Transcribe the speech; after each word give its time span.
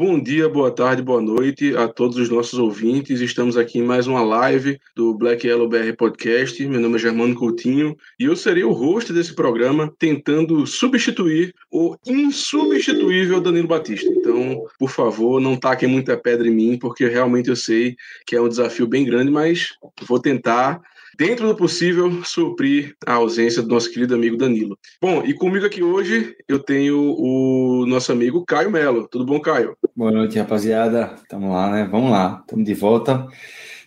Bom 0.00 0.18
dia, 0.18 0.48
boa 0.48 0.70
tarde, 0.70 1.02
boa 1.02 1.20
noite 1.20 1.76
a 1.76 1.86
todos 1.86 2.16
os 2.16 2.30
nossos 2.30 2.58
ouvintes. 2.58 3.20
Estamos 3.20 3.54
aqui 3.58 3.80
em 3.80 3.82
mais 3.82 4.06
uma 4.06 4.22
live 4.22 4.80
do 4.96 5.12
Black 5.12 5.46
Yellow 5.46 5.68
BR 5.68 5.92
Podcast. 5.94 6.66
Meu 6.66 6.80
nome 6.80 6.96
é 6.96 6.98
Germano 6.98 7.34
Coutinho 7.34 7.94
e 8.18 8.24
eu 8.24 8.34
serei 8.34 8.64
o 8.64 8.72
host 8.72 9.12
desse 9.12 9.34
programa, 9.34 9.92
tentando 9.98 10.66
substituir 10.66 11.54
o 11.70 11.98
insubstituível 12.06 13.42
Danilo 13.42 13.68
Batista. 13.68 14.08
Então, 14.08 14.64
por 14.78 14.88
favor, 14.88 15.38
não 15.38 15.54
taquem 15.54 15.86
muita 15.86 16.16
pedra 16.16 16.48
em 16.48 16.54
mim, 16.54 16.78
porque 16.78 17.06
realmente 17.06 17.50
eu 17.50 17.56
sei 17.56 17.94
que 18.24 18.34
é 18.34 18.40
um 18.40 18.48
desafio 18.48 18.86
bem 18.86 19.04
grande, 19.04 19.30
mas 19.30 19.74
vou 20.08 20.18
tentar 20.18 20.80
dentro 21.20 21.46
do 21.46 21.54
possível, 21.54 22.24
suprir 22.24 22.96
a 23.06 23.12
ausência 23.12 23.60
do 23.60 23.68
nosso 23.68 23.92
querido 23.92 24.14
amigo 24.14 24.38
Danilo. 24.38 24.78
Bom, 25.02 25.22
e 25.22 25.34
comigo 25.34 25.66
aqui 25.66 25.82
hoje 25.82 26.34
eu 26.48 26.58
tenho 26.58 26.96
o 26.98 27.84
nosso 27.86 28.10
amigo 28.10 28.42
Caio 28.46 28.70
Melo. 28.70 29.06
Tudo 29.06 29.26
bom, 29.26 29.38
Caio? 29.38 29.76
Boa 29.94 30.10
noite, 30.10 30.38
rapaziada. 30.38 31.14
Tamo 31.28 31.52
lá, 31.52 31.70
né? 31.70 31.88
Vamos 31.92 32.10
lá. 32.10 32.38
Estamos 32.40 32.64
de 32.64 32.72
volta. 32.72 33.26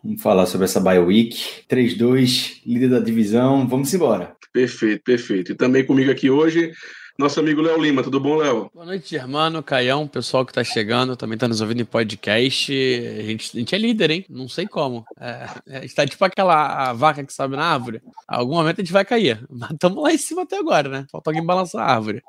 Vamos 0.03 0.21
falar 0.21 0.45
sobre 0.45 0.65
essa 0.65 0.79
bye 0.79 0.99
week. 0.99 1.65
3-2, 1.67 2.61
líder 2.67 2.89
da 2.89 2.99
divisão. 2.99 3.67
Vamos 3.67 3.91
embora. 3.91 4.35
Perfeito, 4.53 5.01
perfeito. 5.03 5.53
E 5.53 5.55
também 5.55 5.83
comigo 5.83 6.11
aqui 6.11 6.29
hoje, 6.29 6.71
nosso 7.17 7.39
amigo 7.39 7.61
Léo 7.61 7.79
Lima. 7.81 8.03
Tudo 8.03 8.19
bom, 8.19 8.35
Léo? 8.37 8.69
Boa 8.73 8.85
noite, 8.85 9.11
Germano, 9.11 9.61
Caião, 9.61 10.07
pessoal 10.07 10.45
que 10.45 10.53
tá 10.53 10.63
chegando, 10.63 11.15
também 11.15 11.37
tá 11.37 11.47
nos 11.47 11.61
ouvindo 11.61 11.81
em 11.81 11.85
podcast. 11.85 12.71
A 12.71 13.21
gente, 13.21 13.51
a 13.55 13.59
gente 13.59 13.75
é 13.75 13.77
líder, 13.77 14.11
hein? 14.11 14.25
Não 14.29 14.49
sei 14.49 14.67
como. 14.67 15.05
É, 15.19 15.47
é, 15.67 15.77
a 15.77 15.81
gente 15.81 15.95
tá 15.95 16.05
tipo 16.05 16.25
aquela 16.25 16.91
vaca 16.93 17.23
que 17.23 17.33
sobe 17.33 17.55
na 17.55 17.65
árvore. 17.65 18.01
A 18.27 18.37
algum 18.37 18.55
momento 18.55 18.81
a 18.81 18.83
gente 18.83 18.93
vai 18.93 19.05
cair. 19.05 19.45
Mas 19.49 19.71
estamos 19.71 20.01
lá 20.01 20.11
em 20.11 20.17
cima 20.17 20.43
até 20.43 20.57
agora, 20.57 20.89
né? 20.89 21.05
Falta 21.11 21.29
alguém 21.29 21.45
balançar 21.45 21.87
a 21.87 21.93
árvore. 21.93 22.21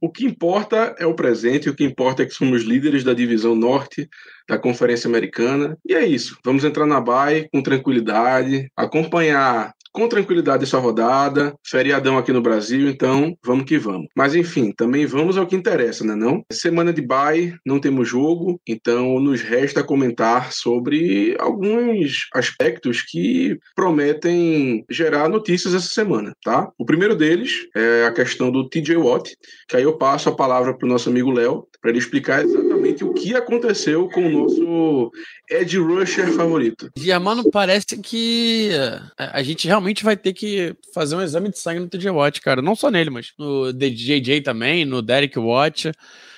O 0.00 0.08
que 0.08 0.24
importa 0.24 0.94
é 0.98 1.06
o 1.06 1.14
presente, 1.14 1.68
o 1.68 1.74
que 1.74 1.84
importa 1.84 2.22
é 2.22 2.26
que 2.26 2.34
somos 2.34 2.62
líderes 2.62 3.04
da 3.04 3.12
divisão 3.12 3.54
norte 3.54 4.08
da 4.50 4.58
Conferência 4.58 5.08
Americana. 5.08 5.78
E 5.88 5.94
é 5.94 6.04
isso. 6.04 6.36
Vamos 6.44 6.64
entrar 6.64 6.84
na 6.84 7.00
BAE 7.00 7.48
com 7.52 7.62
tranquilidade, 7.62 8.68
acompanhar 8.76 9.72
com 9.92 10.08
tranquilidade 10.08 10.64
essa 10.64 10.78
rodada, 10.78 11.54
feriadão 11.66 12.16
aqui 12.16 12.32
no 12.32 12.42
Brasil, 12.42 12.88
então 12.88 13.36
vamos 13.44 13.64
que 13.64 13.78
vamos. 13.78 14.06
Mas 14.16 14.34
enfim, 14.34 14.72
também 14.72 15.06
vamos 15.06 15.36
ao 15.36 15.46
que 15.46 15.56
interessa, 15.56 16.04
né 16.04 16.14
não? 16.14 16.44
Semana 16.52 16.92
de 16.92 17.02
bye, 17.02 17.54
não 17.66 17.80
temos 17.80 18.08
jogo, 18.08 18.60
então 18.66 19.18
nos 19.18 19.40
resta 19.40 19.82
comentar 19.82 20.52
sobre 20.52 21.36
alguns 21.38 22.28
aspectos 22.34 23.02
que 23.02 23.58
prometem 23.74 24.84
gerar 24.88 25.28
notícias 25.28 25.74
essa 25.74 25.88
semana, 25.88 26.32
tá? 26.44 26.70
O 26.78 26.84
primeiro 26.84 27.16
deles 27.16 27.66
é 27.74 28.06
a 28.06 28.12
questão 28.12 28.50
do 28.50 28.68
TJ 28.68 28.96
Watt, 28.96 29.36
que 29.68 29.76
aí 29.76 29.82
eu 29.82 29.98
passo 29.98 30.28
a 30.28 30.36
palavra 30.36 30.76
para 30.76 30.86
o 30.86 30.88
nosso 30.88 31.08
amigo 31.08 31.30
Léo, 31.30 31.66
para 31.80 31.90
ele 31.90 31.98
explicar 31.98 32.44
exatamente 32.44 33.04
o 33.04 33.12
que 33.12 33.34
aconteceu 33.34 34.08
com 34.08 34.24
o 34.34 34.39
nosso 34.42 35.12
Ed 35.48 35.78
Rusher 35.78 36.32
favorito. 36.32 36.90
Germano, 36.96 37.50
parece 37.50 37.98
que 38.02 38.70
a 39.16 39.42
gente 39.42 39.66
realmente 39.66 40.04
vai 40.04 40.16
ter 40.16 40.32
que 40.32 40.74
fazer 40.94 41.16
um 41.16 41.22
exame 41.22 41.50
de 41.50 41.58
sangue 41.58 41.80
no 41.80 41.88
TJ 41.88 42.10
Watt, 42.10 42.40
cara. 42.40 42.62
Não 42.62 42.74
só 42.74 42.90
nele, 42.90 43.10
mas 43.10 43.32
no 43.38 43.72
DJJ 43.72 44.42
também, 44.42 44.84
no 44.84 45.02
Derek 45.02 45.38
Watt. 45.38 45.92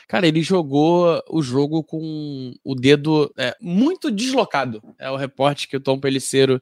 Cara, 0.09 0.27
ele 0.27 0.43
jogou 0.43 1.23
o 1.31 1.43
jogo 1.43 1.83
com 1.83 2.53
o 2.63 2.75
dedo 2.75 3.33
é, 3.39 3.57
muito 3.61 4.11
deslocado. 4.11 4.83
É 4.99 5.11
o 5.11 5.17
reporte 5.17 5.67
que 5.67 5.77
o 5.77 5.81
Tom 5.81 5.99
Peliceiro 5.99 6.61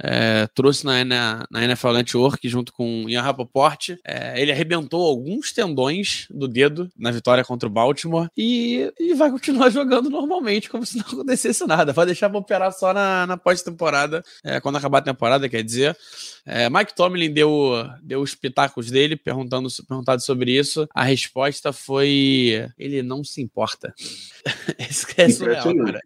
é, 0.00 0.46
trouxe 0.48 0.84
na, 0.84 1.04
na, 1.04 1.46
na, 1.50 1.64
NFL 1.64 1.92
Network 1.92 2.48
junto 2.48 2.72
com 2.72 3.04
o 3.04 3.10
Ian 3.10 3.22
Rapoport. 3.22 3.90
É, 4.04 4.40
ele 4.40 4.52
arrebentou 4.52 5.06
alguns 5.06 5.52
tendões 5.52 6.26
do 6.30 6.46
dedo 6.46 6.90
na 6.96 7.10
vitória 7.10 7.44
contra 7.44 7.68
o 7.68 7.72
Baltimore 7.72 8.28
e, 8.36 8.92
e 8.98 9.14
vai 9.14 9.30
continuar 9.30 9.70
jogando 9.70 10.08
normalmente, 10.08 10.70
como 10.70 10.86
se 10.86 10.98
não 10.98 11.06
acontecesse 11.06 11.66
nada. 11.66 11.92
Vai 11.92 12.06
deixar 12.06 12.30
pra 12.30 12.38
operar 12.38 12.72
só 12.72 12.92
na, 12.92 13.26
na 13.26 13.36
pós-temporada, 13.36 14.24
é, 14.44 14.60
quando 14.60 14.76
acabar 14.76 14.98
a 14.98 15.02
temporada, 15.02 15.48
quer 15.48 15.62
dizer. 15.62 15.96
É, 16.46 16.70
Mike 16.70 16.94
Tomlin 16.94 17.32
deu, 17.32 17.72
deu 18.02 18.20
os 18.20 18.34
pitacos 18.34 18.90
dele, 18.90 19.16
perguntando, 19.16 19.68
perguntado 19.86 20.22
sobre 20.22 20.56
isso. 20.56 20.88
A 20.94 21.02
resposta 21.02 21.72
foi: 21.72 22.66
ele 22.78 23.02
não 23.02 23.22
se 23.24 23.42
importa. 23.42 23.92
Esse 24.78 25.06
é 25.20 25.28
surreal, 25.28 25.74
cara. 25.76 26.00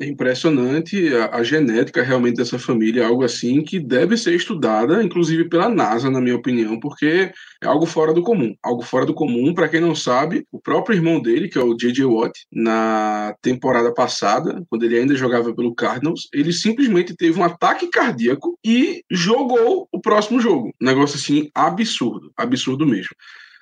É 0.00 0.06
impressionante 0.06 1.14
a, 1.14 1.36
a, 1.36 1.44
genética 1.44 2.02
realmente 2.02 2.36
dessa 2.36 2.58
família, 2.58 3.02
é 3.02 3.06
algo 3.06 3.22
assim 3.22 3.62
que 3.62 3.78
deve 3.78 4.16
ser 4.16 4.34
estudada, 4.34 5.00
inclusive 5.00 5.48
pela 5.48 5.68
NASA, 5.68 6.10
na 6.10 6.20
minha 6.20 6.34
opinião, 6.34 6.80
porque 6.80 7.32
é 7.62 7.66
algo 7.66 7.86
fora 7.86 8.12
do 8.12 8.20
comum. 8.20 8.56
Algo 8.60 8.82
fora 8.82 9.06
do 9.06 9.14
comum, 9.14 9.54
para 9.54 9.68
quem 9.68 9.80
não 9.80 9.94
sabe, 9.94 10.44
o 10.50 10.60
próprio 10.60 10.96
irmão 10.96 11.20
dele, 11.22 11.48
que 11.48 11.56
é 11.56 11.62
o 11.62 11.76
J.J. 11.76 12.04
Watt, 12.06 12.44
na 12.52 13.36
temporada 13.40 13.94
passada, 13.94 14.64
quando 14.68 14.82
ele 14.82 14.98
ainda 14.98 15.14
jogava 15.14 15.54
pelo 15.54 15.74
Cardinals, 15.74 16.28
ele 16.34 16.52
simplesmente 16.52 17.14
teve 17.14 17.38
um 17.38 17.44
ataque 17.44 17.88
cardíaco 17.88 18.58
e 18.64 19.04
jogou 19.08 19.88
o 19.92 20.00
próximo 20.00 20.40
jogo. 20.40 20.72
Um 20.82 20.86
negócio 20.86 21.16
assim 21.16 21.50
absurdo, 21.54 22.32
absurdo 22.36 22.84
mesmo. 22.84 23.14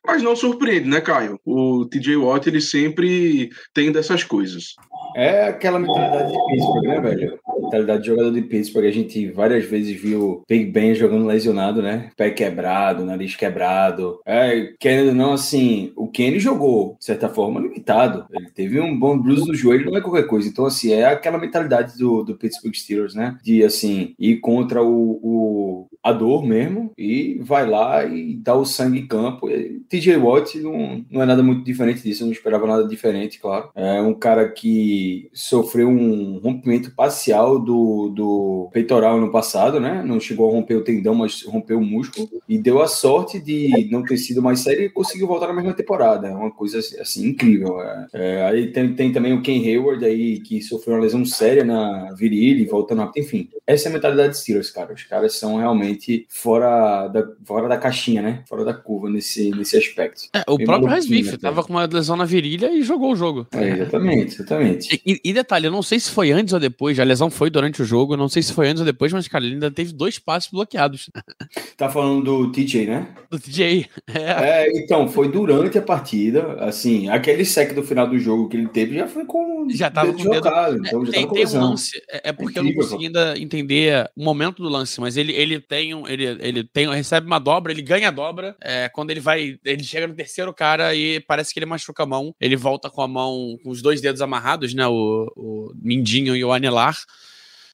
Mas 0.04 0.22
não 0.22 0.34
surpreende, 0.34 0.88
né, 0.88 1.00
Caio? 1.00 1.38
O 1.44 1.86
TJ 1.86 2.16
Watt, 2.16 2.48
ele 2.48 2.60
sempre 2.60 3.50
tem 3.72 3.92
dessas 3.92 4.24
coisas. 4.24 4.74
É 5.14 5.44
aquela 5.44 5.78
mentalidade 5.78 6.32
de 6.32 6.38
Pittsburgh, 6.46 6.86
né, 6.86 7.00
velho? 7.00 7.38
Mentalidade 7.60 8.02
de 8.02 8.08
jogador 8.08 8.32
de 8.32 8.42
Pittsburgh. 8.42 8.86
A 8.86 8.90
gente 8.90 9.30
várias 9.30 9.64
vezes 9.64 10.00
viu 10.00 10.42
Big 10.48 10.66
Ben 10.66 10.94
jogando 10.94 11.26
lesionado, 11.26 11.82
né? 11.82 12.10
Pé 12.16 12.30
quebrado, 12.30 13.04
nariz 13.04 13.36
quebrado. 13.36 14.20
É, 14.24 14.72
querendo 14.78 15.08
ou 15.08 15.14
não, 15.14 15.32
assim, 15.32 15.92
o 15.96 16.08
Kenny 16.08 16.38
jogou, 16.38 16.96
de 16.98 17.04
certa 17.04 17.28
forma, 17.28 17.60
limitado. 17.60 18.26
Ele 18.32 18.50
teve 18.50 18.80
um 18.80 18.98
bom 18.98 19.18
bruise 19.18 19.46
no 19.46 19.54
joelho, 19.54 19.90
não 19.90 19.98
é 19.98 20.00
qualquer 20.00 20.26
coisa. 20.26 20.48
Então, 20.48 20.66
assim, 20.66 20.92
é 20.92 21.04
aquela 21.04 21.38
mentalidade 21.38 21.96
do, 21.98 22.22
do 22.22 22.36
Pittsburgh 22.36 22.74
Steelers, 22.74 23.14
né? 23.14 23.38
De, 23.42 23.62
assim, 23.62 24.14
ir 24.18 24.40
contra 24.40 24.82
o, 24.82 25.20
o 25.22 25.88
a 26.02 26.12
dor 26.12 26.44
mesmo 26.44 26.90
e 26.98 27.38
vai 27.40 27.68
lá 27.68 28.04
e 28.04 28.34
dá 28.34 28.54
o 28.54 28.64
sangue 28.64 28.98
em 28.98 29.06
campo. 29.06 29.48
E 29.48 29.80
TJ 29.88 30.16
Watt 30.16 30.58
não, 30.58 31.04
não 31.10 31.22
é 31.22 31.26
nada 31.26 31.42
muito 31.42 31.64
diferente 31.64 32.02
disso, 32.02 32.22
eu 32.22 32.26
não 32.26 32.32
esperava 32.32 32.66
nada 32.66 32.88
diferente, 32.88 33.38
claro. 33.38 33.70
É 33.74 34.00
um 34.00 34.14
cara 34.14 34.48
que 34.48 35.30
sofreu 35.32 35.88
um 35.88 36.38
rompimento 36.38 36.94
parcial 36.94 37.58
do, 37.58 38.08
do 38.08 38.68
peitoral 38.72 39.20
no 39.20 39.30
passado, 39.30 39.78
né? 39.78 40.02
Não 40.04 40.18
chegou 40.18 40.48
a 40.48 40.52
romper 40.52 40.76
o 40.76 40.84
tendão, 40.84 41.14
mas 41.14 41.42
rompeu 41.42 41.78
o 41.78 41.84
músculo 41.84 42.28
e 42.48 42.58
deu 42.58 42.82
a 42.82 42.88
sorte 42.88 43.38
de 43.38 43.88
não 43.90 44.02
ter 44.02 44.16
sido 44.16 44.42
mais 44.42 44.60
sério 44.60 44.84
e 44.84 44.90
conseguiu 44.90 45.26
voltar 45.26 45.48
na 45.48 45.54
mesma 45.54 45.74
temporada. 45.74 46.28
É 46.28 46.34
uma 46.34 46.50
coisa 46.50 46.78
assim 46.78 47.28
incrível. 47.28 47.80
É. 47.80 48.06
É, 48.12 48.42
aí 48.44 48.72
tem, 48.72 48.94
tem 48.94 49.12
também 49.12 49.32
o 49.32 49.42
Ken 49.42 49.58
Hayward 49.64 50.04
aí 50.04 50.40
que 50.40 50.60
sofreu 50.62 50.96
uma 50.96 51.02
lesão 51.02 51.24
séria 51.24 51.64
na 51.64 52.12
virilha 52.14 52.62
e 52.62 52.66
voltando 52.66 53.00
rápido. 53.00 53.22
Enfim, 53.22 53.48
essa 53.66 53.88
é 53.88 53.90
a 53.90 53.92
mentalidade 53.92 54.30
de 54.30 54.38
Steelers, 54.38 54.70
cara. 54.70 54.92
Os 54.92 55.04
caras 55.04 55.34
são 55.34 55.56
realmente 55.56 55.91
fora 56.28 57.08
da, 57.08 57.24
fora 57.44 57.68
da 57.68 57.76
caixinha, 57.76 58.22
né? 58.22 58.42
Fora 58.48 58.64
da 58.64 58.74
curva 58.74 59.08
nesse, 59.10 59.50
nesse 59.50 59.76
aspecto. 59.76 60.22
É, 60.34 60.42
o 60.48 60.56
Bem 60.56 60.66
próprio 60.66 60.88
Resmith 60.88 61.28
até. 61.28 61.36
tava 61.38 61.62
com 61.62 61.72
uma 61.72 61.84
lesão 61.84 62.16
na 62.16 62.24
virilha 62.24 62.72
e 62.72 62.82
jogou 62.82 63.12
o 63.12 63.16
jogo. 63.16 63.46
É, 63.52 63.68
exatamente, 63.70 64.34
exatamente. 64.34 65.02
E, 65.06 65.20
e 65.24 65.32
detalhe, 65.32 65.66
eu 65.66 65.72
não 65.72 65.82
sei 65.82 65.98
se 66.00 66.10
foi 66.10 66.30
antes 66.32 66.52
ou 66.54 66.60
depois, 66.60 66.98
a 66.98 67.04
lesão 67.04 67.30
foi 67.30 67.50
durante 67.50 67.82
o 67.82 67.84
jogo, 67.84 68.16
não 68.16 68.28
sei 68.28 68.42
se 68.42 68.52
foi 68.52 68.68
antes 68.68 68.80
ou 68.80 68.86
depois, 68.86 69.12
mas, 69.12 69.28
cara, 69.28 69.44
ele 69.44 69.54
ainda 69.54 69.70
teve 69.70 69.92
dois 69.92 70.18
passos 70.18 70.50
bloqueados 70.50 71.10
Tá 71.76 71.88
falando 71.88 72.22
do 72.24 72.52
TJ, 72.52 72.86
né? 72.86 73.08
do 73.30 73.38
TJ. 73.38 73.86
É, 74.14 74.62
É, 74.64 74.78
então, 74.78 75.08
foi 75.08 75.30
durante 75.30 75.78
a 75.78 75.82
partida, 75.82 76.54
assim, 76.60 77.08
aquele 77.08 77.44
sec 77.44 77.74
do 77.74 77.82
final 77.82 78.06
do 78.08 78.18
jogo 78.18 78.48
que 78.48 78.56
ele 78.56 78.68
teve 78.68 78.96
já 78.96 79.06
foi 79.06 79.24
com 79.24 79.66
Já 79.70 79.90
tava 79.90 80.12
com 80.12 80.22
o 80.22 80.30
dedo- 80.30 80.48
então 80.86 81.04
já 81.06 81.12
tem, 81.12 81.22
tava 81.22 81.34
tem 81.34 81.46
um 81.46 81.60
lance, 81.60 82.02
é, 82.10 82.30
é 82.30 82.32
porque 82.32 82.58
eu 82.58 82.62
não 82.62 82.74
consegui 82.74 83.06
ainda 83.06 83.38
entender 83.38 84.08
o 84.16 84.22
momento 84.24 84.62
do 84.62 84.68
lance, 84.68 85.00
mas 85.00 85.16
ele, 85.16 85.32
ele 85.32 85.60
tem 85.60 85.81
um, 85.94 86.06
ele, 86.06 86.24
ele 86.24 86.64
tem, 86.64 86.86
recebe 86.92 87.26
uma 87.26 87.38
dobra, 87.38 87.72
ele 87.72 87.80
ganha 87.80 88.08
a 88.08 88.10
dobra, 88.10 88.54
é, 88.60 88.90
quando 88.90 89.10
ele 89.10 89.20
vai, 89.20 89.58
ele 89.64 89.82
chega 89.82 90.06
no 90.06 90.14
terceiro 90.14 90.52
cara 90.52 90.94
e 90.94 91.20
parece 91.20 91.52
que 91.52 91.58
ele 91.58 91.66
machuca 91.66 92.02
a 92.02 92.06
mão, 92.06 92.34
ele 92.38 92.56
volta 92.56 92.90
com 92.90 93.00
a 93.00 93.08
mão, 93.08 93.56
com 93.62 93.70
os 93.70 93.80
dois 93.80 94.02
dedos 94.02 94.20
amarrados, 94.20 94.74
né, 94.74 94.86
o, 94.86 95.32
o 95.34 95.72
mindinho 95.74 96.36
e 96.36 96.44
o 96.44 96.52
anelar, 96.52 96.96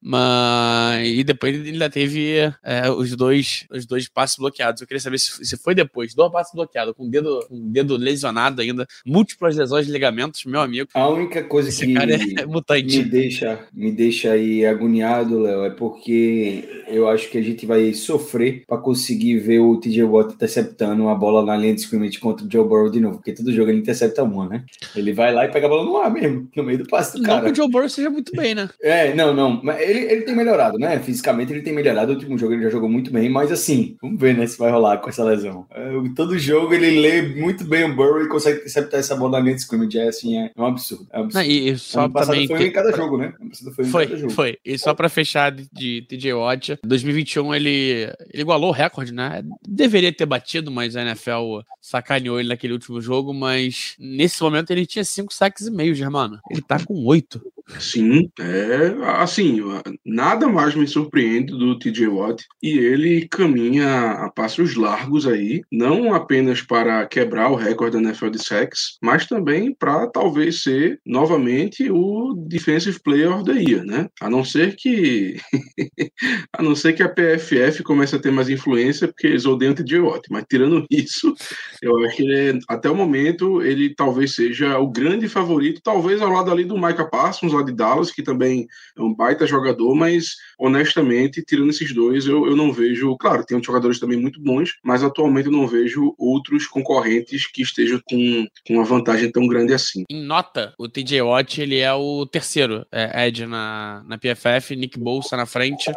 Mas 0.03 1.07
e 1.09 1.25
depois 1.25 1.55
ele 1.55 1.71
ainda 1.71 1.91
teve 1.91 2.37
é, 2.63 2.91
os 2.91 3.15
dois 3.17 3.67
os 3.71 3.87
dois 3.87 4.09
passos 4.09 4.37
bloqueados. 4.39 4.81
Eu 4.81 4.87
queria 4.89 5.01
saber 5.01 5.19
se, 5.19 5.45
se 5.45 5.57
foi 5.57 5.75
depois, 5.75 6.15
dois 6.15 6.31
passos 6.33 6.55
bloqueados, 6.55 6.95
com 6.95 7.05
o 7.05 7.11
dedo, 7.11 7.45
com 7.49 7.57
o 7.57 7.71
dedo 7.71 7.97
lesionado 7.97 8.61
ainda, 8.63 8.87
múltiplas 9.07 9.57
lesões 9.57 9.87
de 9.87 9.93
ligamentos, 9.93 10.45
meu 10.45 10.61
amigo. 10.61 10.89
A 10.95 11.09
única 11.09 11.43
coisa 11.45 11.69
Esse 11.69 11.87
que 11.87 11.95
cara 11.95 12.15
é 12.15 12.47
mutante. 12.47 12.99
me 12.99 13.05
deixa, 13.05 13.67
me 13.73 13.93
deixa 13.93 14.33
aí 14.33 14.65
agoniado, 14.65 15.39
Léo, 15.41 15.65
é 15.65 15.71
porque 15.71 16.85
eu 16.89 17.09
acho 17.09 17.29
que 17.31 17.39
a 17.39 17.43
gente 17.43 17.67
vai 17.67 17.93
sofrer 17.93 18.65
para 18.67 18.79
conseguir 18.79 19.39
ver 19.39 19.59
o 19.61 19.77
TJ 19.79 20.05
Watt 20.05 20.35
interceptando 20.35 21.03
uma 21.03 21.15
bola 21.15 21.45
na 21.45 21.57
linha 21.57 21.75
de 21.75 21.81
scrimmage 21.83 22.19
contra 22.19 22.47
o 22.47 22.51
Joe 22.51 22.67
Burrow 22.67 22.91
de 22.91 23.01
novo, 23.01 23.17
porque 23.17 23.33
todo 23.33 23.53
jogo 23.53 23.71
ele 23.71 23.79
intercepta 23.81 24.23
uma, 24.23 24.49
né? 24.49 24.65
Ele 24.95 25.13
vai 25.13 25.33
lá 25.33 25.45
e 25.45 25.49
pega 25.51 25.67
a 25.67 25.69
bola 25.69 25.85
no 25.85 25.97
ar 25.99 26.11
mesmo, 26.11 26.49
no 26.57 26.63
meio 26.63 26.79
do 26.79 26.87
passe 26.87 27.15
do 27.15 27.23
Não 27.23 27.27
cara. 27.29 27.45
que 27.47 27.53
o 27.53 27.55
Joe 27.55 27.71
Burrow 27.71 27.89
seja 27.89 28.11
muito 28.11 28.33
bem, 28.35 28.55
né? 28.55 28.69
É, 28.83 29.15
não, 29.15 29.35
não. 29.35 29.61
Mas 29.63 29.81
ele, 29.91 30.13
ele 30.13 30.23
tem 30.23 30.35
melhorado, 30.37 30.79
né? 30.79 30.99
Fisicamente 31.01 31.53
ele 31.53 31.63
tem 31.63 31.73
melhorado. 31.73 32.13
O 32.13 32.15
último 32.15 32.37
jogo 32.39 32.53
ele 32.55 32.63
já 32.63 32.71
jogou 32.71 32.89
muito 32.89 33.11
bem, 33.11 33.29
mas 33.29 33.51
assim, 33.53 33.97
vamos 34.03 34.21
ver, 34.21 34.37
né, 34.37 34.47
se 34.47 34.59
vai 34.59 34.71
rolar 34.71 34.99
com 34.99 35.09
essa 35.09 35.25
lesão. 35.25 35.67
É, 35.71 35.91
todo 36.15 36.39
jogo 36.39 36.75
ele 36.75 37.01
lê 37.01 37.23
muito 37.23 37.65
bem 37.65 37.85
o 37.85 37.95
Burrow 37.95 38.23
e 38.23 38.29
consegue 38.29 38.59
interceptar 38.59 39.01
essa 39.01 39.17
bola 39.17 39.33
na 39.33 39.41
linha 39.41 39.55
de 39.55 39.61
scrimmage. 39.63 39.99
É 39.99 40.09
assim, 40.09 40.37
é 40.39 40.51
um 40.57 40.67
absurdo. 40.67 41.07
É 41.13 41.19
um 41.19 41.25
absurdo. 41.25 41.45
Não, 41.45 41.51
e, 41.51 41.69
e 41.71 41.79
só 41.79 42.05
ano 42.05 42.13
também. 42.15 42.47
foi 42.47 42.59
que- 42.59 42.65
em 42.65 42.73
cada 42.73 42.93
jogo, 42.97 43.17
né? 43.19 43.33
Foi 43.75 43.85
Foi, 43.85 44.31
foi. 44.31 44.59
E 44.65 44.79
só 44.79 44.95
pra 44.95 45.09
fechar 45.09 45.51
de, 45.53 45.69
de 45.73 46.03
TJ 46.09 46.33
Watt, 46.35 46.79
2021 46.85 47.55
ele, 47.55 48.13
ele 48.33 48.43
igualou 48.43 48.71
o 48.71 48.73
recorde, 48.73 49.13
né? 49.13 49.43
Deveria 49.67 50.13
ter 50.13 50.27
batido, 50.27 50.71
mas 50.71 50.97
a 50.97 51.03
NFL 51.03 51.61
sacaneou 51.81 52.39
ele 52.39 52.49
naquele 52.49 52.73
último 52.73 53.01
jogo. 53.01 53.33
Mas 53.33 53.95
nesse 53.99 54.43
momento 54.43 54.71
ele 54.71 54.87
tinha 54.87 55.05
5 55.05 55.33
sacks 55.33 55.67
e 55.67 55.71
meio, 55.71 55.95
Germano. 55.95 56.39
Ele 56.51 56.61
tá 56.63 56.79
com 56.85 57.05
8. 57.05 57.41
Sim, 57.79 58.31
é 58.41 58.95
assim, 59.21 59.61
nada 60.05 60.49
mais 60.49 60.75
me 60.75 60.87
surpreende 60.87 61.53
do 61.53 61.79
TJ 61.79 62.09
Watt 62.09 62.43
e 62.63 62.79
ele 62.79 63.29
caminha 63.29 64.13
a 64.13 64.31
passos 64.31 64.75
largos 64.75 65.27
aí, 65.27 65.61
não 65.71 66.15
apenas 66.15 66.63
para 66.63 67.07
quebrar 67.07 67.51
o 67.51 67.55
recorde 67.55 67.97
da 67.97 68.03
NFL 68.03 68.31
de 68.31 68.43
sacks, 68.43 68.97
mas 69.03 69.27
também 69.27 69.75
para 69.75 70.07
talvez 70.09 70.63
ser 70.63 70.99
novamente 71.07 71.91
o 71.91 72.35
Defensive 72.49 72.99
Player 73.01 73.33
of 73.33 73.45
the 73.45 73.61
Year, 73.61 73.85
né? 73.85 74.09
A 74.21 74.31
não 74.31 74.43
ser 74.43 74.75
que 74.75 75.37
a 76.57 76.63
não 76.63 76.75
ser 76.75 76.95
que 76.95 77.03
a 77.03 77.09
PFF 77.09 77.83
comece 77.83 78.17
a 78.17 78.19
ter 78.19 78.31
mais 78.33 78.49
influência 78.49 79.09
porque 79.09 79.27
eles 79.27 79.45
odeiam 79.45 79.73
o 79.73 79.77
TJ 79.77 80.01
Watt, 80.01 80.23
mas 80.31 80.45
tirando 80.49 80.87
isso, 80.91 81.35
eu 81.83 81.97
acho 82.05 82.17
que 82.17 82.59
até 82.67 82.91
o 82.91 82.97
momento 82.97 83.63
ele 83.63 83.95
talvez 83.95 84.35
seja 84.35 84.79
o 84.79 84.91
grande 84.91 85.29
favorito, 85.29 85.83
talvez 85.85 86.21
ao 86.23 86.31
lado 86.33 86.51
ali 86.51 86.65
do 86.65 86.77
Micah 86.79 87.05
Parsons 87.05 87.58
lá 87.59 87.65
de 87.65 87.73
Dallas, 87.73 88.11
que 88.11 88.23
também 88.23 88.67
é 88.97 89.03
um 89.03 89.15
baita 89.15 89.47
jogador, 89.47 89.95
mas 89.95 90.37
honestamente, 90.59 91.43
tirando 91.43 91.71
esses 91.71 91.95
dois, 91.95 92.27
eu, 92.27 92.47
eu 92.47 92.57
não 92.57 92.73
vejo. 92.73 93.17
Claro, 93.17 93.45
tem 93.45 93.63
jogadores 93.63 93.99
também 93.99 94.19
muito 94.19 94.41
bons, 94.41 94.77
mas 94.83 95.03
atualmente 95.03 95.47
eu 95.47 95.53
não 95.53 95.67
vejo 95.67 96.15
outros 96.19 96.67
concorrentes 96.67 97.47
que 97.47 97.63
estejam 97.63 98.01
com, 98.09 98.47
com 98.67 98.75
uma 98.75 98.85
vantagem 98.85 99.31
tão 99.31 99.47
grande 99.47 99.73
assim. 99.73 100.05
Em 100.11 100.23
nota, 100.23 100.75
o 100.79 100.89
TJ 100.89 101.23
Watt 101.23 101.61
ele 101.61 101.79
é 101.79 101.93
o 101.93 102.27
terceiro 102.27 102.87
é, 102.91 103.27
Ed 103.27 103.47
na, 103.47 104.03
na 104.07 104.19
PFF, 104.19 104.75
Nick 104.77 104.99
Bolsa 104.99 105.37
na 105.37 105.47
frente, 105.47 105.91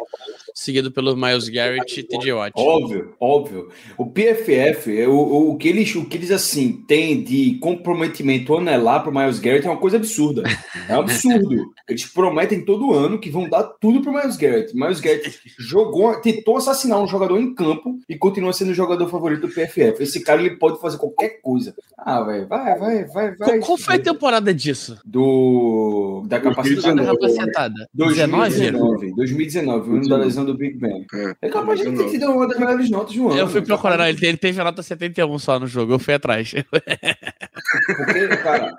seguido 0.54 0.90
pelo 0.90 1.16
Miles 1.16 1.48
Garrett 1.48 2.00
e 2.00 2.02
TJ 2.02 2.32
Watt. 2.32 2.52
Óbvio, 2.56 3.14
óbvio. 3.20 3.68
O 3.96 4.06
PFF, 4.06 4.98
é 4.98 5.08
o, 5.08 5.12
o, 5.12 5.50
o 5.52 5.56
que 5.56 5.68
eles, 5.68 5.94
o 5.94 6.04
que 6.04 6.16
eles 6.16 6.30
assim 6.30 6.84
têm 6.86 7.22
de 7.22 7.58
comprometimento 7.58 8.56
anelar 8.56 9.02
pro 9.02 9.12
Miles 9.12 9.38
Garrett 9.38 9.66
é 9.66 9.70
uma 9.70 9.80
coisa 9.80 9.96
absurda. 9.96 10.42
É 10.88 10.96
um 10.96 11.00
absurdo. 11.00 11.72
Eles 11.88 12.06
prometem 12.06 12.64
todo 12.64 12.92
ano 12.92 13.18
que 13.18 13.28
vão 13.28 13.48
dar 13.48 13.64
tudo 13.64 14.00
pro 14.00 14.12
Miles 14.12 14.36
Garrett. 14.36 14.74
Miles 14.74 15.00
Garrett 15.00 15.38
jogou, 15.58 16.14
tentou 16.20 16.56
assassinar 16.56 17.00
um 17.02 17.06
jogador 17.06 17.38
em 17.38 17.54
campo 17.54 17.98
e 18.08 18.16
continua 18.16 18.52
sendo 18.52 18.70
o 18.70 18.74
jogador 18.74 19.08
favorito 19.08 19.42
do 19.42 19.48
PFF. 19.48 20.02
Esse 20.02 20.22
cara 20.22 20.40
ele 20.40 20.56
pode 20.56 20.80
fazer 20.80 20.98
qualquer 20.98 21.40
coisa. 21.42 21.74
Ah, 21.98 22.22
velho, 22.22 22.46
vai, 22.46 22.78
vai, 22.78 23.04
vai, 23.04 23.34
vai. 23.34 23.48
Qual, 23.58 23.60
qual 23.60 23.78
foi 23.78 23.96
a 23.96 23.98
temporada 23.98 24.54
disso? 24.54 24.98
Do 25.04 26.24
da 26.26 26.40
capacidade 26.40 26.96
Da 26.96 27.12
2019. 27.12 27.18
capacetada? 27.18 27.88
19? 27.92 29.12
2019, 29.12 29.14
2019, 29.14 29.90
o 29.90 29.94
ano 29.94 30.08
da 30.08 30.16
lesão 30.16 30.41
do 30.44 30.54
Big 30.56 30.78
Ben. 30.78 31.06
É, 31.14 31.46
É 31.46 31.48
capaz 31.50 31.80
de 31.80 31.90
ter 31.92 32.08
sido 32.08 32.30
uma 32.30 32.46
das 32.48 32.58
melhores 32.58 32.90
notas 32.90 33.14
do 33.14 33.28
ano. 33.28 33.38
Eu 33.38 33.48
fui 33.48 33.62
procurar, 33.62 33.96
não, 33.98 34.06
ele, 34.06 34.26
ele 34.26 34.36
teve 34.36 34.60
a 34.60 34.64
nota 34.64 34.82
71 34.82 35.38
só 35.38 35.58
no 35.58 35.66
jogo, 35.66 35.92
eu 35.92 35.98
fui 35.98 36.14
atrás. 36.14 36.52
Porque, 37.96 38.28
cara, 38.42 38.74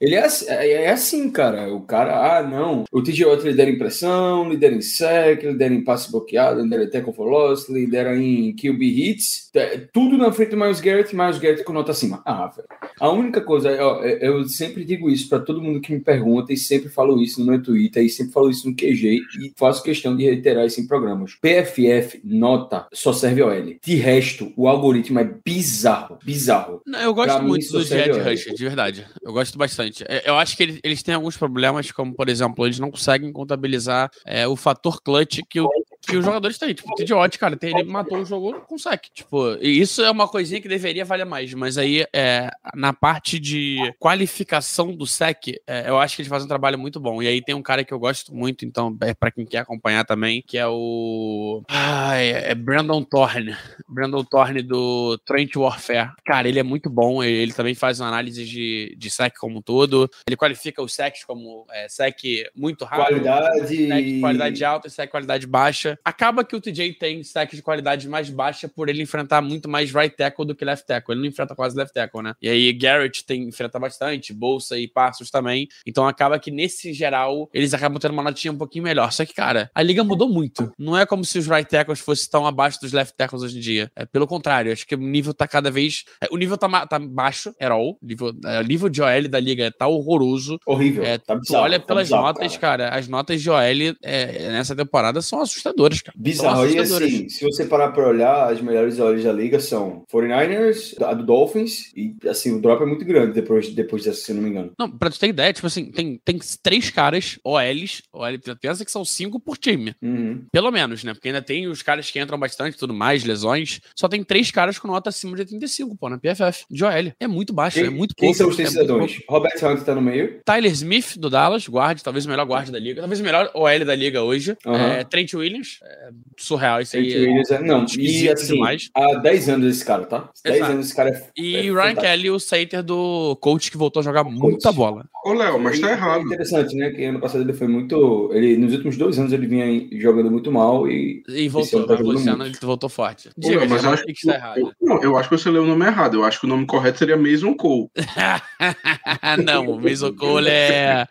ele 0.00 0.14
é, 0.14 0.24
assim- 0.24 0.46
é, 0.48 0.72
é 0.84 0.90
assim, 0.90 1.30
cara. 1.30 1.72
O 1.72 1.80
cara, 1.82 2.38
ah, 2.38 2.42
não. 2.42 2.84
O 2.92 3.02
TJ 3.02 3.24
Watt 3.26 3.42
lidera 3.44 3.70
em 3.70 3.78
pressão, 3.78 4.48
lidera 4.48 4.74
em 4.74 4.80
sec, 4.80 5.42
lidera 5.42 5.74
em 5.74 5.82
passe 5.84 6.10
bloqueado, 6.10 6.62
lidera 6.62 6.84
em 6.84 6.90
tackle 6.90 7.12
for 7.12 7.26
loss, 7.28 7.68
lidera 7.68 8.16
em 8.16 8.54
QB 8.54 8.84
hits. 8.84 9.50
É, 9.54 9.78
tudo 9.92 10.16
na 10.16 10.30
frente 10.32 10.50
do 10.50 10.56
Miles 10.56 10.80
Garrett, 10.80 11.14
Miles 11.16 11.38
Garrett 11.38 11.64
com 11.64 11.72
nota 11.72 11.90
acima. 11.92 12.22
Ah, 12.24 12.46
velho. 12.54 12.68
A 13.00 13.10
única 13.10 13.40
coisa, 13.40 13.70
ó, 13.84 14.02
é- 14.04 14.18
eu 14.26 14.44
sempre 14.48 14.84
digo 14.84 15.08
isso 15.10 15.28
pra 15.28 15.38
todo 15.38 15.60
mundo 15.62 15.80
que 15.80 15.92
me 15.92 16.00
pergunta 16.00 16.52
e 16.52 16.56
sempre 16.56 16.88
falo 16.88 17.20
isso 17.22 17.40
no 17.40 17.46
meu 17.46 17.62
Twitter 17.62 18.04
e 18.04 18.08
sempre 18.08 18.32
falo 18.32 18.50
isso 18.50 18.68
no 18.68 18.74
QG 18.74 19.20
e 19.40 19.52
faço 19.56 19.82
questão 19.82 20.16
de 20.16 20.24
reiterar 20.24 20.66
isso 20.66 20.80
em 20.80 20.86
programas. 20.86 21.34
PFF, 21.40 22.20
nota, 22.24 22.86
só 22.92 23.12
serve 23.12 23.42
OL. 23.42 23.76
De 23.84 23.94
resto, 23.96 24.52
o 24.56 24.66
algoritmo 24.68 25.18
é 25.20 25.30
bizarro, 25.44 26.18
bizarro. 26.24 26.80
Não, 26.86 27.00
eu 27.00 27.14
gosto 27.14 27.28
Pra 27.32 27.42
mim, 27.42 27.48
muito 27.48 27.62
isso 27.62 27.72
do 27.72 27.78
olha. 27.78 28.22
Rush, 28.22 28.44
de 28.54 28.64
verdade. 28.64 29.06
Eu 29.22 29.32
gosto 29.32 29.56
bastante. 29.58 29.67
É, 30.08 30.28
Eu 30.28 30.36
acho 30.38 30.56
que 30.56 30.62
eles, 30.62 30.80
eles 30.82 31.02
têm 31.02 31.14
alguns 31.14 31.36
problemas, 31.36 31.90
como, 31.92 32.14
por 32.14 32.28
exemplo, 32.28 32.66
eles 32.66 32.78
não 32.78 32.90
conseguem 32.90 33.32
contabilizar 33.32 34.10
é, 34.24 34.46
o 34.46 34.56
fator 34.56 35.00
clutch 35.02 35.40
que, 35.48 35.60
o- 35.60 35.70
que 36.08 36.16
os 36.16 36.24
jogadores 36.24 36.58
têm. 36.58 36.74
Tipo, 36.74 36.90
o 36.92 36.94
TJ 36.94 37.14
Watt, 37.14 37.38
cara, 37.38 37.58
ele 37.60 37.84
matou 37.84 38.18
o 38.18 38.24
jogo 38.24 38.60
com 38.62 38.78
sec. 38.78 39.06
Tipo, 39.12 39.56
e 39.60 39.80
isso 39.80 40.02
é 40.02 40.10
uma 40.10 40.26
coisinha 40.26 40.60
que 40.60 40.68
deveria 40.68 41.04
valer 41.04 41.26
mais. 41.26 41.52
Mas 41.54 41.76
aí, 41.76 42.06
é, 42.12 42.50
na 42.74 42.92
parte 42.92 43.38
de 43.38 43.78
qualificação 43.98 44.94
do 44.94 45.06
sec, 45.06 45.48
é, 45.66 45.88
eu 45.88 45.98
acho 45.98 46.16
que 46.16 46.22
eles 46.22 46.30
fazem 46.30 46.46
um 46.46 46.48
trabalho 46.48 46.78
muito 46.78 46.98
bom. 46.98 47.22
E 47.22 47.28
aí 47.28 47.42
tem 47.42 47.54
um 47.54 47.62
cara 47.62 47.84
que 47.84 47.92
eu 47.92 47.98
gosto 47.98 48.34
muito, 48.34 48.64
então, 48.64 48.96
é 49.02 49.12
pra 49.12 49.30
quem 49.30 49.44
quer 49.44 49.58
acompanhar 49.58 50.04
também, 50.04 50.42
que 50.46 50.56
é 50.56 50.66
o. 50.66 51.62
Ai, 51.68 52.30
é 52.30 52.54
Brandon 52.54 53.02
Thorne. 53.02 53.54
Brandon 53.86 54.24
Thorne 54.24 54.62
do 54.62 55.18
Trent 55.18 55.54
Warfare. 55.56 56.12
Cara, 56.24 56.48
ele 56.48 56.58
é 56.58 56.62
muito 56.62 56.88
bom. 56.88 57.22
Ele, 57.22 57.36
ele 57.36 57.52
também 57.52 57.74
faz 57.74 58.00
uma 58.00 58.08
análise 58.08 58.44
de, 58.44 58.94
de 58.96 59.10
sec 59.10 59.36
como 59.38 59.58
um 59.58 59.62
todo. 59.62 60.10
Ele 60.26 60.36
qualifica 60.36 60.82
os 60.82 60.94
secs 60.94 61.24
como 61.24 61.66
é, 61.70 61.88
sec 61.88 62.18
muito 62.56 62.84
rápido. 62.84 63.20
Qualidade. 63.20 63.68
Sec 63.68 64.04
de 64.04 64.20
qualidade 64.20 64.64
alta 64.64 64.88
e 64.88 64.90
sec 64.90 65.06
de 65.06 65.10
qualidade 65.10 65.46
baixa. 65.46 65.97
Acaba 66.04 66.44
que 66.44 66.56
o 66.56 66.60
TJ 66.60 66.94
tem 66.94 67.22
sec 67.22 67.50
de 67.54 67.62
qualidade 67.62 68.08
mais 68.08 68.30
baixa 68.30 68.68
por 68.68 68.88
ele 68.88 69.02
enfrentar 69.02 69.40
muito 69.42 69.68
mais 69.68 69.92
right 69.92 70.14
tackle 70.16 70.46
do 70.46 70.54
que 70.54 70.64
left 70.64 70.86
tackle. 70.86 71.14
Ele 71.14 71.20
não 71.22 71.28
enfrenta 71.28 71.54
quase 71.54 71.76
left 71.76 71.92
tackle, 71.94 72.22
né? 72.22 72.34
E 72.40 72.48
aí 72.48 72.72
Garrett 72.72 73.24
tem, 73.24 73.44
enfrenta 73.44 73.78
bastante, 73.78 74.32
Bolsa 74.32 74.78
e 74.78 74.88
Passos 74.88 75.30
também. 75.30 75.68
Então 75.86 76.06
acaba 76.06 76.38
que 76.38 76.50
nesse 76.50 76.92
geral 76.92 77.48
eles 77.52 77.74
acabam 77.74 77.98
tendo 77.98 78.12
uma 78.12 78.22
notinha 78.22 78.52
um 78.52 78.58
pouquinho 78.58 78.84
melhor. 78.84 79.12
Só 79.12 79.24
que, 79.24 79.34
cara, 79.34 79.70
a 79.74 79.82
liga 79.82 80.02
mudou 80.04 80.28
muito. 80.28 80.72
Não 80.78 80.96
é 80.96 81.04
como 81.06 81.24
se 81.24 81.38
os 81.38 81.46
right 81.46 81.68
tackles 81.68 82.00
fossem 82.00 82.28
tão 82.30 82.46
abaixo 82.46 82.80
dos 82.80 82.92
left 82.92 83.16
tackles 83.16 83.42
hoje 83.42 83.58
em 83.58 83.60
dia. 83.60 83.90
É 83.96 84.04
pelo 84.04 84.26
contrário. 84.26 84.72
Acho 84.72 84.86
que 84.86 84.94
o 84.94 84.98
nível 84.98 85.32
tá 85.34 85.46
cada 85.46 85.70
vez. 85.70 86.04
é, 86.20 86.28
O 86.30 86.36
nível 86.36 86.56
tá, 86.56 86.86
tá 86.86 86.98
baixo, 86.98 87.54
at 87.60 87.70
all. 87.70 87.98
O 88.02 88.06
nível, 88.06 88.32
é, 88.44 88.62
nível 88.64 88.88
de 88.88 89.00
OL 89.02 89.28
da 89.28 89.40
liga 89.40 89.72
tá 89.72 89.86
horroroso. 89.86 90.58
Horrível. 90.66 91.04
É, 91.04 91.18
tá 91.18 91.34
bizarro, 91.34 91.64
olha 91.64 91.78
tá 91.78 91.86
pelas 91.86 92.08
bizarro, 92.08 92.22
notas, 92.24 92.56
cara. 92.56 92.90
as 92.90 93.08
notas 93.08 93.40
de 93.40 93.50
OL 93.50 93.58
é, 94.02 94.48
nessa 94.50 94.74
temporada 94.76 95.20
são 95.22 95.40
assustadoras, 95.40 95.87
cara. 96.02 96.16
Bizarro. 96.18 96.66
E 96.68 96.78
assim, 96.78 97.28
se 97.28 97.44
você 97.44 97.64
parar 97.64 97.92
pra 97.92 98.08
olhar, 98.08 98.52
as 98.52 98.60
melhores 98.60 98.98
olhos 98.98 99.24
da 99.24 99.32
liga 99.32 99.60
são 99.60 100.04
49ers, 100.12 101.00
a 101.02 101.14
do 101.14 101.24
Dolphins, 101.24 101.92
e 101.96 102.14
assim, 102.28 102.56
o 102.56 102.60
drop 102.60 102.82
é 102.82 102.86
muito 102.86 103.04
grande 103.04 103.32
depois, 103.32 103.68
depois 103.70 104.04
dessa, 104.04 104.20
se 104.20 104.32
não 104.32 104.42
me 104.42 104.50
engano. 104.50 104.72
Não, 104.78 104.90
pra 104.90 105.10
tu 105.10 105.18
ter 105.18 105.28
ideia, 105.28 105.52
tipo 105.52 105.66
assim, 105.66 105.90
tem, 105.90 106.20
tem 106.24 106.38
três 106.62 106.90
caras, 106.90 107.38
OLs, 107.44 108.02
OL, 108.12 108.38
pensa 108.60 108.84
que 108.84 108.90
são 108.90 109.04
cinco 109.04 109.40
por 109.40 109.56
time. 109.56 109.94
Uhum. 110.02 110.44
Pelo 110.52 110.70
menos, 110.70 111.04
né? 111.04 111.14
Porque 111.14 111.28
ainda 111.28 111.42
tem 111.42 111.66
os 111.66 111.82
caras 111.82 112.10
que 112.10 112.20
entram 112.20 112.38
bastante 112.38 112.76
tudo 112.76 112.94
mais, 112.94 113.24
lesões. 113.24 113.80
Só 113.96 114.08
tem 114.08 114.22
três 114.22 114.50
caras 114.50 114.78
com 114.78 114.88
nota 114.88 115.08
acima 115.10 115.34
de 115.34 115.42
85, 115.42 115.96
pô, 115.96 116.08
na 116.08 116.18
PFF. 116.18 116.64
De 116.70 116.84
OL. 116.84 117.12
É 117.20 117.26
muito 117.26 117.52
baixo, 117.52 117.78
Quem, 117.78 117.86
é 117.86 117.90
muito 117.90 118.14
quem 118.14 118.28
pouco. 118.28 118.38
são 118.38 118.48
os 118.48 118.58
é 118.58 118.62
muito 118.62 118.72
cidadãos? 118.72 119.20
Robert 119.28 119.58
Hunt 119.62 119.82
tá 119.84 119.94
no 119.94 120.02
meio. 120.02 120.40
Tyler 120.44 120.72
Smith, 120.72 121.16
do 121.16 121.30
Dallas, 121.30 121.66
guarde, 121.66 122.02
talvez 122.02 122.26
o 122.26 122.28
melhor 122.28 122.46
guarda 122.46 122.72
da 122.72 122.78
liga, 122.78 123.00
talvez 123.00 123.20
o 123.20 123.24
melhor 123.24 123.50
OL 123.54 123.84
da 123.84 123.94
liga 123.94 124.22
hoje. 124.22 124.56
Aham. 124.66 124.92
É, 124.92 125.04
Trent 125.04 125.34
Williams, 125.34 125.77
É 125.82 126.10
surreal 126.36 126.80
isso 126.80 126.96
aí. 126.96 127.02
Williams 127.02 127.50
é, 127.50 127.60
não, 127.60 127.86
e 127.96 128.28
assim, 128.28 128.54
demais. 128.54 128.90
há 128.94 129.14
10 129.14 129.48
anos 129.48 129.76
esse 129.76 129.84
cara, 129.84 130.04
tá? 130.04 130.28
10 130.44 130.56
Exato. 130.56 130.72
anos 130.72 130.86
esse 130.86 130.96
cara 130.96 131.10
é. 131.10 131.28
E 131.36 131.56
é 131.56 131.60
Ryan 131.60 131.74
fantástico. 131.74 132.00
Kelly, 132.02 132.30
o 132.30 132.40
center 132.40 132.82
do 132.82 133.36
coach 133.40 133.70
que 133.70 133.76
voltou 133.76 134.00
a 134.00 134.04
jogar 134.04 134.24
muita 134.24 134.72
bola. 134.72 135.06
Ô, 135.24 135.32
Léo, 135.32 135.58
mas 135.58 135.78
tá 135.78 135.90
errado. 135.90 136.20
É 136.20 136.24
interessante, 136.24 136.74
né? 136.74 136.90
Que 136.90 137.04
ano 137.04 137.20
passado 137.20 137.42
ele 137.42 137.52
foi 137.52 137.68
muito. 137.68 138.30
Ele, 138.32 138.56
nos 138.56 138.72
últimos 138.72 138.96
dois 138.96 139.18
anos 139.18 139.32
ele 139.32 139.46
vinha 139.46 139.88
jogando 140.00 140.30
muito 140.30 140.50
mal 140.50 140.88
e. 140.88 141.22
E 141.28 141.48
voltou, 141.48 141.82
tá 141.86 141.94
mas 141.94 141.98
jogando 141.98 142.18
esse 142.18 142.28
ano 142.28 142.38
muito. 142.38 142.58
ele 142.58 142.66
voltou 142.66 142.88
forte. 142.88 143.28
Ô, 143.28 143.32
Diga, 143.36 143.60
Léo, 143.60 143.70
mas 143.70 143.84
eu 143.84 143.90
acho 143.90 144.04
que 144.04 144.12
que 144.12 144.18
está 144.20 144.34
errado? 144.34 144.58
eu, 144.58 144.72
não, 144.80 145.02
eu 145.02 145.16
acho 145.16 145.28
que 145.28 145.36
você 145.36 145.50
leu 145.50 145.62
o 145.62 145.66
nome 145.66 145.86
errado. 145.86 146.14
Eu 146.14 146.24
acho 146.24 146.40
que 146.40 146.46
o 146.46 146.48
nome 146.48 146.66
correto 146.66 146.98
seria 146.98 147.16
Mason 147.16 147.54
Cole. 147.54 147.88
não, 149.44 149.70
o 149.70 149.80
Mason 149.80 150.14
Cole 150.14 150.48
é. 150.48 151.06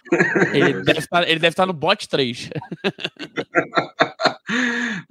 Ele 0.52 0.82
deve 0.82 0.98
estar, 0.98 1.22
ele 1.22 1.40
deve 1.40 1.52
estar 1.52 1.66
no 1.66 1.72
bot 1.72 2.08
3. 2.08 2.50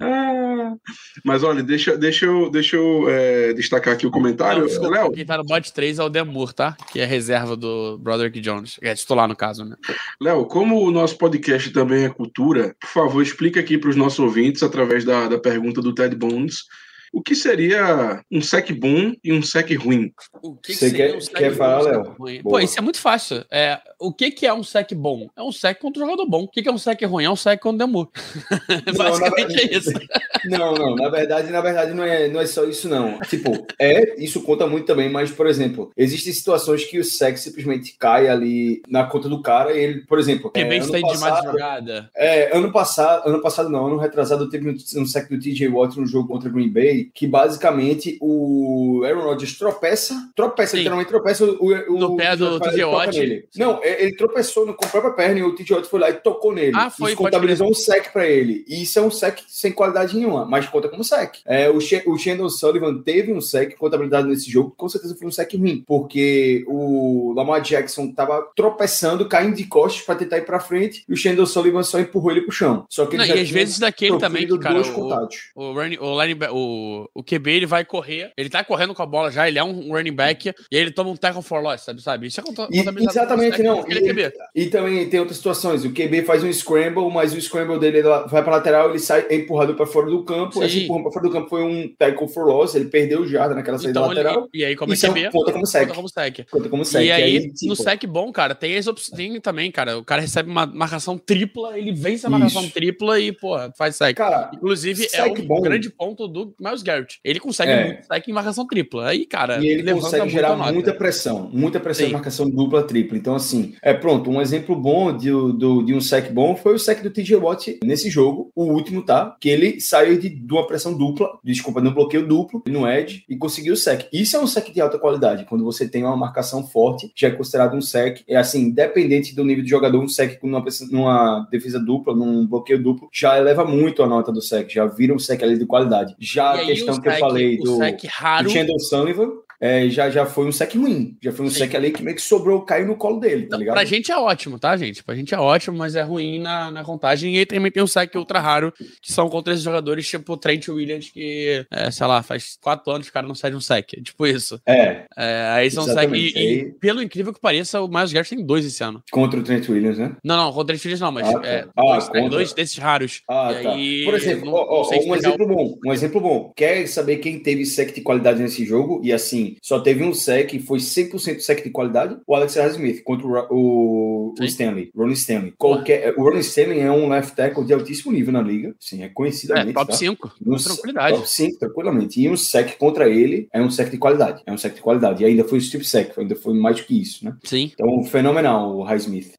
Mas 1.24 1.42
olha, 1.42 1.62
deixa, 1.62 1.96
deixa 1.96 2.26
eu, 2.26 2.50
deixa 2.50 2.76
eu 2.76 3.08
é, 3.08 3.52
destacar 3.52 3.94
aqui 3.94 4.06
o 4.06 4.10
comentário. 4.10 4.66
Não, 4.80 4.90
Léo, 4.90 5.12
quem 5.12 5.24
tá 5.24 5.36
no 5.36 5.44
bot 5.44 5.72
3 5.72 5.98
é 5.98 6.02
o 6.04 6.08
Demur, 6.08 6.52
tá? 6.52 6.76
Que 6.92 7.00
é 7.00 7.04
reserva 7.04 7.56
do 7.56 7.98
Broderick 7.98 8.40
Jones. 8.40 8.78
É 8.82 8.94
titular, 8.94 9.28
no 9.28 9.36
caso, 9.36 9.64
né? 9.64 9.76
Léo, 10.20 10.46
como 10.46 10.80
o 10.82 10.90
nosso 10.90 11.16
podcast 11.16 11.70
também 11.70 12.04
é 12.04 12.08
cultura, 12.08 12.74
por 12.80 12.88
favor, 12.88 13.22
explica 13.22 13.60
aqui 13.60 13.78
para 13.78 13.90
os 13.90 13.96
nossos 13.96 14.18
ouvintes, 14.18 14.62
através 14.62 15.04
da, 15.04 15.28
da 15.28 15.38
pergunta 15.38 15.80
do 15.80 15.94
Ted 15.94 16.14
Bones, 16.16 16.64
o 17.12 17.20
que 17.20 17.34
seria 17.34 18.22
um 18.30 18.40
sec 18.40 18.70
bom 18.72 19.12
e 19.24 19.32
um 19.32 19.42
sec 19.42 19.70
ruim. 19.76 20.12
O 20.42 20.54
que, 20.56 20.72
Você 20.74 20.90
seria 20.90 21.08
quer- 21.08 21.16
um 21.16 21.20
sec 21.20 21.34
quer 21.36 21.50
bom, 21.50 21.56
falar, 21.56 21.80
um 21.80 21.84
sec 21.84 21.92
Léo? 22.04 22.14
ruim? 22.18 22.42
Pô, 22.42 22.60
isso 22.60 22.78
é 22.78 22.82
muito 22.82 23.00
fácil. 23.00 23.44
É, 23.50 23.80
o 24.00 24.12
que, 24.12 24.30
que 24.30 24.46
é 24.46 24.52
um 24.52 24.62
sec 24.62 24.92
bom? 24.94 25.28
É 25.36 25.42
um 25.42 25.52
sec 25.52 25.78
contra 25.78 26.02
um 26.02 26.06
jogador 26.06 26.26
bom. 26.26 26.44
O 26.44 26.48
que, 26.48 26.62
que 26.62 26.68
é 26.68 26.72
um 26.72 26.78
sec 26.78 27.00
ruim? 27.02 27.24
É 27.24 27.30
um 27.30 27.36
sec 27.36 27.60
contra 27.60 27.84
o 27.84 27.86
Demur. 27.86 28.08
Basicamente 28.96 29.54
na 29.54 29.60
é 29.60 29.76
isso. 29.76 29.92
Não, 30.46 30.72
não, 30.72 30.94
na 30.94 31.10
verdade, 31.10 31.50
na 31.52 31.60
verdade 31.60 31.92
não 31.92 32.02
é, 32.02 32.26
não 32.26 32.40
é 32.40 32.46
só 32.46 32.64
isso, 32.64 32.88
não. 32.88 33.20
Tipo, 33.20 33.66
é, 33.78 34.14
isso 34.22 34.42
conta 34.42 34.66
muito 34.66 34.86
também, 34.86 35.10
mas, 35.10 35.30
por 35.30 35.46
exemplo, 35.46 35.92
existem 35.94 36.32
situações 36.32 36.82
que 36.86 36.98
o 36.98 37.04
sexo 37.04 37.44
simplesmente 37.44 37.94
cai 37.98 38.26
ali 38.26 38.80
na 38.88 39.04
conta 39.04 39.28
do 39.28 39.42
cara 39.42 39.74
e 39.74 39.78
ele, 39.78 40.00
por 40.06 40.18
exemplo, 40.18 40.50
Que 40.50 40.60
é, 40.60 40.64
bem 40.64 40.80
ano 40.80 40.96
está 40.96 41.12
demais 41.12 41.44
jogada. 41.44 42.10
É, 42.16 42.56
ano 42.56 42.72
passado, 42.72 43.28
ano 43.28 43.42
passado 43.42 43.68
não, 43.68 43.86
ano 43.86 43.98
retrasado 43.98 44.48
teve 44.48 44.70
um, 44.70 45.02
um 45.02 45.04
sec 45.04 45.28
do 45.28 45.38
TJ 45.38 45.68
Watt 45.68 46.00
no 46.00 46.06
jogo 46.06 46.28
contra 46.28 46.48
o 46.48 46.52
Green 46.52 46.70
Bay, 46.70 47.10
que 47.12 47.26
basicamente 47.26 48.16
o 48.18 49.02
Aaron 49.04 49.24
Rodgers 49.24 49.58
tropeça, 49.58 50.14
tropeça, 50.34 50.70
Sim. 50.70 50.78
literalmente 50.78 51.10
tropeça 51.10 51.44
o, 51.44 51.66
o 51.66 51.98
No 51.98 52.16
pé 52.16 52.34
do 52.34 52.58
TJ 52.60 52.84
Watt. 52.84 53.48
Não, 53.56 53.78
é- 53.82 53.89
ele 53.98 54.14
tropeçou 54.16 54.66
no, 54.66 54.74
com 54.74 54.84
a 54.84 54.88
própria 54.88 55.12
perna 55.12 55.40
e 55.40 55.42
o 55.42 55.54
Watt 55.54 55.88
foi 55.88 56.00
lá 56.00 56.10
e 56.10 56.14
tocou 56.14 56.52
nele. 56.52 56.72
Ah, 56.74 56.90
foi, 56.90 57.14
contabilizou 57.14 57.68
um 57.68 57.74
sec 57.74 58.12
pra 58.12 58.26
ele. 58.26 58.64
E 58.68 58.82
isso 58.82 58.98
é 58.98 59.02
um 59.02 59.10
sec 59.10 59.38
sem 59.48 59.72
qualidade 59.72 60.16
nenhuma, 60.16 60.44
mas 60.44 60.66
conta 60.68 60.88
como 60.88 61.02
sec. 61.04 61.36
É, 61.46 61.68
o, 61.70 61.80
She- 61.80 62.02
o 62.06 62.16
Shandon 62.18 62.48
Sullivan 62.48 63.02
teve 63.02 63.32
um 63.32 63.40
sec 63.40 63.76
contabilidade 63.76 64.28
nesse 64.28 64.50
jogo, 64.50 64.74
com 64.76 64.88
certeza 64.88 65.16
foi 65.16 65.26
um 65.26 65.30
sec 65.30 65.52
ruim, 65.54 65.82
porque 65.86 66.64
o 66.66 67.32
Lamar 67.34 67.60
Jackson 67.62 68.12
tava 68.12 68.42
tropeçando, 68.54 69.26
caindo 69.28 69.56
de 69.56 69.64
costas 69.64 70.02
pra 70.02 70.14
tentar 70.14 70.38
ir 70.38 70.44
pra 70.46 70.60
frente, 70.60 71.04
e 71.08 71.12
o 71.12 71.16
Shandon 71.16 71.46
Sullivan 71.46 71.82
só 71.82 71.98
empurrou 72.00 72.30
ele 72.30 72.42
pro 72.42 72.52
chão. 72.52 72.84
Só 72.88 73.06
que 73.06 73.12
ele 73.16 73.18
Não, 73.22 73.26
já 73.26 73.36
e 73.36 73.40
às 73.42 73.50
vezes 73.50 73.78
daquele 73.78 74.18
também, 74.18 74.46
que, 74.46 74.58
cara, 74.58 74.80
o, 74.80 74.92
contatos. 74.92 75.50
o, 75.54 75.72
running, 75.72 75.98
o, 76.00 76.20
lineback- 76.22 76.52
o, 76.52 77.08
o 77.14 77.22
QB 77.22 77.50
ele 77.50 77.66
vai 77.66 77.84
correr, 77.84 78.32
ele 78.36 78.48
tá 78.48 78.62
correndo 78.64 78.94
com 78.94 79.02
a 79.02 79.06
bola 79.06 79.30
já, 79.30 79.48
ele 79.48 79.58
é 79.58 79.64
um 79.64 79.92
running 79.92 80.12
back, 80.14 80.48
e 80.70 80.76
aí 80.76 80.82
ele 80.82 80.90
toma 80.90 81.10
um 81.10 81.16
tackle 81.16 81.42
for 81.42 81.62
loss, 81.62 81.82
sabe? 81.82 82.02
sabe? 82.02 82.26
Isso 82.26 82.40
é 82.40 82.42
conta- 82.42 82.68
E- 82.70 82.78
contabilizado 82.78 83.18
exatamente, 83.18 83.56
como 83.56 83.79
não. 83.82 83.90
Ele 83.90 83.98
é 83.98 84.02
E- 84.02 84.06
QB. 84.30 84.32
E 84.54 84.66
também 84.66 85.08
tem 85.08 85.20
outras 85.20 85.36
situações. 85.36 85.84
O 85.84 85.90
QB 85.92 86.22
faz 86.22 86.42
um 86.44 86.52
scramble, 86.52 87.10
mas 87.12 87.32
o 87.34 87.40
scramble 87.40 87.78
dele 87.78 87.98
ele 87.98 88.08
vai 88.08 88.42
para 88.42 88.52
lateral, 88.52 88.90
ele 88.90 88.98
sai 88.98 89.26
é 89.28 89.34
empurrado 89.36 89.74
para 89.74 89.86
fora 89.86 90.06
do 90.10 90.24
campo. 90.24 90.54
Sim. 90.54 90.64
Esse 90.64 90.84
empurrão 90.84 91.02
para 91.02 91.12
fora 91.12 91.26
do 91.26 91.32
campo 91.32 91.48
foi 91.48 91.62
um 91.62 91.88
tackle 91.98 92.28
for 92.28 92.46
loss, 92.46 92.74
ele 92.74 92.86
perdeu 92.86 93.20
o 93.20 93.26
jarda 93.26 93.54
naquela 93.54 93.78
saída 93.78 93.90
Então, 93.98 94.10
ele, 94.12 94.22
lateral. 94.22 94.48
e 94.52 94.64
aí, 94.64 94.76
como 94.76 94.92
é 94.92 94.94
Isso 94.94 95.06
é 95.06 95.08
QB, 95.10 95.30
conta 95.32 95.52
como 95.52 95.66
sec. 95.66 95.82
conta 95.82 95.94
como 95.94 96.08
sec. 96.08 96.46
Conta 96.50 96.68
como 96.68 96.84
sec. 96.84 97.04
E 97.04 97.10
aí, 97.12 97.52
tipo, 97.52 97.66
no 97.68 97.76
sec 97.76 98.04
bom, 98.06 98.32
cara, 98.32 98.54
tem 98.54 98.76
as 98.76 98.86
opções 98.86 99.40
também, 99.42 99.70
cara. 99.70 99.98
O 99.98 100.04
cara 100.04 100.20
recebe 100.20 100.50
uma 100.50 100.66
marcação 100.66 101.16
tripla, 101.18 101.78
ele 101.78 101.92
vence 101.92 102.26
a 102.26 102.30
marcação 102.30 102.62
Isso. 102.62 102.72
tripla 102.72 103.18
e, 103.20 103.32
pô, 103.32 103.56
faz 103.76 103.96
sec. 103.96 104.16
Cara, 104.16 104.50
Inclusive, 104.54 105.04
é 105.04 105.08
sec 105.08 105.38
um 105.38 105.46
bom. 105.46 105.60
grande 105.60 105.90
ponto 105.90 106.26
do 106.28 106.54
Miles 106.60 106.82
Garrett. 106.82 107.18
Ele 107.24 107.40
consegue 107.40 107.72
É. 107.72 107.84
muito 107.84 108.06
sec 108.06 108.28
em 108.28 108.32
marcação 108.32 108.66
tripla. 108.66 109.08
Aí, 109.08 109.26
cara, 109.26 109.58
e 109.62 109.68
ele 109.68 109.92
consegue 109.92 110.28
gerar 110.28 110.56
muita 110.72 110.92
pressão, 110.92 111.48
muita 111.52 111.80
pressão 111.80 112.04
Sim. 112.04 112.10
em 112.10 112.12
marcação 112.14 112.50
dupla, 112.50 112.82
tripla. 112.82 113.16
Então, 113.16 113.34
assim, 113.34 113.69
é 113.82 113.92
pronto. 113.94 114.30
Um 114.30 114.40
exemplo 114.40 114.74
bom 114.76 115.16
de, 115.16 115.30
do, 115.30 115.82
de 115.82 115.94
um 115.94 116.00
sec 116.00 116.30
bom 116.32 116.54
foi 116.56 116.74
o 116.74 116.78
sec 116.78 117.02
do 117.02 117.10
TJ 117.10 117.36
Watt 117.36 117.78
nesse 117.84 118.08
jogo, 118.10 118.50
o 118.54 118.64
último, 118.64 119.02
tá? 119.04 119.36
Que 119.40 119.48
ele 119.48 119.80
saiu 119.80 120.18
de, 120.18 120.28
de 120.28 120.52
uma 120.52 120.66
pressão 120.66 120.96
dupla, 120.96 121.28
desculpa, 121.44 121.80
no 121.80 121.92
bloqueio 121.92 122.26
duplo, 122.26 122.62
no 122.66 122.86
edge, 122.88 123.24
e 123.28 123.36
conseguiu 123.36 123.74
o 123.74 123.76
sec. 123.76 124.06
Isso 124.12 124.36
é 124.36 124.40
um 124.40 124.46
sec 124.46 124.70
de 124.72 124.80
alta 124.80 124.98
qualidade. 124.98 125.44
Quando 125.46 125.64
você 125.64 125.88
tem 125.88 126.04
uma 126.04 126.16
marcação 126.16 126.66
forte, 126.66 127.10
já 127.14 127.28
é 127.28 127.30
considerado 127.30 127.76
um 127.76 127.80
sec. 127.80 128.22
É 128.28 128.36
assim, 128.36 128.62
independente 128.62 129.34
do 129.34 129.44
nível 129.44 129.62
de 129.64 129.70
jogador, 129.70 130.02
um 130.02 130.08
sec 130.08 130.38
numa, 130.42 130.62
pressão- 130.62 130.88
numa 130.90 131.46
defesa 131.50 131.78
dupla, 131.78 132.14
num 132.14 132.46
bloqueio 132.46 132.82
duplo, 132.82 133.08
já 133.12 133.38
eleva 133.38 133.64
muito 133.64 134.02
a 134.02 134.06
nota 134.06 134.32
do 134.32 134.40
sec, 134.42 134.70
já 134.70 134.86
vira 134.86 135.14
um 135.14 135.18
sec 135.18 135.42
ali 135.42 135.58
de 135.58 135.66
qualidade. 135.66 136.14
Já 136.18 136.56
E 136.56 136.60
a 136.60 136.66
questão 136.66 137.00
que 137.00 137.08
eu 137.08 137.12
falei 137.14 137.58
do. 137.58 137.76
sec 137.76 138.04
raro. 138.08 138.48
O 138.48 138.50
Chandler 138.52 138.78
Sullivan 138.80 139.30
é, 139.60 139.88
já, 139.88 140.08
já 140.10 140.24
foi 140.26 140.46
um 140.46 140.52
sec 140.52 140.74
ruim. 140.74 141.16
Já 141.22 141.32
foi 141.32 141.46
um 141.46 141.50
Sim. 141.50 141.58
sec 141.58 141.74
ali 141.74 141.90
que 141.90 142.02
meio 142.02 142.16
que 142.16 142.22
sobrou, 142.22 142.62
caiu 142.62 142.86
no 142.86 142.96
colo 142.96 143.20
dele, 143.20 143.46
tá 143.46 143.56
ligado? 143.56 143.74
pra 143.74 143.84
gente 143.84 144.10
é 144.10 144.16
ótimo, 144.16 144.58
tá, 144.58 144.76
gente? 144.76 145.02
Pra 145.04 145.14
gente 145.14 145.34
é 145.34 145.38
ótimo, 145.38 145.76
mas 145.76 145.94
é 145.94 146.02
ruim 146.02 146.38
na, 146.40 146.70
na 146.70 146.82
contagem. 146.84 147.34
E 147.34 147.38
aí 147.38 147.46
também 147.46 147.70
tem 147.70 147.82
um 147.82 147.86
saque 147.86 148.16
ultra 148.16 148.40
raro, 148.40 148.72
que 149.02 149.12
são 149.12 149.28
contra 149.28 149.52
esses 149.52 149.64
jogadores, 149.64 150.08
tipo 150.08 150.32
o 150.32 150.36
Trent 150.36 150.68
Williams, 150.68 151.10
que, 151.10 151.64
é, 151.70 151.90
sei 151.90 152.06
lá, 152.06 152.22
faz 152.22 152.56
quatro 152.60 152.90
anos 152.92 153.06
que 153.06 153.10
o 153.10 153.14
cara 153.14 153.26
não 153.26 153.34
cede 153.34 153.56
um 153.56 153.60
saque. 153.60 154.00
Tipo 154.02 154.26
isso. 154.26 154.60
É, 154.66 155.04
É, 155.16 155.50
aí 155.54 155.70
são. 155.70 155.84
Exatamente. 155.84 156.38
E, 156.38 156.42
e 156.42 156.48
Aí- 156.60 156.72
pelo 156.80 157.02
incrível 157.02 157.32
que 157.32 157.40
pareça, 157.40 157.80
o 157.80 157.88
Miles 157.88 158.12
Garrett 158.12 158.34
tem 158.34 158.44
dois 158.44 158.64
esse 158.64 158.82
ano. 158.82 159.02
contra 159.10 159.38
o 159.38 159.42
Trent 159.42 159.68
Williams, 159.68 159.98
né? 159.98 160.16
Não, 160.24 160.36
não, 160.36 160.52
contra 160.52 160.62
o 160.62 160.66
Trent 160.78 160.84
Williams 160.84 161.00
não, 161.00 161.12
mas 161.12 161.28
Ah, 161.28 161.38
tá. 161.40 161.46
é, 161.48 161.66
Ah, 161.76 161.82
dois, 161.82 162.04
contra. 162.08 162.28
dois 162.28 162.52
desses 162.54 162.78
raros. 162.78 163.22
Ah, 163.28 163.52
E 163.52 163.62
tá. 163.62 163.72
aí, 163.72 164.04
Por 164.04 164.14
exemplo, 164.14 164.46
não- 164.46 164.52
ó, 164.54 164.66
ó, 164.82 164.90
não 164.90 165.08
um 165.08 165.14
exemplo 165.14 165.46
bom, 165.46 165.78
um 165.84 165.92
exemplo 165.92 166.20
bom. 166.20 166.52
Quer 166.56 166.86
saber 166.86 167.16
quem 167.16 167.38
teve 167.40 167.64
sec 167.66 167.92
de 167.94 168.00
qualidade 168.00 168.40
nesse 168.40 168.64
jogo? 168.64 169.00
E 169.04 169.12
assim, 169.12 169.49
só 169.62 169.80
teve 169.80 170.04
um 170.04 170.12
sec 170.12 170.54
foi 170.60 170.78
100% 170.78 171.40
sec 171.40 171.62
de 171.62 171.70
qualidade? 171.70 172.16
O 172.26 172.34
Alex 172.34 172.56
Smith 172.56 173.02
contra 173.02 173.26
o, 173.26 173.46
o, 173.50 174.34
o. 174.38 174.44
Stanley, 174.44 174.90
Ronnie 174.94 175.14
Stanley. 175.14 175.54
Qualquer, 175.58 176.14
o 176.16 176.22
Ronnie 176.22 176.40
Stanley 176.40 176.80
é 176.80 176.90
um 176.90 177.08
left 177.08 177.34
tackle 177.34 177.64
de 177.64 177.72
altíssimo 177.72 178.12
nível 178.12 178.32
na 178.32 178.42
liga, 178.42 178.74
sim, 178.78 179.00
É, 179.00 179.06
reconhecidamente. 179.06 179.72
top 179.72 179.90
tá? 179.90 179.96
5. 179.96 180.32
No 180.40 180.56
Tranquilidade. 180.56 181.16
Top 181.16 181.28
5, 181.28 181.58
tranquilamente. 181.58 182.20
E 182.20 182.28
um 182.28 182.36
sec 182.36 182.76
contra 182.78 183.08
ele 183.08 183.48
é 183.52 183.60
um 183.60 183.70
sec 183.70 183.90
de 183.90 183.98
qualidade. 183.98 184.42
É 184.46 184.52
um 184.52 184.58
sec 184.58 184.74
de 184.74 184.80
qualidade. 184.80 185.22
E 185.22 185.26
ainda 185.26 185.44
foi 185.44 185.58
strip 185.58 185.84
sec, 185.84 186.18
ainda 186.18 186.36
foi 186.36 186.54
mais 186.54 186.76
do 186.76 186.84
que 186.84 187.00
isso, 187.00 187.24
né? 187.24 187.36
Sim. 187.44 187.70
Então, 187.72 188.02
fenomenal 188.04 188.76
o 188.76 188.82
Highsmith. 188.82 189.34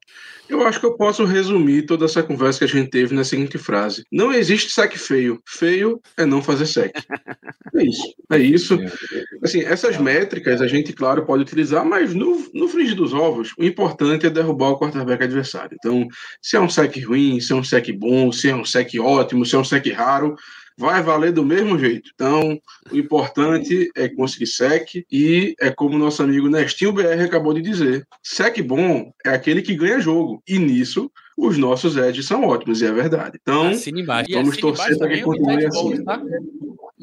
Eu 0.48 0.66
acho 0.66 0.80
que 0.80 0.86
eu 0.86 0.96
posso 0.96 1.24
resumir 1.24 1.86
toda 1.86 2.04
essa 2.04 2.22
conversa 2.22 2.58
que 2.58 2.64
a 2.64 2.68
gente 2.68 2.90
teve 2.90 3.14
na 3.14 3.24
seguinte 3.24 3.58
frase: 3.58 4.04
Não 4.10 4.32
existe 4.32 4.70
sec 4.70 4.96
feio. 4.96 5.40
Feio 5.46 6.00
é 6.16 6.24
não 6.24 6.42
fazer 6.42 6.66
sec. 6.66 6.92
É 7.74 7.84
isso. 7.84 8.14
É 8.30 8.38
isso. 8.38 8.78
Assim, 9.42 9.62
essas 9.62 9.96
métricas 9.96 10.60
a 10.60 10.66
gente, 10.66 10.92
claro, 10.92 11.24
pode 11.24 11.42
utilizar, 11.42 11.84
mas 11.84 12.14
no, 12.14 12.46
no 12.52 12.68
frigir 12.68 12.94
dos 12.94 13.14
ovos, 13.14 13.54
o 13.58 13.64
importante 13.64 14.26
é 14.26 14.30
derrubar 14.30 14.70
o 14.70 14.78
quarterback 14.78 15.24
adversário. 15.24 15.76
Então, 15.80 16.06
se 16.40 16.56
é 16.56 16.60
um 16.60 16.68
sec 16.68 16.94
ruim, 17.04 17.40
se 17.40 17.52
é 17.52 17.56
um 17.56 17.64
sec 17.64 17.90
bom, 17.92 18.30
se 18.30 18.50
é 18.50 18.54
um 18.54 18.64
sec 18.64 18.92
ótimo, 19.00 19.46
se 19.46 19.54
é 19.54 19.58
um 19.58 19.64
sec 19.64 19.86
raro, 19.92 20.36
vai 20.78 21.02
valer 21.02 21.32
do 21.32 21.44
mesmo 21.44 21.78
jeito. 21.78 22.10
Então, 22.14 22.58
o 22.90 22.96
importante 22.96 23.90
é 23.96 24.08
conseguir 24.08 24.46
sec 24.46 25.04
e 25.10 25.54
é 25.60 25.70
como 25.70 25.98
nosso 25.98 26.22
amigo 26.22 26.48
Nestinho 26.48 26.92
BR 26.92 27.22
acabou 27.24 27.54
de 27.54 27.62
dizer, 27.62 28.06
sec 28.22 28.60
bom 28.62 29.12
é 29.24 29.30
aquele 29.30 29.62
que 29.62 29.74
ganha 29.74 30.00
jogo. 30.00 30.42
E 30.48 30.58
nisso, 30.58 31.10
os 31.36 31.56
nossos 31.58 31.96
edges 31.96 32.26
são 32.26 32.44
ótimos, 32.44 32.82
e 32.82 32.86
é 32.86 32.92
verdade. 32.92 33.38
Então, 33.40 33.72
vamos 34.30 34.56
torcer 34.56 34.98
pra 34.98 35.08
que 35.08 35.22
continue 35.22 35.66
assim. 35.66 36.04
Tá? 36.04 36.20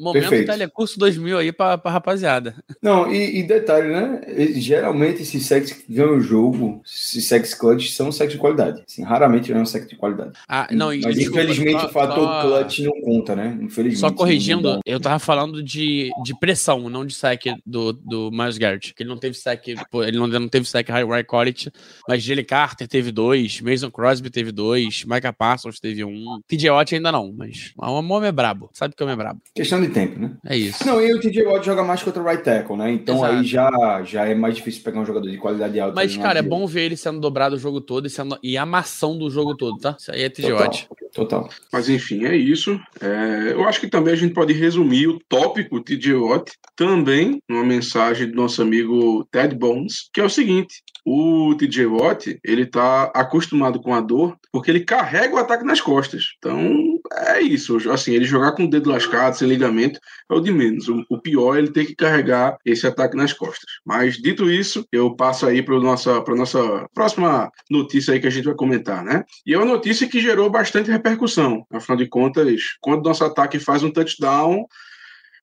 Momento 0.00 0.22
Perfeito. 0.22 0.46
Telecurso 0.46 0.98
2000 0.98 1.38
aí 1.38 1.52
pra, 1.52 1.76
pra 1.76 1.90
rapaziada. 1.90 2.54
Não, 2.82 3.12
e, 3.12 3.38
e 3.40 3.42
detalhe, 3.42 3.88
né? 3.88 4.20
Geralmente 4.54 5.22
esses 5.22 5.44
sexos 5.46 5.76
que 5.76 5.92
ganham 5.92 6.16
o 6.16 6.20
jogo, 6.20 6.82
esses 6.84 7.26
sex 7.28 7.54
clutch, 7.54 7.90
são 7.90 8.10
sexos 8.10 8.34
de 8.34 8.40
qualidade. 8.40 8.82
Assim, 8.86 9.02
raramente 9.04 9.50
não 9.52 9.60
é 9.60 9.62
um 9.62 9.66
sexo 9.66 9.88
de 9.88 9.96
qualidade. 9.96 10.32
Ah, 10.48 10.68
não, 10.70 10.86
Mas 10.88 11.14
desculpa, 11.16 11.42
infelizmente 11.42 11.80
só- 11.80 11.86
o 11.86 11.90
fator 11.90 12.24
só- 12.24 12.42
clutch 12.42 12.78
não 12.80 13.00
conta, 13.02 13.36
né? 13.36 13.58
Infelizmente. 13.60 14.00
Só 14.00 14.10
corrigindo, 14.10 14.80
eu 14.86 14.98
tava 15.00 15.18
falando 15.18 15.62
de, 15.62 16.10
de 16.22 16.38
pressão, 16.38 16.88
não 16.88 17.04
de 17.04 17.14
sec 17.14 17.44
do, 17.66 17.92
do 17.92 18.30
Miles 18.30 18.58
Garrett. 18.58 18.94
Que 18.94 19.02
ele 19.02 19.10
não 19.10 19.18
teve 19.18 19.36
sec, 19.36 19.66
ele 19.68 20.18
não, 20.18 20.26
não 20.26 20.48
teve 20.48 20.66
sec 20.66 20.88
high, 20.88 21.24
quality, 21.24 21.70
mas 22.08 22.22
Jalen 22.22 22.44
Carter 22.44 22.88
teve 22.88 23.12
dois, 23.12 23.60
Mason 23.60 23.90
Crosby 23.90 24.30
teve 24.30 24.52
dois, 24.52 25.04
Micah 25.04 25.32
Parsons 25.32 25.78
teve 25.78 26.04
um. 26.04 26.40
TJ 26.48 26.70
Watt 26.70 26.94
ainda 26.94 27.12
não, 27.12 27.32
mas 27.36 27.72
o 27.76 27.84
homem 27.90 28.28
é 28.28 28.32
brabo, 28.32 28.70
sabe 28.72 28.94
que 28.94 29.02
o 29.02 29.04
homem 29.06 29.14
é 29.14 29.16
brabo. 29.16 29.40
Questão 29.54 29.80
de 29.80 29.88
tempo, 29.90 30.18
né? 30.18 30.32
É 30.46 30.56
isso. 30.56 30.86
Não, 30.86 31.00
e 31.00 31.12
o 31.12 31.20
TJ 31.20 31.44
Watt 31.44 31.64
joga 31.64 31.82
mais 31.82 32.02
contra 32.02 32.22
o 32.22 32.26
right 32.26 32.42
tackle, 32.42 32.76
né? 32.76 32.90
Então 32.92 33.16
Exato. 33.16 33.34
aí 33.34 33.44
já, 33.44 34.02
já 34.04 34.26
é 34.26 34.34
mais 34.34 34.56
difícil 34.56 34.82
pegar 34.82 35.00
um 35.00 35.06
jogador 35.06 35.30
de 35.30 35.38
qualidade 35.38 35.78
alta. 35.78 35.94
Mas, 35.94 36.16
cara, 36.16 36.38
é 36.38 36.42
bom 36.42 36.66
ver 36.66 36.82
ele 36.82 36.96
sendo 36.96 37.20
dobrado 37.20 37.56
o 37.56 37.58
jogo 37.58 37.80
todo 37.80 38.06
e, 38.06 38.10
sendo... 38.10 38.38
e 38.42 38.56
amação 38.56 39.18
do 39.18 39.30
jogo 39.30 39.56
todo, 39.56 39.78
tá? 39.78 39.96
Isso 39.98 40.12
aí 40.12 40.22
é 40.22 40.28
TJ 40.28 40.50
Total. 40.50 40.66
Watt. 40.66 40.88
Total. 41.12 41.48
Mas 41.72 41.88
enfim, 41.88 42.24
é 42.24 42.36
isso. 42.36 42.80
É, 43.00 43.52
eu 43.52 43.64
acho 43.66 43.80
que 43.80 43.88
também 43.88 44.12
a 44.12 44.16
gente 44.16 44.32
pode 44.32 44.52
resumir 44.52 45.08
o 45.08 45.18
tópico 45.28 45.80
TJ 45.80 46.14
Watt 46.14 46.52
também 46.76 47.42
numa 47.48 47.64
mensagem 47.64 48.28
do 48.28 48.36
nosso 48.36 48.62
amigo 48.62 49.26
Ted 49.30 49.54
Bones, 49.54 50.08
que 50.12 50.20
é 50.20 50.24
o 50.24 50.30
seguinte: 50.30 50.82
o 51.04 51.54
TJ 51.54 51.86
Watt 51.86 52.38
ele 52.44 52.66
tá 52.66 53.04
acostumado 53.14 53.80
com 53.80 53.94
a 53.94 54.00
dor 54.00 54.36
porque 54.52 54.70
ele 54.70 54.80
carrega 54.80 55.34
o 55.34 55.38
ataque 55.38 55.64
nas 55.64 55.80
costas. 55.80 56.34
Então 56.38 56.98
é 57.12 57.40
isso. 57.40 57.76
Assim, 57.90 58.12
ele 58.12 58.24
jogar 58.24 58.52
com 58.52 58.64
o 58.64 58.70
dedo 58.70 58.90
lascado, 58.90 59.36
sem 59.36 59.48
ligamento, 59.48 60.00
é 60.30 60.34
o 60.34 60.40
de 60.40 60.52
menos. 60.52 60.88
O, 60.88 61.20
pior 61.20 61.56
é 61.56 61.58
ele 61.58 61.70
ter 61.72 61.86
que 61.86 61.94
carregar 61.94 62.56
esse 62.64 62.86
ataque 62.86 63.16
nas 63.16 63.32
costas. 63.32 63.70
Mas 63.84 64.16
dito 64.16 64.50
isso, 64.50 64.86
eu 64.92 65.14
passo 65.14 65.46
aí 65.46 65.62
para 65.62 65.78
nossa 65.78 66.22
nossa 66.30 66.88
próxima 66.94 67.50
notícia 67.70 68.14
aí 68.14 68.20
que 68.20 68.26
a 68.26 68.30
gente 68.30 68.44
vai 68.44 68.54
comentar, 68.54 69.04
né? 69.04 69.24
E 69.46 69.54
é 69.54 69.58
uma 69.58 69.66
notícia 69.66 70.08
que 70.08 70.20
gerou 70.20 70.50
bastante 70.50 70.90
repercussão. 70.90 71.64
Afinal 71.72 71.98
de 71.98 72.08
contas, 72.08 72.60
quando 72.80 73.04
nosso 73.04 73.24
ataque 73.24 73.58
faz 73.58 73.82
um 73.82 73.90
touchdown, 73.90 74.66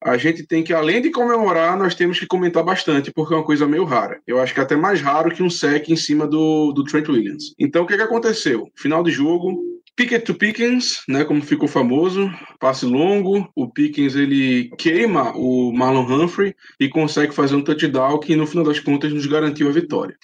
a 0.04 0.18
gente 0.18 0.46
tem 0.46 0.63
que, 0.63 0.74
além 0.74 1.01
de 1.01 1.12
comemorar, 1.12 1.77
nós 1.77 1.96
temos 1.96 2.20
que 2.20 2.27
comentar 2.27 2.63
bastante, 2.63 3.12
porque 3.12 3.34
é 3.34 3.38
uma 3.38 3.46
coisa 3.46 3.68
meio 3.68 3.84
rara. 3.84 4.20
Eu 4.27 4.39
acho 4.39 4.54
que 4.54 4.60
é 4.60 4.63
até 4.63 4.75
mais 4.75 5.01
raro 5.01 5.34
que 5.34 5.44
um 5.44 5.50
sec 5.50 5.89
em 5.89 5.96
cima 5.96 6.27
do, 6.27 6.72
do 6.72 6.84
Trent 6.84 7.08
Williams. 7.08 7.54
Então, 7.60 7.84
o 7.84 7.88
que, 7.88 7.96
que 7.96 8.01
aconteceu? 8.01 8.70
Final 8.75 9.04
de 9.04 9.12
jogo, 9.12 9.58
Pickett 9.98 10.25
to 10.25 10.36
Pickens, 10.36 11.01
né, 11.10 11.25
como 11.25 11.42
ficou 11.42 11.68
famoso, 11.68 12.30
passe 12.60 12.86
longo, 12.86 13.51
o 13.56 13.68
Pickens 13.68 14.16
ele 14.16 14.70
queima 14.77 15.36
o 15.36 15.74
Marlon 15.74 16.06
Humphrey 16.06 16.54
e 16.80 16.88
consegue 16.88 17.34
fazer 17.34 17.56
um 17.56 17.63
touchdown 17.63 18.20
que 18.20 18.36
no 18.36 18.46
final 18.46 18.63
das 18.63 18.80
contas 18.80 19.12
nos 19.12 19.25
garantiu 19.25 19.68
a 19.68 19.72
vitória. 19.72 20.16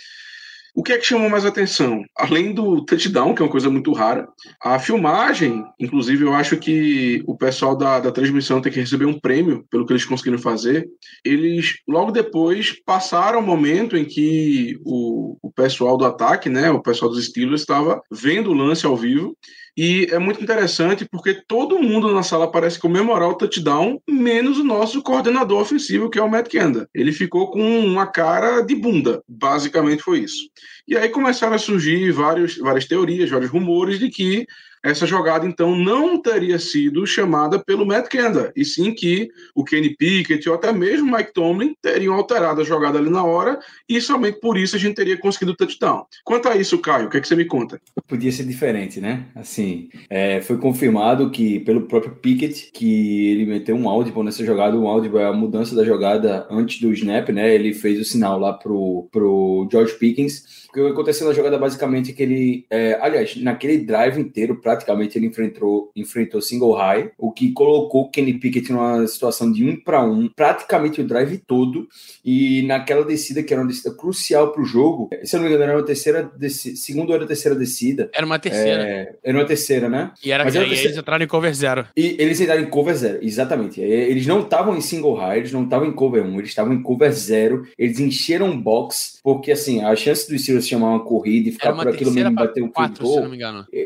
O 0.76 0.82
que 0.82 0.92
é 0.92 0.98
que 0.98 1.06
chamou 1.06 1.30
mais 1.30 1.46
atenção? 1.46 2.04
Além 2.18 2.52
do 2.52 2.84
touchdown, 2.84 3.36
que 3.36 3.44
é 3.44 3.46
uma 3.46 3.52
coisa 3.52 3.70
muito 3.70 3.94
rara, 3.94 4.28
a 4.60 4.80
filmagem, 4.80 5.64
inclusive 5.80 6.24
eu 6.24 6.34
acho 6.34 6.58
que 6.58 7.24
o 7.28 7.38
pessoal 7.38 7.76
da, 7.76 8.00
da 8.00 8.12
transmissão 8.12 8.60
tem 8.60 8.72
que 8.72 8.80
receber 8.80 9.06
um 9.06 9.20
prêmio 9.20 9.64
pelo 9.70 9.86
que 9.86 9.94
eles 9.94 10.04
conseguiram 10.04 10.40
fazer. 10.40 10.90
Eles, 11.24 11.76
logo 11.88 12.12
depois, 12.12 12.76
passaram 12.84 13.40
o 13.40 13.44
momento 13.44 13.96
em 13.96 14.04
que 14.04 14.80
o, 14.84 15.38
o 15.44 15.52
pessoal 15.52 15.96
do 15.96 16.06
ataque, 16.06 16.50
né, 16.50 16.72
o 16.72 16.82
pessoal 16.82 17.12
dos 17.12 17.24
Steelers, 17.24 17.62
estava 17.62 18.02
vendo 18.12 18.50
o 18.50 18.56
lance 18.56 18.84
ao 18.84 18.98
vivo 18.98 19.38
e 19.76 20.08
é 20.12 20.20
muito 20.20 20.42
interessante 20.42 21.08
porque 21.10 21.34
todo 21.48 21.82
mundo 21.82 22.14
na 22.14 22.22
sala 22.22 22.52
parece 22.52 22.80
comemorar 22.80 23.30
o 23.30 23.36
touchdown, 23.36 24.00
menos 24.08 24.60
o 24.60 24.64
nosso 24.64 25.02
coordenador 25.02 25.62
ofensivo, 25.62 26.10
que 26.10 26.20
é 26.20 26.22
o 26.22 26.30
Matt 26.30 26.48
Kenda. 26.48 26.88
Ele 26.94 27.12
ficou 27.12 27.50
com 27.50 27.80
uma 27.80 28.06
cara 28.06 28.62
de 28.62 28.76
bunda. 28.76 29.24
Basicamente 29.28 30.04
foi 30.04 30.20
isso. 30.20 30.48
E 30.88 30.96
aí 30.96 31.10
começaram 31.10 31.56
a 31.56 31.60
surgir 31.60 32.12
vários, 32.12 32.58
várias 32.58 32.86
teorias, 32.86 33.32
vários 33.32 33.50
rumores 33.50 33.98
de 33.98 34.10
que 34.10 34.46
essa 34.84 35.08
jogada, 35.08 35.46
então, 35.46 35.76
não 35.76 36.22
teria 36.22 36.60
sido 36.60 37.06
chamada 37.08 37.58
pelo 37.58 37.86
Matt 37.86 38.08
Kenda, 38.08 38.52
e 38.56 38.66
sim 38.66 38.94
que 38.94 39.30
o 39.56 39.64
Kenny 39.64 39.96
Pickett 39.96 40.48
ou 40.50 40.56
até 40.56 40.72
mesmo 40.74 41.16
Mike 41.16 41.34
Tomlin 41.34 41.74
teriam 41.82 42.14
alterado 42.14 42.62
a 42.62 42.66
jogada 42.66 43.00
ali 43.00 43.10
na 43.10 43.24
hora, 43.24 43.60
e 43.88 44.00
somente 44.02 44.40
por 44.40 44.58
isso 44.58 44.76
a 44.76 44.80
gente 44.80 44.96
teria 44.96 45.18
conseguido 45.18 45.54
o 45.54 45.56
touchdown. 45.56 46.06
Quanto 46.24 46.50
a 46.50 46.56
isso, 46.56 46.78
Caio, 46.80 47.08
o 47.08 47.10
que, 47.10 47.18
é 47.18 47.22
que 47.22 47.28
você 47.28 47.36
me 47.36 47.46
conta? 47.46 47.80
Podia 48.08 48.32
ser 48.32 48.44
diferente, 48.44 49.00
né? 49.00 49.26
Assim, 49.36 49.90
é, 50.10 50.42
foi 50.42 50.58
confirmado 50.58 51.32
que 51.32 51.60
pelo 51.62 51.88
próprio 51.88 52.16
Pickett 52.16 52.72
que 52.74 53.32
ele 53.32 53.46
meteu 53.46 53.76
um 53.76 53.88
audible 53.88 54.24
nessa 54.24 54.46
jogada. 54.46 54.78
Um 54.78 54.88
audible 54.88 55.20
é 55.20 55.26
a 55.26 55.34
mudança 55.34 55.76
da 55.76 55.84
jogada 55.84 56.48
antes 56.50 56.80
do 56.80 56.92
snap, 56.94 57.30
né? 57.30 57.54
Ele 57.54 57.74
fez 57.74 58.00
o 58.00 58.04
sinal 58.04 58.40
lá 58.40 58.54
pro, 58.54 59.08
pro 59.12 59.68
George 59.72 59.94
Pickens. 59.94 60.64
O 60.70 60.74
que 60.74 60.88
aconteceu 60.88 61.28
na 61.28 61.34
jogada 61.34 61.58
basicamente 61.58 62.12
é 62.12 62.14
que 62.14 62.24
ele, 62.24 62.66
é, 62.70 62.98
aliás, 63.02 63.36
naquele 63.36 63.78
drive 63.78 64.20
inteiro, 64.20 64.60
praticamente 64.74 65.18
ele 65.18 65.28
enfrentou, 65.28 65.92
enfrentou 65.96 66.42
single 66.42 66.74
high, 66.74 67.12
o 67.18 67.32
que 67.32 67.52
colocou 67.52 68.04
o 68.04 68.10
Kenny 68.10 68.34
Pickett 68.34 68.72
numa 68.72 69.06
situação 69.08 69.52
de 69.52 69.64
um 69.64 69.76
para 69.76 70.04
um, 70.04 70.28
praticamente 70.28 71.02
o 71.02 71.08
drive 71.08 71.38
todo. 71.38 71.88
E 72.26 72.64
naquela 72.64 73.04
descida, 73.06 73.44
que 73.44 73.54
era 73.54 73.62
uma 73.62 73.68
descida 73.68 73.94
crucial 73.96 74.52
para 74.52 74.62
o 74.62 74.66
jogo, 74.66 75.10
se 75.24 75.36
eu 75.36 75.40
não 75.40 75.48
me 75.48 75.54
engano, 75.54 75.70
era 75.72 75.78
uma 75.80 75.86
terceira, 75.86 76.30
descida, 76.38 76.76
segunda 76.76 77.10
ou 77.10 77.16
era 77.16 77.24
a 77.26 77.28
terceira 77.28 77.58
descida. 77.58 78.10
Era 78.14 78.26
uma 78.26 78.40
terceira. 78.40 78.84
É, 78.84 79.16
era 79.24 79.38
uma 79.38 79.46
terceira, 79.46 79.90
né? 79.90 80.12
E, 80.24 80.32
era, 80.32 80.44
Mas 80.44 80.56
era 80.56 80.66
terceira- 80.66 80.90
eles 80.90 81.00
entraram 81.00 81.24
em 81.24 81.28
cover 81.28 81.54
zero. 81.54 81.86
E 81.96 82.16
eles 82.20 82.40
entraram 82.40 82.62
em 82.62 82.70
cover 82.70 82.96
zero, 82.96 83.20
exatamente. 83.22 83.80
Eles 83.82 84.26
não 84.26 84.42
estavam 84.42 84.76
em 84.76 84.82
single 84.82 85.14
high, 85.16 85.38
eles 85.40 85.52
não 85.52 85.64
estavam 85.64 85.88
em 85.88 85.94
cover 85.94 86.24
1, 86.24 86.38
eles 86.40 86.50
estavam 86.50 86.74
em 86.74 86.82
cover 86.82 87.12
zero. 87.14 87.68
Eles 87.78 88.00
encheram 88.00 88.48
um 88.48 88.60
box, 88.60 89.20
porque 89.24 89.52
assim, 89.52 89.84
a 89.84 89.96
chance 89.96 90.30
dos 90.30 90.42
Steelers 90.42 90.68
chamar 90.68 90.90
uma 90.90 91.04
corrida 91.04 91.50
e 91.50 91.52
ficar 91.52 91.70
por 91.74 91.88
aquilo 91.96 92.12
mesmo 92.12 92.30
bater 92.48 92.64
um 92.64 92.68
quatro, 92.70 93.06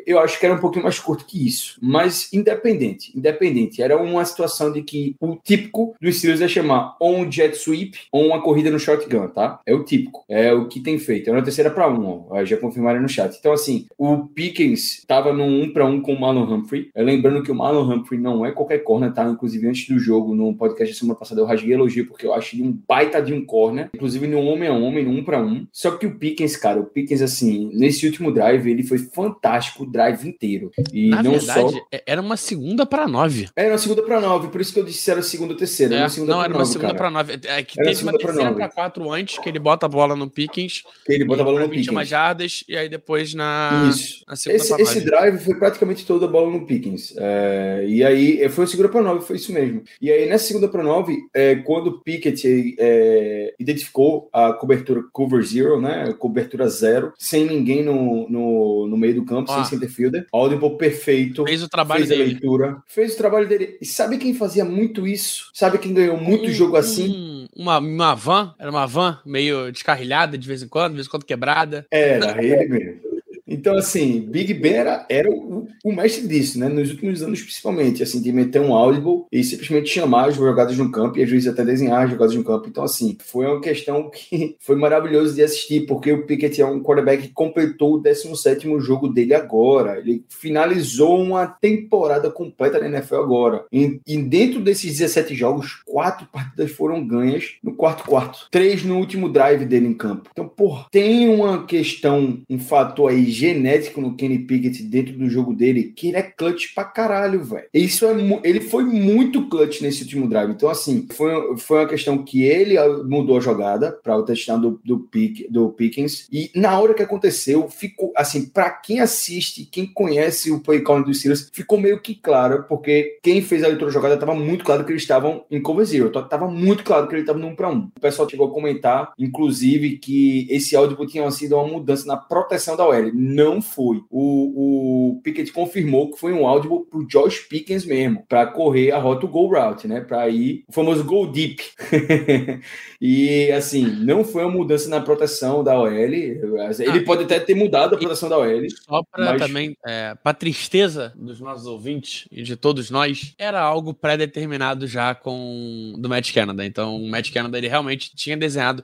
eu 0.05 0.19
acho 0.19 0.39
que 0.39 0.45
era 0.45 0.55
um 0.55 0.59
pouquinho 0.77 0.83
mais 0.83 0.99
curto 0.99 1.25
que 1.25 1.45
isso. 1.45 1.77
Mas 1.81 2.31
independente, 2.31 3.11
independente. 3.17 3.81
Era 3.81 3.97
uma 3.97 4.23
situação 4.23 4.71
de 4.71 4.81
que 4.81 5.15
o 5.19 5.35
típico 5.35 5.95
dos 5.99 6.17
Steelers 6.17 6.41
é 6.41 6.47
chamar 6.47 6.95
ou 6.99 7.17
um 7.17 7.31
jet 7.31 7.55
sweep 7.57 7.97
ou 8.11 8.27
uma 8.27 8.41
corrida 8.41 8.69
no 8.69 8.79
shotgun, 8.79 9.27
tá? 9.27 9.59
É 9.65 9.73
o 9.73 9.83
típico. 9.83 10.23
É 10.29 10.53
o 10.53 10.67
que 10.67 10.79
tem 10.79 10.97
feito. 10.99 11.29
É 11.29 11.33
uma 11.33 11.43
terceira 11.43 11.69
para 11.69 11.89
um, 11.89 12.27
ó. 12.29 12.45
Já 12.45 12.57
confirmaram 12.57 13.01
no 13.01 13.09
chat. 13.09 13.35
Então, 13.37 13.51
assim, 13.51 13.87
o 13.97 14.25
Pickens 14.27 14.99
estava 14.99 15.33
no 15.33 15.43
um 15.43 15.71
para 15.71 15.85
um 15.85 16.01
com 16.01 16.13
o 16.13 16.19
Marlon 16.19 16.43
Humphrey. 16.53 16.89
É, 16.93 17.01
lembrando 17.01 17.43
que 17.43 17.51
o 17.51 17.55
Marlon 17.55 17.91
Humphrey 17.91 18.19
não 18.19 18.45
é 18.45 18.51
qualquer 18.51 18.79
corner, 18.79 19.13
tá? 19.13 19.25
Inclusive, 19.25 19.67
antes 19.67 19.87
do 19.87 19.99
jogo, 19.99 20.35
no 20.35 20.53
podcast 20.55 20.93
da 20.93 20.99
semana 20.99 21.19
passada, 21.19 21.41
eu 21.41 21.45
rasguei 21.45 21.73
elogio, 21.73 22.07
porque 22.07 22.25
eu 22.25 22.33
acho 22.33 22.55
ele 22.55 22.63
um 22.63 22.77
baita 22.87 23.21
de 23.21 23.33
um 23.33 23.43
corner. 23.43 23.89
Inclusive, 23.93 24.27
no 24.27 24.39
homem 24.39 24.69
a 24.69 24.73
homem, 24.73 25.03
no 25.03 25.11
um 25.11 25.23
para 25.23 25.41
um. 25.41 25.65
Só 25.71 25.91
que 25.91 26.05
o 26.05 26.15
Pickens, 26.15 26.55
cara, 26.55 26.79
o 26.79 26.85
Pickens, 26.85 27.21
assim, 27.21 27.71
nesse 27.73 28.05
último 28.05 28.31
drive, 28.31 28.69
ele 28.69 28.83
foi 28.83 28.97
fantástico 28.97 29.83
o 29.83 29.85
drive 29.85 30.27
inteiro. 30.27 30.66
E 30.93 31.09
Na 31.09 31.23
não 31.23 31.31
verdade, 31.31 31.71
só. 31.71 31.87
é- 31.91 32.03
era 32.05 32.21
uma 32.21 32.37
segunda 32.37 32.85
para 32.85 33.07
nove. 33.07 33.49
Era 33.55 33.71
uma 33.71 33.77
segunda 33.77 34.03
para 34.03 34.19
nove, 34.21 34.47
por 34.49 34.61
isso 34.61 34.73
que 34.73 34.79
eu 34.79 34.83
disse 34.85 35.03
que 35.05 35.11
era 35.11 35.21
segunda 35.21 35.53
ou 35.53 35.57
terceira. 35.59 35.93
É, 35.93 35.97
era 35.97 36.03
uma 36.05 36.09
segunda 36.09 36.33
não, 36.33 36.43
era 36.43 36.53
uma 36.53 36.59
nove, 36.59 36.71
segunda 36.71 36.93
para 36.95 37.09
nove. 37.11 37.33
É 37.45 37.63
que 37.63 37.79
Era 37.79 37.89
teve 37.89 38.03
uma 38.03 38.17
terceira 38.17 38.53
para 38.53 38.69
quatro 38.69 39.11
antes, 39.11 39.37
que 39.39 39.49
ele 39.49 39.59
bota 39.59 39.85
a 39.85 39.89
bola 39.89 40.15
no 40.15 40.29
Pickens. 40.29 40.83
Ele 41.07 41.25
bota 41.25 41.41
a 41.41 41.45
bola 41.45 41.59
no 41.61 41.67
21 41.67 41.91
Pickens. 41.93 42.07
jardas, 42.07 42.63
e 42.67 42.75
aí 42.77 42.89
depois 42.89 43.33
na, 43.33 43.87
Isso. 43.89 44.23
na 44.27 44.35
segunda 44.35 44.63
Esse, 44.63 44.81
esse 44.81 45.01
drive 45.01 45.39
foi 45.39 45.55
praticamente 45.55 46.05
toda 46.05 46.25
a 46.25 46.29
bola 46.29 46.49
no 46.51 46.65
Pickens. 46.65 47.13
É, 47.17 47.85
e 47.87 48.03
aí 48.03 48.47
foi 48.49 48.65
o 48.65 48.67
segunda 48.67 48.89
para 48.89 49.01
nove, 49.01 49.25
foi 49.25 49.35
isso 49.35 49.51
mesmo. 49.53 49.83
E 50.01 50.11
aí 50.11 50.27
nessa 50.27 50.45
segunda 50.47 50.67
para 50.67 50.83
nove, 50.83 51.17
é, 51.33 51.55
quando 51.55 51.87
o 51.87 52.01
Pickett 52.01 52.75
é, 52.79 53.53
identificou 53.59 54.29
a 54.33 54.53
cobertura 54.53 55.03
cover 55.11 55.43
zero, 55.43 55.79
né? 55.81 56.13
Cobertura 56.17 56.67
zero, 56.69 57.13
sem 57.17 57.45
ninguém 57.45 57.83
no, 57.83 58.29
no, 58.29 58.87
no 58.87 58.97
meio 58.97 59.15
do 59.15 59.25
campo, 59.25 59.51
Ó. 59.51 59.55
sem 59.55 59.65
center 59.65 59.89
fielder. 59.89 60.25
Audible 60.57 60.77
perfeito. 60.77 61.45
Fez 61.45 61.63
o 61.63 61.69
trabalho 61.69 62.01
fez 62.05 62.11
a 62.11 62.15
dele. 62.15 62.31
leitura, 62.33 62.77
fez 62.87 63.13
o 63.13 63.17
trabalho 63.17 63.47
dele. 63.47 63.77
E 63.81 63.85
sabe 63.85 64.17
quem 64.17 64.33
fazia 64.33 64.65
muito 64.65 65.07
isso? 65.07 65.49
Sabe 65.53 65.77
quem 65.77 65.93
ganhou 65.93 66.17
muito 66.17 66.49
Um- 66.49 66.53
jogo 66.53 66.75
assim? 66.75 67.09
um- 67.09 67.47
uma, 67.55 67.77
uma 67.79 68.13
van, 68.15 68.53
era 68.59 68.69
uma 68.69 68.85
van 68.85 69.19
meio 69.25 69.71
descarrilhada 69.71 70.37
de 70.37 70.47
vez 70.47 70.61
em 70.61 70.67
quando, 70.67 70.91
de 70.91 70.95
vez 70.97 71.07
em 71.07 71.09
quando 71.09 71.25
quebrada. 71.25 71.85
Era 71.91 72.43
ele 72.43 72.67
mesmo. 72.67 73.06
Então, 73.47 73.77
assim, 73.77 74.21
Big 74.21 74.53
Ben 74.53 74.73
era, 74.73 75.05
era 75.09 75.29
o, 75.29 75.67
o 75.83 75.91
mestre 75.93 76.27
disso, 76.27 76.59
né? 76.59 76.67
Nos 76.67 76.91
últimos 76.91 77.21
anos, 77.23 77.41
principalmente, 77.41 78.03
assim, 78.03 78.21
de 78.21 78.31
meter 78.31 78.59
um 78.59 78.73
audible 78.73 79.25
e 79.31 79.43
simplesmente 79.43 79.89
chamar 79.89 80.29
as 80.29 80.35
jogadas 80.35 80.77
no 80.77 80.91
campo 80.91 81.17
e 81.17 81.23
às 81.23 81.29
vezes 81.29 81.47
até 81.47 81.63
desenhar 81.63 82.03
as 82.03 82.09
jogadas 82.09 82.35
no 82.35 82.43
campo. 82.43 82.67
Então, 82.67 82.83
assim, 82.83 83.17
foi 83.23 83.45
uma 83.45 83.61
questão 83.61 84.09
que 84.09 84.55
foi 84.59 84.75
maravilhoso 84.75 85.35
de 85.35 85.43
assistir, 85.43 85.85
porque 85.85 86.11
o 86.11 86.25
Pickett 86.25 86.61
é 86.61 86.65
um 86.65 86.81
quarterback 86.81 87.23
que 87.23 87.33
completou 87.33 87.95
o 87.95 87.99
17 87.99 88.67
jogo 88.79 89.07
dele 89.07 89.33
agora. 89.33 89.97
Ele 89.99 90.23
finalizou 90.29 91.21
uma 91.21 91.47
temporada 91.47 92.29
completa 92.29 92.79
na 92.79 92.87
NFL 92.87 93.15
agora. 93.15 93.65
E, 93.71 93.99
e 94.05 94.17
dentro 94.17 94.59
desses 94.59 94.97
17 94.97 95.35
jogos, 95.35 95.81
quatro 95.85 96.27
partidas 96.27 96.71
foram 96.71 97.05
ganhas 97.05 97.55
no 97.63 97.73
quarto 97.73 98.03
quarto. 98.03 98.47
Três 98.51 98.83
no 98.83 98.97
último 98.97 99.29
drive 99.29 99.65
dele 99.65 99.87
em 99.87 99.93
campo. 99.93 100.29
Então, 100.31 100.47
porra, 100.47 100.87
tem 100.91 101.29
uma 101.29 101.65
questão, 101.65 102.41
um 102.49 102.59
fator 102.59 103.11
aí 103.11 103.36
genético 103.37 104.01
no 104.01 104.15
Kenny 104.15 104.39
Pickett 104.39 104.83
dentro 104.83 105.13
do 105.13 105.29
jogo 105.29 105.53
dele, 105.53 105.93
que 105.95 106.07
ele 106.07 106.17
é 106.17 106.23
clutch 106.23 106.73
pra 106.73 106.83
caralho, 106.83 107.43
velho. 107.43 107.67
Isso 107.73 108.05
é 108.05 108.17
ele 108.43 108.61
foi 108.61 108.83
muito 108.83 109.47
clutch 109.47 109.81
nesse 109.81 110.03
último 110.03 110.27
drive. 110.27 110.51
Então, 110.51 110.69
assim, 110.69 111.07
foi, 111.11 111.57
foi 111.57 111.79
uma 111.79 111.87
questão 111.87 112.23
que 112.23 112.43
ele 112.43 112.77
ah, 112.77 113.03
mudou 113.03 113.37
a 113.37 113.41
jogada 113.41 113.91
para 113.91 114.17
o 114.17 114.23
touchdown 114.23 114.59
do, 114.59 114.81
do, 114.83 114.99
Pick, 114.99 115.49
do 115.49 115.69
Pickens. 115.69 116.27
E 116.31 116.49
na 116.55 116.79
hora 116.79 116.93
que 116.93 117.03
aconteceu, 117.03 117.69
ficou 117.69 118.11
assim, 118.15 118.45
para 118.45 118.69
quem 118.69 118.99
assiste, 118.99 119.65
quem 119.65 119.85
conhece 119.85 120.51
o 120.51 120.59
play 120.59 120.81
count 120.81 121.05
dos 121.05 121.19
Steelers, 121.19 121.49
ficou 121.53 121.79
meio 121.79 122.01
que 122.01 122.15
claro, 122.15 122.65
porque 122.67 123.19
quem 123.21 123.41
fez 123.41 123.63
a 123.63 123.69
da 123.69 123.89
jogada 123.89 124.17
tava 124.17 124.33
muito 124.33 124.63
claro 124.63 124.83
que 124.83 124.91
eles 124.91 125.03
estavam 125.03 125.45
em 125.51 125.61
cover 125.61 125.85
zero. 125.85 126.09
Tava 126.09 126.47
muito 126.47 126.83
claro 126.83 127.07
que 127.07 127.13
ele 127.13 127.21
estava 127.21 127.39
no 127.39 127.47
1 127.47 127.55
para 127.55 127.69
1. 127.69 127.77
O 127.97 127.99
pessoal 127.99 128.29
chegou 128.29 128.47
a 128.47 128.51
comentar, 128.51 129.13
inclusive, 129.17 129.97
que 129.97 130.47
esse 130.49 130.75
áudio 130.75 130.97
tinha 131.05 131.29
sido 131.31 131.55
uma 131.55 131.67
mudança 131.67 132.07
na 132.07 132.17
proteção 132.17 132.75
da 132.75 132.87
OL. 132.87 133.11
Não 133.27 133.61
foi. 133.61 134.01
O, 134.09 135.17
o 135.17 135.21
Pickett 135.21 135.51
confirmou 135.51 136.11
que 136.11 136.19
foi 136.19 136.31
um 136.31 136.47
áudio 136.47 136.87
pro 136.89 137.05
Josh 137.05 137.39
Pickens 137.39 137.85
mesmo, 137.85 138.23
para 138.27 138.47
correr 138.47 138.91
a 138.91 138.97
rota 138.97 139.27
go 139.27 139.47
route, 139.47 139.87
né? 139.87 139.99
Para 139.99 140.29
ir 140.29 140.63
o 140.67 140.71
famoso 140.71 141.03
go 141.03 141.27
deep. 141.27 141.61
e 143.01 143.51
assim, 143.51 143.85
não 143.85 144.23
foi 144.23 144.43
uma 144.43 144.51
mudança 144.51 144.89
na 144.89 145.01
proteção 145.01 145.63
da 145.63 145.77
OL. 145.77 145.91
Ele 145.91 146.39
ah, 146.59 147.05
pode 147.05 147.23
até 147.23 147.39
ter 147.39 147.53
mudado 147.53 147.95
a 147.95 147.97
proteção 147.97 148.29
da 148.29 148.37
OL. 148.37 148.69
Só 148.69 149.03
para 149.03 149.33
mas... 149.33 149.41
também, 149.41 149.77
é, 149.85 150.15
para 150.15 150.33
tristeza 150.33 151.11
dos 151.15 151.41
nossos 151.41 151.67
ouvintes 151.67 152.27
e 152.31 152.43
de 152.43 152.55
todos 152.55 152.89
nós, 152.89 153.33
era 153.37 153.61
algo 153.61 153.93
pré-determinado 153.93 154.87
já 154.87 155.13
com 155.13 155.93
do 155.97 156.07
Matt 156.07 156.33
Canada. 156.33 156.65
Então, 156.65 156.95
o 156.95 157.09
Matt 157.09 157.31
Canada 157.33 157.57
ele 157.57 157.67
realmente 157.67 158.15
tinha 158.15 158.37
desenhado. 158.37 158.83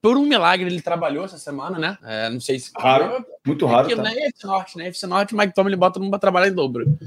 Por 0.00 0.16
um 0.16 0.24
milagre 0.24 0.66
ele 0.66 0.80
trabalhou 0.80 1.24
essa 1.24 1.38
semana, 1.38 1.78
né? 1.78 1.98
É, 2.02 2.30
não 2.30 2.40
sei 2.40 2.58
se 2.58 2.70
raro, 2.76 3.24
muito 3.46 3.66
raro. 3.66 3.90
É 3.90 3.96
tá? 3.96 4.02
Na 4.02 4.10
FC 4.10 4.46
Norte, 4.46 4.78
né? 4.78 4.86
FC 4.88 5.06
Norte, 5.06 5.34
o 5.34 5.38
Mike 5.38 5.54
Tomlin 5.54 5.76
bota 5.76 6.00
mundo 6.00 6.10
para 6.10 6.18
trabalhar 6.18 6.48
em 6.48 6.54
dobro. 6.54 6.98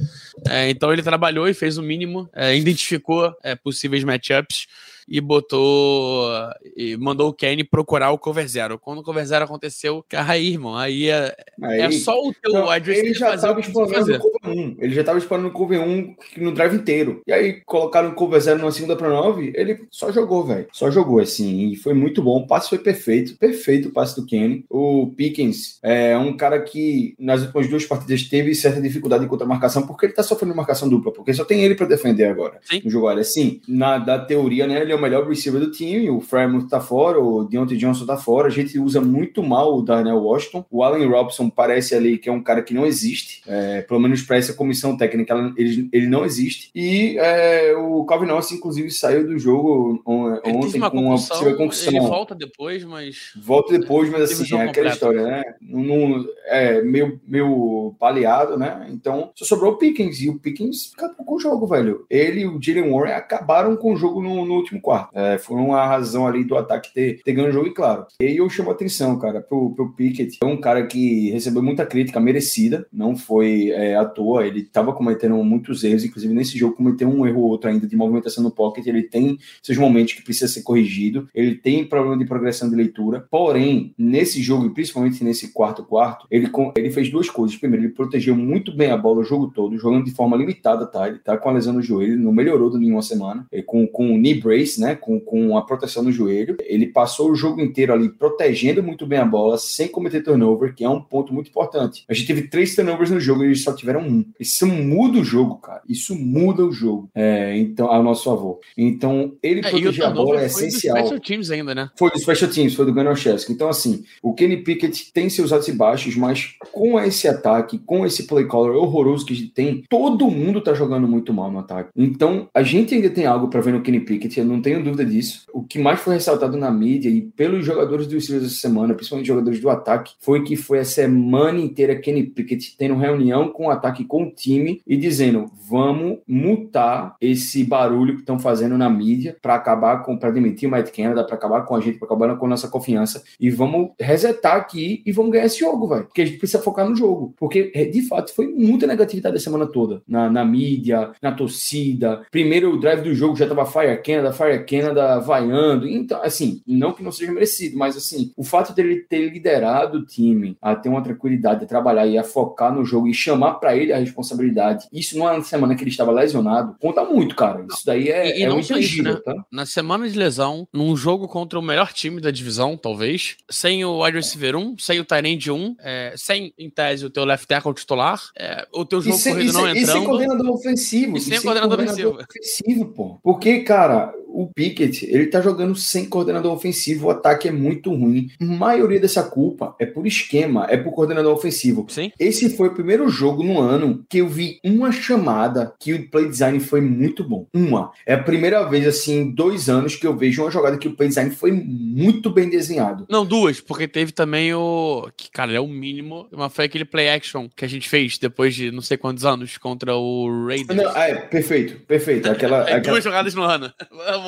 É, 0.48 0.70
então 0.70 0.94
ele 0.94 1.02
trabalhou 1.02 1.48
e 1.48 1.54
fez 1.54 1.78
o 1.78 1.84
mínimo, 1.84 2.30
é, 2.34 2.56
identificou 2.56 3.36
é, 3.44 3.56
possíveis 3.56 4.04
matchups 4.04 4.68
e 5.08 5.22
botou 5.22 6.30
e 6.76 6.98
mandou 6.98 7.30
o 7.30 7.34
Kenny 7.34 7.64
procurar 7.64 8.12
o 8.12 8.18
cover 8.18 8.48
zero. 8.48 8.78
Quando 8.78 9.00
o 9.00 9.04
cover 9.04 9.26
zero 9.26 9.46
aconteceu, 9.46 10.04
aí, 10.14 10.50
irmão, 10.50 10.76
aí 10.76 11.10
é, 11.10 11.36
aí, 11.62 11.82
é 11.82 11.92
só 11.92 12.14
o 12.20 12.34
teu 12.34 12.58
então, 12.58 12.74
ele 12.74 13.14
já 13.14 13.36
estava 13.36 13.60
explorando 13.60 14.16
o 14.16 14.20
cover 14.20 14.58
1. 14.58 14.76
Ele 14.80 14.94
já 14.94 15.02
estava 15.02 15.18
explorando 15.18 15.50
o 15.50 15.52
cover 15.52 15.82
1 15.82 16.16
no 16.38 16.52
drive 16.52 16.76
inteiro. 16.76 17.22
E 17.28 17.32
aí 17.32 17.62
colocaram 17.66 18.10
o 18.10 18.16
cover 18.16 18.42
zero 18.42 18.60
numa 18.60 18.72
segunda 18.72 18.96
para 18.96 19.10
nove, 19.10 19.52
ele 19.56 19.86
só 19.92 20.12
jogou, 20.12 20.44
velho. 20.44 20.68
Só 20.72 20.90
jogou 20.92 21.20
assim, 21.20 21.72
e 21.72 21.76
foi 21.76 21.94
muito 21.94 22.22
bom. 22.22 22.38
O 22.38 22.48
passe 22.48 22.70
foi 22.70 22.80
perfeito, 22.80 23.38
perfeito 23.38 23.90
o 23.90 23.92
passe 23.92 24.16
do 24.16 24.26
Kenny. 24.26 24.66
O 24.70 25.14
Pickens 25.16 25.80
é 25.84 26.18
um 26.18 26.36
cara 26.36 26.62
que 26.62 27.16
nas 27.20 27.42
últimas 27.42 27.70
duas 27.70 27.86
partidas 27.86 28.24
teve 28.24 28.54
certa 28.56 28.82
dificuldade 28.82 29.28
contra 29.28 29.46
a 29.46 29.50
marcação, 29.50 29.86
porque 29.86 30.06
ele 30.06 30.14
tá 30.14 30.24
sofrendo 30.24 30.56
marcação 30.56 30.90
dupla, 30.90 31.12
porque 31.12 31.34
só 31.34 31.46
tem 31.46 31.64
ele 31.64 31.76
para 31.76 31.86
defender 31.86 32.26
agora. 32.26 32.60
Sim. 32.62 32.82
No 32.84 32.90
jogo, 32.90 33.08
olha, 33.08 33.22
assim, 33.22 33.62
na 33.68 33.98
da 33.98 34.20
teoria, 34.20 34.68
né, 34.68 34.82
ele 34.82 34.92
é 34.92 34.96
o 34.98 35.02
melhor 35.02 35.28
receiver 35.28 35.62
do 35.62 35.72
time, 35.72 36.10
o 36.10 36.20
Fremont 36.20 36.68
tá 36.68 36.80
fora, 36.80 37.20
o 37.20 37.44
Deontay 37.44 37.78
Johnson 37.78 38.06
tá 38.06 38.18
fora, 38.18 38.48
a 38.48 38.52
gente 38.52 38.78
usa 38.80 39.00
muito 39.00 39.44
mal 39.44 39.78
o 39.78 39.82
Darnell 39.82 40.22
Washington, 40.22 40.66
o 40.70 40.84
Allen 40.84 41.08
Robson 41.08 41.50
parece 41.50 41.96
ali 41.96 42.18
que 42.18 42.30
é 42.30 42.32
um 42.32 42.44
cara 42.44 42.62
que 42.62 42.74
não 42.74 42.86
existe, 42.86 43.42
é, 43.48 43.82
pelo 43.82 44.00
menos 44.00 44.22
para 44.22 44.38
essa 44.38 44.54
comissão 44.54 44.98
técnica 44.98 45.54
ele, 45.56 45.90
ele 45.92 46.08
não 46.08 46.26
existe, 46.26 46.70
e 46.74 47.18
é, 47.18 47.76
o 47.76 48.04
Calvin 48.06 48.30
Austin 48.30 48.56
inclusive 48.56 48.90
saiu 48.92 49.28
do 49.28 49.38
jogo 49.38 50.02
ontem 50.06 50.80
uma 50.80 50.92
com 50.92 50.98
uma 50.98 51.16
possível 51.16 51.56
concussão. 51.56 51.94
Ele 51.94 52.00
volta 52.02 52.36
depois, 52.36 52.84
mas... 52.84 53.32
Volta 53.36 53.78
depois, 53.78 54.10
mas 54.10 54.24
assim, 54.24 54.56
é 54.56 54.64
aquela 54.64 54.90
história, 54.90 55.24
né? 55.24 55.44
Num, 55.62 56.26
é, 56.46 56.82
meio, 56.82 57.20
meio 57.28 57.96
baleado, 58.00 58.58
né? 58.58 58.88
Então, 58.90 59.32
só 59.36 59.46
sobrou 59.46 59.74
o 59.74 59.78
Pickens, 59.78 60.22
e 60.22 60.30
o 60.30 60.40
Pickens 60.40 60.92
acabou 60.96 61.26
com 61.26 61.36
o 61.36 61.40
jogo, 61.40 61.68
velho. 61.68 62.06
Ele 62.10 62.42
e 62.42 62.48
o 62.48 62.60
Jalen 62.62 62.92
Warren 62.92 63.14
acabaram 63.14 63.76
com 63.76 63.94
o 63.94 63.98
jogo 63.98 64.22
no, 64.22 64.46
no 64.46 64.56
último 64.56 64.82
quarto. 64.88 65.10
É, 65.14 65.28
é, 65.28 65.38
foi 65.38 65.58
uma 65.58 65.86
razão 65.86 66.26
ali 66.26 66.44
do 66.44 66.56
ataque 66.56 66.94
ter, 66.94 67.22
ter 67.22 67.34
ganho 67.34 67.50
o 67.50 67.52
jogo, 67.52 67.68
e 67.68 67.74
claro. 67.74 68.06
E 68.22 68.26
aí 68.26 68.38
eu 68.38 68.50
chamo 68.50 68.72
atenção, 68.72 69.20
cara, 69.20 69.42
pro, 69.42 69.72
pro 69.72 69.92
Pickett. 69.94 70.38
É 70.42 70.46
um 70.46 70.58
cara 70.58 70.86
que 70.86 71.30
recebeu 71.32 71.62
muita 71.62 71.86
crítica 71.86 72.20
merecida, 72.20 72.88
não 72.92 73.16
foi 73.16 73.70
é, 73.72 73.96
à 73.96 74.06
toa. 74.06 74.46
Ele 74.46 74.62
estava 74.62 74.94
cometendo 74.94 75.36
muitos 75.44 75.84
erros, 75.84 76.06
inclusive 76.06 76.34
nesse 76.34 76.58
jogo 76.58 76.76
cometeu 76.76 77.10
um 77.10 77.28
erro 77.28 77.42
ou 77.42 77.50
outro 77.50 77.70
ainda 77.70 77.86
de 77.86 77.96
movimentação 77.96 78.44
no 78.44 78.52
pocket. 78.52 78.88
Ele 78.88 79.04
tem 79.04 79.38
seus 79.62 79.78
momentos 79.78 80.14
que 80.14 80.24
precisa 80.24 80.52
ser 80.52 80.62
corrigido, 80.62 81.28
ele 81.34 81.56
tem 81.56 81.86
problema 81.86 82.18
de 82.18 82.26
progressão 82.26 82.70
de 82.70 82.76
leitura. 82.76 83.26
Porém, 83.30 83.94
nesse 83.98 84.42
jogo, 84.42 84.68
e 84.68 84.74
principalmente 84.74 85.24
nesse 85.24 85.50
quarto 85.52 85.84
quarto, 85.84 86.26
ele, 86.32 86.50
ele 86.78 86.90
fez 86.90 87.10
duas 87.10 87.30
coisas. 87.30 87.58
Primeiro, 87.58 87.86
ele 87.86 87.94
protegeu 87.94 88.36
muito 88.36 88.76
bem 88.76 88.92
a 88.92 88.98
bola 88.98 89.20
o 89.20 89.24
jogo 89.24 89.48
todo, 89.48 89.78
jogando 89.78 90.06
de 90.06 90.12
forma 90.12 90.38
limitada, 90.38 90.86
tá? 90.86 91.08
Ele 91.08 91.20
tá 91.20 91.38
com 91.38 91.50
a 91.50 91.54
lesão 91.54 91.74
no 91.74 91.82
joelho, 91.82 92.20
não 92.20 92.32
melhorou 92.32 92.70
de 92.70 92.78
nenhuma 92.78 93.02
semana. 93.02 93.46
E 93.52 93.62
com, 93.62 93.86
com 93.88 94.14
o 94.14 94.18
knee 94.18 94.40
brace, 94.40 94.77
né? 94.80 94.96
Com 94.96 95.18
com, 95.20 95.58
a 95.58 95.62
proteção 95.62 96.04
no 96.04 96.12
joelho. 96.12 96.58
Ele 96.64 96.88
passou 96.88 97.32
o 97.32 97.36
jogo 97.36 97.62
inteiro 97.62 97.94
ali 97.94 98.10
protegendo 98.10 98.82
muito 98.84 99.06
bem 99.06 99.20
a 99.20 99.26
bola, 99.26 99.58
sem 99.58 99.88
cometer 99.88 100.22
turnover, 100.22 100.74
que 100.74 100.84
é 100.84 100.90
um 100.90 101.02
ponto 101.02 101.34
muito 101.34 101.50
importante. 101.50 102.04
A 102.08 102.14
gente 102.14 102.28
teve 102.28 102.44
três 102.44 102.76
turnovers 102.76 103.10
no 103.10 103.20
jogo 103.20 103.44
e 103.44 103.48
eles 103.48 103.64
só 103.64 103.74
tiveram 103.74 104.02
um. 104.02 104.26
Isso 104.40 104.66
muda 104.66 105.20
o 105.20 105.24
jogo, 105.24 105.58
cara. 105.58 105.82
Isso 105.88 106.16
muda 106.16 106.66
o 106.66 106.72
jogo. 106.72 107.10
É, 107.14 107.58
então, 107.58 107.88
ao 107.88 108.04
nosso 108.04 108.24
favor. 108.24 108.60
Então, 108.78 109.34
ele 109.42 109.62
é, 109.62 109.70
proteger 109.70 110.06
a 110.06 110.10
bola 110.10 110.42
é 110.42 110.46
essencial. 110.46 110.96
Foi 110.96 111.04
do 111.04 111.08
Special 111.08 111.20
Teams 111.20 111.52
ainda, 111.52 111.76
né? 111.76 111.90
Foi 111.96 112.12
do 112.12 112.20
Special 112.20 112.52
Teams, 112.52 112.74
foi 112.76 112.86
do 112.86 112.94
Gunnar 112.94 113.16
Chesky. 113.16 113.52
Então, 113.52 113.70
assim, 113.70 114.04
o 114.22 114.34
Kenny 114.34 114.58
Pickett 114.58 115.12
tem 115.12 115.30
seus 115.30 115.52
altos 115.52 115.68
e 115.68 115.72
baixos, 115.72 116.16
mas 116.16 116.56
com 116.72 117.00
esse 117.00 117.28
ataque, 117.28 117.80
com 117.80 118.06
esse 118.06 118.24
play 118.28 118.48
caller 118.48 118.76
horroroso 118.76 119.26
que 119.26 119.34
a 119.34 119.36
gente 119.36 119.52
tem, 119.52 119.84
todo 119.90 120.30
mundo 120.30 120.62
tá 120.62 120.74
jogando 120.74 121.08
muito 121.08 121.34
mal 121.34 121.52
no 121.52 121.60
ataque. 121.60 121.90
Então, 121.96 122.50
a 122.54 122.64
gente 122.64 122.94
ainda 122.94 123.10
tem 123.10 123.26
algo 123.26 123.48
para 123.50 123.62
ver 123.62 123.74
no 123.74 123.82
Kenny 123.82 124.00
Pickett, 124.00 124.40
eu 124.40 124.46
não 124.46 124.57
tenho 124.62 124.84
dúvida 124.84 125.06
disso. 125.06 125.46
O 125.54 125.64
que 125.64 125.80
mais 125.80 126.00
foi 126.00 126.16
ressaltado 126.16 126.58
na 126.58 126.72
mídia 126.72 127.10
e 127.10 127.22
pelos 127.22 127.66
jogadores 127.66 128.08
do 128.08 128.20
Steelers 128.20 128.48
essa 128.48 128.56
semana, 128.56 128.94
principalmente 128.94 129.28
jogadores 129.28 129.60
do 129.60 129.70
ataque, 129.70 130.14
foi 130.20 130.44
que 130.44 130.56
foi 130.56 130.80
a 130.80 130.86
semana 130.86 131.60
inteira 131.60 131.96
Kenny 131.96 132.24
Pickett 132.24 132.76
tendo 132.78 132.96
reunião 132.96 133.50
com 133.50 133.68
o 133.68 133.70
ataque 133.70 134.06
com 134.06 134.24
o 134.24 134.32
time 134.32 134.82
e 134.86 134.98
dizendo: 134.98 135.46
vamos 135.70 136.20
mutar 136.28 137.16
esse 137.20 137.64
barulho 137.64 138.16
que 138.16 138.22
estão 138.22 138.40
fazendo 138.40 138.78
na 138.78 138.90
mídia 138.90 139.36
para 139.42 139.56
acabar 139.56 140.04
com, 140.04 140.18
para 140.18 140.32
demitir 140.32 140.68
o 140.68 140.72
Matt 140.72 140.96
Canada, 140.96 141.24
para 141.24 141.36
acabar 141.36 141.62
com 141.66 141.76
a 141.76 141.80
gente, 141.80 141.98
para 141.98 142.08
acabar 142.08 142.38
com 142.38 142.46
a 142.46 142.50
nossa 142.50 142.68
confiança 142.68 143.24
e 143.40 143.50
vamos 143.50 143.92
resetar 144.00 144.56
aqui 144.56 145.02
e 145.06 145.12
vamos 145.12 145.32
ganhar 145.32 145.46
esse 145.46 145.60
jogo, 145.60 145.88
velho. 145.88 146.06
Porque 146.06 146.22
a 146.22 146.26
gente 146.26 146.38
precisa 146.38 146.62
focar 146.62 146.88
no 146.90 146.96
jogo. 146.96 147.34
Porque, 147.38 147.72
é, 147.74 147.86
de 147.86 148.02
fato, 148.04 148.34
foi 148.34 148.48
muita 148.48 148.88
negatividade 148.88 149.36
a 149.36 149.40
semana 149.40 149.66
toda. 149.66 150.02
Na, 150.08 150.30
na 150.30 150.46
mídia, 150.46 151.12
na 151.22 151.32
torcida. 151.32 152.22
Primeiro 152.32 152.74
o 152.74 152.80
drive 152.80 153.02
do 153.02 153.14
jogo 153.14 153.36
já 153.36 153.48
tava 153.48 153.66
Fire 153.66 154.02
Canada, 154.02 154.34
Fire 154.34 154.47
Canada 154.64 155.20
vaiando. 155.20 155.88
Então, 155.88 156.22
assim, 156.22 156.62
não 156.66 156.94
que 156.94 157.04
não 157.04 157.12
seja 157.12 157.32
merecido, 157.32 157.78
mas 157.78 157.98
assim, 157.98 158.32
o 158.36 158.44
fato 158.44 158.74
dele 158.74 159.06
ter 159.10 159.30
liderado 159.30 160.00
o 160.00 160.06
time 160.06 160.58
a 160.62 160.76
ter 160.76 160.90
uma 160.90 161.04
tranquilidade, 161.04 161.64
a 161.64 161.68
trabalhar 161.68 162.06
e 162.08 162.18
a 162.18 162.24
focar 162.24 162.74
no 162.74 162.86
jogo 162.86 163.08
e 163.08 163.14
chamar 163.14 163.56
para 163.56 163.76
ele 163.76 163.94
a 163.94 163.98
responsabilidade, 163.98 164.88
isso 164.92 165.18
numa 165.18 165.42
semana 165.44 165.76
que 165.76 165.84
ele 165.84 165.90
estava 165.90 166.12
lesionado, 166.12 166.76
conta 166.80 167.04
muito, 167.04 167.36
cara. 167.36 167.66
Isso 167.72 167.86
daí 167.86 168.10
é, 168.10 168.38
e, 168.38 168.42
e 168.42 168.44
é 168.44 168.54
um 168.54 168.60
intangível, 168.60 169.14
né? 169.16 169.22
tá? 169.24 169.36
Na 169.52 169.66
semana 169.66 170.08
de 170.08 170.18
lesão, 170.18 170.68
num 170.74 170.96
jogo 170.96 171.28
contra 171.28 171.60
o 171.60 171.62
melhor 171.62 171.92
time 171.94 172.22
da 172.22 172.32
divisão, 172.32 172.78
talvez, 172.78 173.38
sem 173.50 173.84
o 173.84 174.04
wide 174.04 174.18
receiver 174.18 174.56
1, 174.56 174.78
sem 174.78 175.00
o 175.00 175.06
Tyrande 175.06 175.52
1, 175.52 175.76
é, 175.80 176.14
sem, 176.16 176.54
em 176.58 176.70
tese, 176.70 177.06
o 177.06 177.10
teu 177.10 177.26
left 177.26 177.48
tackle 177.48 177.74
titular, 177.74 178.22
é, 178.38 178.68
o 178.74 178.86
teu 178.86 179.02
jogo 179.02 179.18
sem, 179.18 179.34
corrido 179.34 179.54
não 179.54 179.68
entrando. 179.68 179.84
E 179.84 179.86
sem 179.86 180.04
coordenador 180.04 180.50
ofensivo. 180.50 181.18
E 181.18 181.22
sem, 181.22 181.34
e 181.34 181.36
sem 181.36 181.44
coordenador, 181.44 181.78
coordenador 181.78 182.16
ofensivo. 182.16 182.68
ofensivo, 182.68 182.86
pô. 182.94 183.20
Porque, 183.24 183.60
cara, 183.62 184.14
o 184.28 184.48
Pickett, 184.54 185.06
ele 185.06 185.28
tá 185.28 185.42
jogando 185.42 185.76
sem 185.76 186.06
coordenador 186.06 186.54
ofensivo, 186.54 187.08
o 187.08 187.10
ataque 187.10 187.48
é 187.48 187.52
muito 187.52 187.94
ruim. 187.94 188.30
A 188.40 188.46
maioria 188.46 189.00
dessa 189.00 189.24
culpa 189.24 189.76
é 189.80 189.86
por 189.86 190.06
esquema, 190.06 190.68
é 190.70 190.78
por 190.78 190.92
coordenador 190.92 191.34
ofensivo. 191.34 191.86
Sim. 191.90 192.12
Esse 192.20 192.50
foi 192.50 192.68
o 192.68 192.74
primeiro 192.74 193.08
jogo 193.10 193.44
no 193.44 193.60
ano 193.60 194.06
que 194.10 194.20
eu 194.20 194.28
vi 194.28 194.60
uma 194.64 194.92
chamada 194.92 195.74
que 195.80 195.94
o 195.94 196.10
play 196.10 196.28
design 196.28 196.60
foi 196.60 196.82
muito 196.82 197.24
bom. 197.24 197.48
Uma. 197.54 197.92
É 198.06 198.14
a 198.14 198.24
primeira 198.24 198.64
vez, 198.64 198.88
assim, 198.88 199.22
em 199.22 199.32
dois 199.32 199.70
anos 199.70 199.96
que 199.96 200.06
eu 200.06 200.16
vejo 200.16 200.44
uma 200.44 200.52
jogada 200.52 200.78
que 200.78 200.88
o 200.88 200.96
play 200.96 201.10
design 201.10 201.32
foi 201.32 201.52
muito 201.52 202.30
bem 202.30 202.50
desenhado. 202.50 203.06
Não, 203.10 203.26
duas, 203.26 203.60
porque 203.60 203.88
teve 203.88 204.12
também 204.12 204.54
o. 204.54 205.10
Que, 205.16 205.32
cara, 205.32 205.54
é 205.54 205.60
o 205.60 205.68
mínimo. 205.68 206.28
Mas 206.32 206.54
foi 206.54 206.66
aquele 206.66 206.86
play 206.86 207.10
action 207.10 207.48
que 207.56 207.66
a 207.66 207.68
gente 207.68 207.88
fez 207.90 208.18
depois 208.18 208.56
de 208.56 208.72
não 208.72 208.82
sei 208.82 208.98
quantos 208.98 209.26
anos 209.26 209.58
contra 209.58 209.96
o 209.96 210.48
Raiders. 210.48 210.78
Não, 210.78 210.96
é, 210.96 211.16
perfeito, 211.16 211.80
perfeito. 211.86 212.30
Aquela, 212.30 212.58
é, 212.70 212.74
aquela... 212.76 212.96
Duas 212.96 213.04
jogadas 213.04 213.34
no 213.34 213.44
ano. 213.44 213.72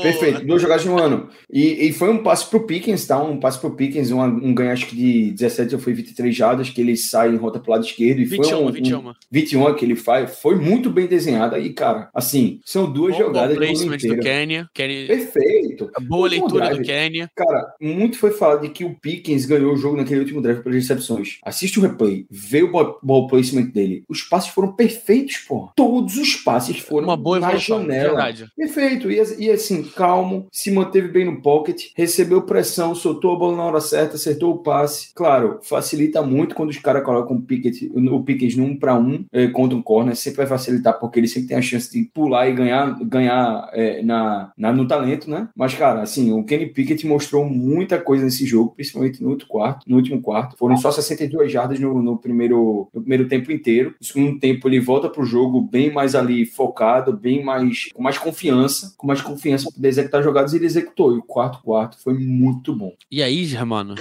Perfeito, 0.02 0.46
duas 0.46 0.62
jogadas 0.62 0.86
um 0.86 0.98
ano. 0.98 1.30
E, 1.52 1.88
e 1.88 1.94
foi 1.94 2.10
um 2.10 2.24
passe 2.24 2.50
pro 2.50 2.66
Pickens, 2.66 3.06
tá? 3.06 3.22
Um 3.22 3.40
passe 3.40 3.60
pro 3.60 3.76
Pickens, 3.76 4.12
um, 4.12 4.22
um 4.22 4.54
ganho 4.54 4.72
acho 4.72 4.88
que 4.88 4.96
de 4.96 5.32
17 5.32 5.76
ou 5.76 5.82
foi 5.82 5.94
23 5.94 6.36
jadas, 6.36 6.70
que 6.70 6.82
ele 6.82 6.96
sai 6.96 7.30
em 7.30 7.38
rota 7.38 7.60
pro 7.60 7.72
lado 7.72 7.86
esquerdo. 7.86 8.20
E 8.20 8.26
21, 8.26 8.44
foi 8.44 8.58
um, 8.58 8.72
21. 8.72 9.00
Um, 9.00 9.14
21 9.32 9.74
que 9.76 9.86
ele 9.86 9.96
faz. 9.96 10.40
Foi 10.40 10.56
muito 10.56 10.90
bem 10.90 11.08
desenhada. 11.08 11.60
E, 11.60 11.72
cara, 11.72 12.10
assim, 12.14 12.60
são 12.66 12.92
duas 12.92 13.14
bom, 13.14 13.24
jogadas 13.24 13.56
bom 13.58 13.66
placement 13.66 13.98
do 13.98 14.20
Kenya. 14.20 14.70
Kenny... 14.74 15.08
Perfeito. 15.08 15.92
Boa 16.02 16.28
leitura 16.28 16.76
do 16.76 16.82
Kenya. 16.82 17.30
Cara, 17.36 17.74
muito 17.82 18.18
foi 18.18 18.32
falado 18.32 18.62
de 18.62 18.70
que 18.70 18.84
o 18.84 18.96
Pickens 18.96 19.46
ganhou 19.46 19.74
o 19.74 19.78
jogo 19.78 19.98
naquele 19.98 20.22
último 20.22 20.42
drive 20.42 20.62
pelas 20.62 20.76
recepções. 20.76 21.38
Assiste 21.44 21.80
o 21.80 21.82
replay, 21.82 22.26
vê 22.30 22.64
o 22.64 22.72
ball 23.02 23.28
placement 23.28 23.68
dele. 23.68 24.04
Os 24.08 24.22
passes 24.22 24.50
foram 24.50 24.74
perfeitos, 24.74 25.38
pô. 25.38 25.72
Todos 25.76 26.18
os 26.18 26.36
passes 26.36 26.78
foram 26.80 27.08
Uma 27.08 27.18
boa 27.18 27.40
na 27.40 27.56
janela. 27.56 28.10
Verdade. 28.10 28.48
Perfeito. 28.56 29.12
E, 29.12 29.18
e 29.40 29.52
assim, 29.52 29.79
calmo, 29.84 30.48
se 30.52 30.72
manteve 30.72 31.08
bem 31.08 31.26
no 31.26 31.42
pocket, 31.42 31.88
recebeu 31.96 32.44
pressão, 32.44 32.94
soltou 32.94 33.36
a 33.36 33.40
bola 33.40 33.58
na 33.58 33.64
hora 33.64 33.82
certa, 33.82 34.16
acertou 34.16 34.54
o 34.54 34.58
passe. 34.60 35.12
Claro, 35.16 35.60
facilita 35.64 36.22
muito 36.22 36.56
quando 36.56 36.70
os 36.70 36.78
caras 36.78 37.04
colocam 37.04 37.38
o 37.38 37.42
Pickett, 37.42 37.92
o 37.94 38.24
Pickett 38.24 38.58
no 38.58 38.66
1 38.66 38.78
para 38.78 38.96
1 38.96 39.26
é, 39.32 39.48
contra 39.48 39.78
um 39.78 39.82
corner, 39.82 40.16
sempre 40.16 40.38
vai 40.38 40.48
facilitar 40.48 41.00
porque 41.00 41.20
ele 41.20 41.28
sempre 41.28 41.50
tem 41.50 41.58
a 41.58 41.62
chance 41.62 41.92
de 41.92 42.04
pular 42.14 42.48
e 42.48 42.54
ganhar, 42.54 42.98
ganhar 43.04 43.70
é, 43.74 44.04
na, 44.04 44.52
na, 44.58 44.72
no 44.72 44.88
talento, 44.88 45.30
né? 45.30 45.40
né? 45.40 45.50
Mas, 45.56 45.74
cara, 45.74 46.02
assim, 46.02 46.32
o 46.32 46.44
Kenny 46.44 46.68
Pickett 46.68 47.08
mostrou 47.08 47.46
muita 47.46 48.00
coisa 48.00 48.26
nesse 48.26 48.46
jogo, 48.46 48.74
principalmente 48.76 49.24
no 49.24 49.30
último 49.30 49.50
quarto. 49.50 49.86
No 49.88 49.96
último 49.96 50.22
quarto. 50.22 50.58
Foram 50.58 50.78
só 50.78 50.92
62 50.92 51.52
jardas 51.52 51.80
no, 51.80 52.02
no 52.02 52.18
primeiro, 52.18 52.90
no 52.94 53.02
primeiro 53.02 53.28
tempo 53.28 53.52
inteiro. 53.52 53.96
No 54.00 54.06
segundo 54.06 54.40
tempo, 54.40 54.68
ele 54.68 54.80
volta 54.80 55.10
pro 55.10 55.24
jogo 55.24 55.62
bem 55.62 55.92
mais 55.92 56.16
ali 56.16 56.46
focado, 56.46 57.16
bem 57.16 57.44
mais 57.44 57.90
com 57.94 58.04
mais 58.04 58.18
confiança, 58.18 58.94
com 58.98 59.08
mais 59.08 59.22
confiança 59.22 59.69
poder 59.74 59.88
executar 59.88 60.24
jogadas 60.24 60.54
e 60.54 60.58
ele 60.58 60.66
executou. 60.66 61.16
E 61.16 61.20
o 61.20 61.24
quarto 61.24 61.62
quarto 61.64 61.98
foi 62.02 62.14
muito 62.14 62.76
bom. 62.76 62.94
E 63.12 63.22
aí, 63.24 63.46
Germano, 63.46 63.96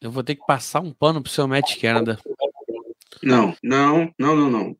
eu 0.00 0.10
vou 0.10 0.22
ter 0.22 0.34
que 0.34 0.46
passar 0.46 0.80
um 0.80 0.92
pano 0.92 1.22
pro 1.22 1.32
seu 1.32 1.46
Matt 1.46 1.80
Canada. 1.80 2.18
Não, 3.22 3.54
não, 3.62 4.10
não, 4.18 4.34
não, 4.34 4.50
não. 4.50 4.76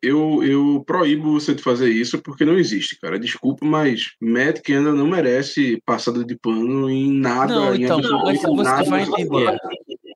Eu, 0.00 0.44
eu 0.44 0.84
proíbo 0.86 1.32
você 1.32 1.54
de 1.54 1.62
fazer 1.62 1.90
isso 1.90 2.20
porque 2.22 2.44
não 2.44 2.56
existe, 2.56 2.98
cara. 3.00 3.18
Desculpa, 3.18 3.66
mas 3.66 4.12
Matt 4.20 4.60
Canada 4.60 4.92
não 4.92 5.08
merece 5.08 5.82
passada 5.84 6.24
de 6.24 6.36
pano 6.36 6.88
em 6.88 7.12
nada. 7.12 7.54
Não, 7.54 7.74
em 7.74 7.82
então, 7.82 8.00
mas 8.00 8.40
você 8.40 8.62
nada 8.62 8.84
vai 8.84 9.02
entender. 9.02 9.58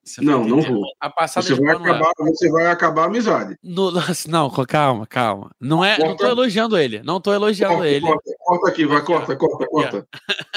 Você 0.04 0.20
Não, 0.20 0.44
não 0.44 0.60
vou. 0.60 0.84
A 1.00 1.08
passada 1.08 1.46
Você 1.46 1.54
vai, 1.54 1.72
é- 1.74 1.76
acabar, 1.78 2.12
você 2.18 2.50
vai 2.50 2.66
acabar 2.66 3.02
a 3.02 3.06
amizade. 3.06 3.56
No- 3.62 3.90
não, 4.28 4.50
calma, 4.50 5.06
calma. 5.06 5.50
Não 5.60 5.84
é, 5.84 5.98
não 5.98 6.14
tô 6.16 6.26
elogiando 6.26 6.76
ele. 6.76 7.02
Não 7.02 7.20
tô 7.20 7.32
elogiando 7.32 7.74
Corta, 7.76 7.88
ele. 7.88 8.00
corta, 8.06 8.30
corta 8.38 8.68
aqui, 8.68 8.84
vai, 8.86 9.02
corta, 9.02 9.36
corta, 9.36 9.66
corta. 9.66 10.06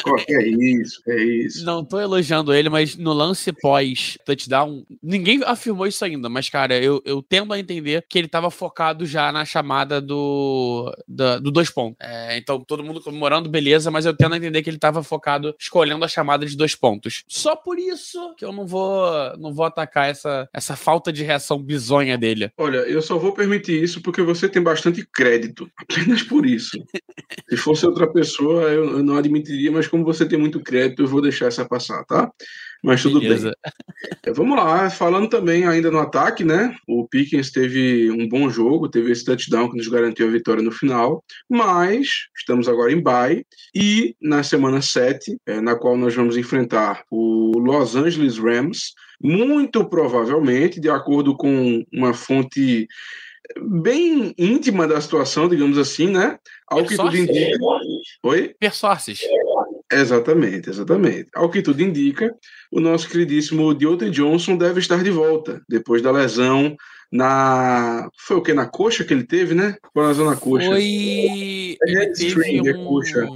Corta, 0.04 0.26
é 0.34 0.48
isso, 0.48 1.02
é 1.08 1.24
isso. 1.24 1.66
Não 1.66 1.84
tô 1.84 2.00
elogiando 2.00 2.54
ele, 2.54 2.70
mas 2.70 2.96
no 2.98 3.14
lance 3.14 3.52
pós 3.54 4.18
touchdown, 4.26 4.84
ninguém 5.02 5.42
afirmou 5.46 5.88
isso 5.88 6.04
ainda, 6.04 6.28
mas 6.30 6.50
cara, 6.50 6.76
eu, 6.78 7.02
eu 7.06 7.22
tendo 7.22 7.54
a 7.54 7.60
entender 7.60 8.06
que 8.10 8.18
ele 8.20 8.28
tava 8.28 8.52
focado 8.52 9.06
já 9.06 9.32
na 9.32 9.46
chamada 9.46 10.02
do 10.02 10.94
da- 11.08 11.40
do 11.40 11.52
dois 11.52 11.70
pontos. 11.70 11.98
É, 12.02 12.38
então 12.38 12.60
todo 12.60 12.84
mundo 12.84 13.02
comemorando, 13.02 13.50
beleza, 13.50 13.90
mas 13.90 14.06
eu 14.06 14.16
tendo 14.16 14.34
a 14.34 14.38
entender 14.38 14.62
que 14.62 14.70
ele 14.70 14.78
tava 14.78 15.02
focado 15.04 15.56
escolhendo 15.60 16.04
a 16.04 16.08
chamada 16.08 16.46
de 16.46 16.56
dois 16.58 16.76
pontos. 16.76 17.24
Só 17.28 17.56
por 17.56 17.80
isso 17.80 18.34
que 18.36 18.44
eu 18.44 18.52
não 18.52 18.66
vou 18.68 19.37
não 19.38 19.54
vou 19.54 19.66
atacar 19.66 20.10
essa 20.10 20.48
essa 20.54 20.76
falta 20.76 21.12
de 21.12 21.24
reação 21.24 21.62
bizonha 21.62 22.18
dele. 22.18 22.52
Olha, 22.58 22.78
eu 22.78 23.02
só 23.02 23.18
vou 23.18 23.34
permitir 23.34 23.82
isso 23.82 24.02
porque 24.02 24.22
você 24.22 24.50
tem 24.50 24.62
bastante 24.62 25.06
crédito. 25.06 25.70
Apenas 25.78 26.24
por 26.24 26.46
isso. 26.46 26.78
Se 27.50 27.58
fosse 27.58 27.86
outra 27.86 28.12
pessoa, 28.12 28.64
eu, 28.64 28.98
eu 28.98 29.04
não 29.04 29.18
admitiria, 29.18 29.72
mas 29.72 29.88
como 29.88 30.04
você 30.04 30.26
tem 30.26 30.38
muito 30.38 30.60
crédito, 30.60 31.02
eu 31.02 31.08
vou 31.08 31.22
deixar 31.22 31.48
essa 31.48 31.66
passar, 31.66 32.04
tá? 32.06 32.32
Mas 32.88 33.02
tudo 33.02 33.20
Beleza. 33.20 33.52
bem. 33.52 34.34
Vamos 34.34 34.58
lá, 34.58 34.90
falando 34.90 35.28
também 35.28 35.68
ainda 35.68 35.92
no 35.92 36.00
ataque, 36.00 36.46
né? 36.46 36.74
O 36.88 37.06
Pickens 37.06 37.52
teve 37.52 38.10
um 38.10 38.30
bom 38.30 38.50
jogo, 38.50 38.88
teve 38.88 39.12
esse 39.12 39.26
touchdown 39.26 39.70
que 39.70 39.76
nos 39.76 39.90
garantiu 39.90 40.26
a 40.26 40.32
vitória 40.32 40.64
no 40.64 40.72
final, 40.72 41.22
mas 41.50 42.08
estamos 42.38 42.70
agora 42.70 42.94
em 42.94 43.02
bye 43.02 43.46
e 43.76 44.16
na 44.22 44.42
semana 44.42 44.82
7, 44.82 45.38
eh, 45.46 45.60
na 45.60 45.76
qual 45.76 45.98
nós 45.98 46.16
vamos 46.16 46.38
enfrentar 46.38 47.04
o 47.12 47.60
Los 47.60 47.94
Angeles 47.94 48.38
Rams, 48.38 48.94
muito 49.22 49.84
provavelmente, 49.84 50.80
de 50.80 50.90
acordo 50.90 51.36
com 51.36 51.84
uma 51.92 52.14
fonte 52.14 52.88
bem 53.62 54.34
íntima 54.38 54.88
da 54.88 55.02
situação, 55.02 55.50
digamos 55.50 55.78
assim, 55.78 56.08
né? 56.08 56.40
Ao 56.68 56.86
que 56.86 56.96
tudo 56.96 57.18
indica. 57.18 57.58
Oi? 58.24 58.56
Persócios. 58.58 59.20
Exatamente, 59.92 60.70
exatamente. 60.70 61.30
Ao 61.34 61.50
que 61.50 61.62
tudo 61.62 61.82
indica, 61.82 62.36
o 62.72 62.80
nosso 62.80 63.10
queridíssimo 63.10 63.74
Deontay 63.74 64.10
Johnson 64.10 64.58
deve 64.58 64.80
estar 64.80 65.02
de 65.02 65.10
volta 65.10 65.62
depois 65.68 66.02
da 66.02 66.12
lesão 66.12 66.76
na. 67.12 68.10
Foi 68.18 68.38
o 68.38 68.42
que? 68.42 68.54
Na 68.54 68.66
coxa 68.66 69.06
que 69.06 69.14
ele 69.14 69.24
teve, 69.24 69.56
né? 69.56 69.76
Foi 69.94 70.04
na 70.26 70.36
coxa. 70.36 70.66
Foi. 70.68 71.78
É 71.84 72.04
Ele 72.04 72.14
teve 72.14 72.70
é 72.70 72.74
coxa. 72.74 73.28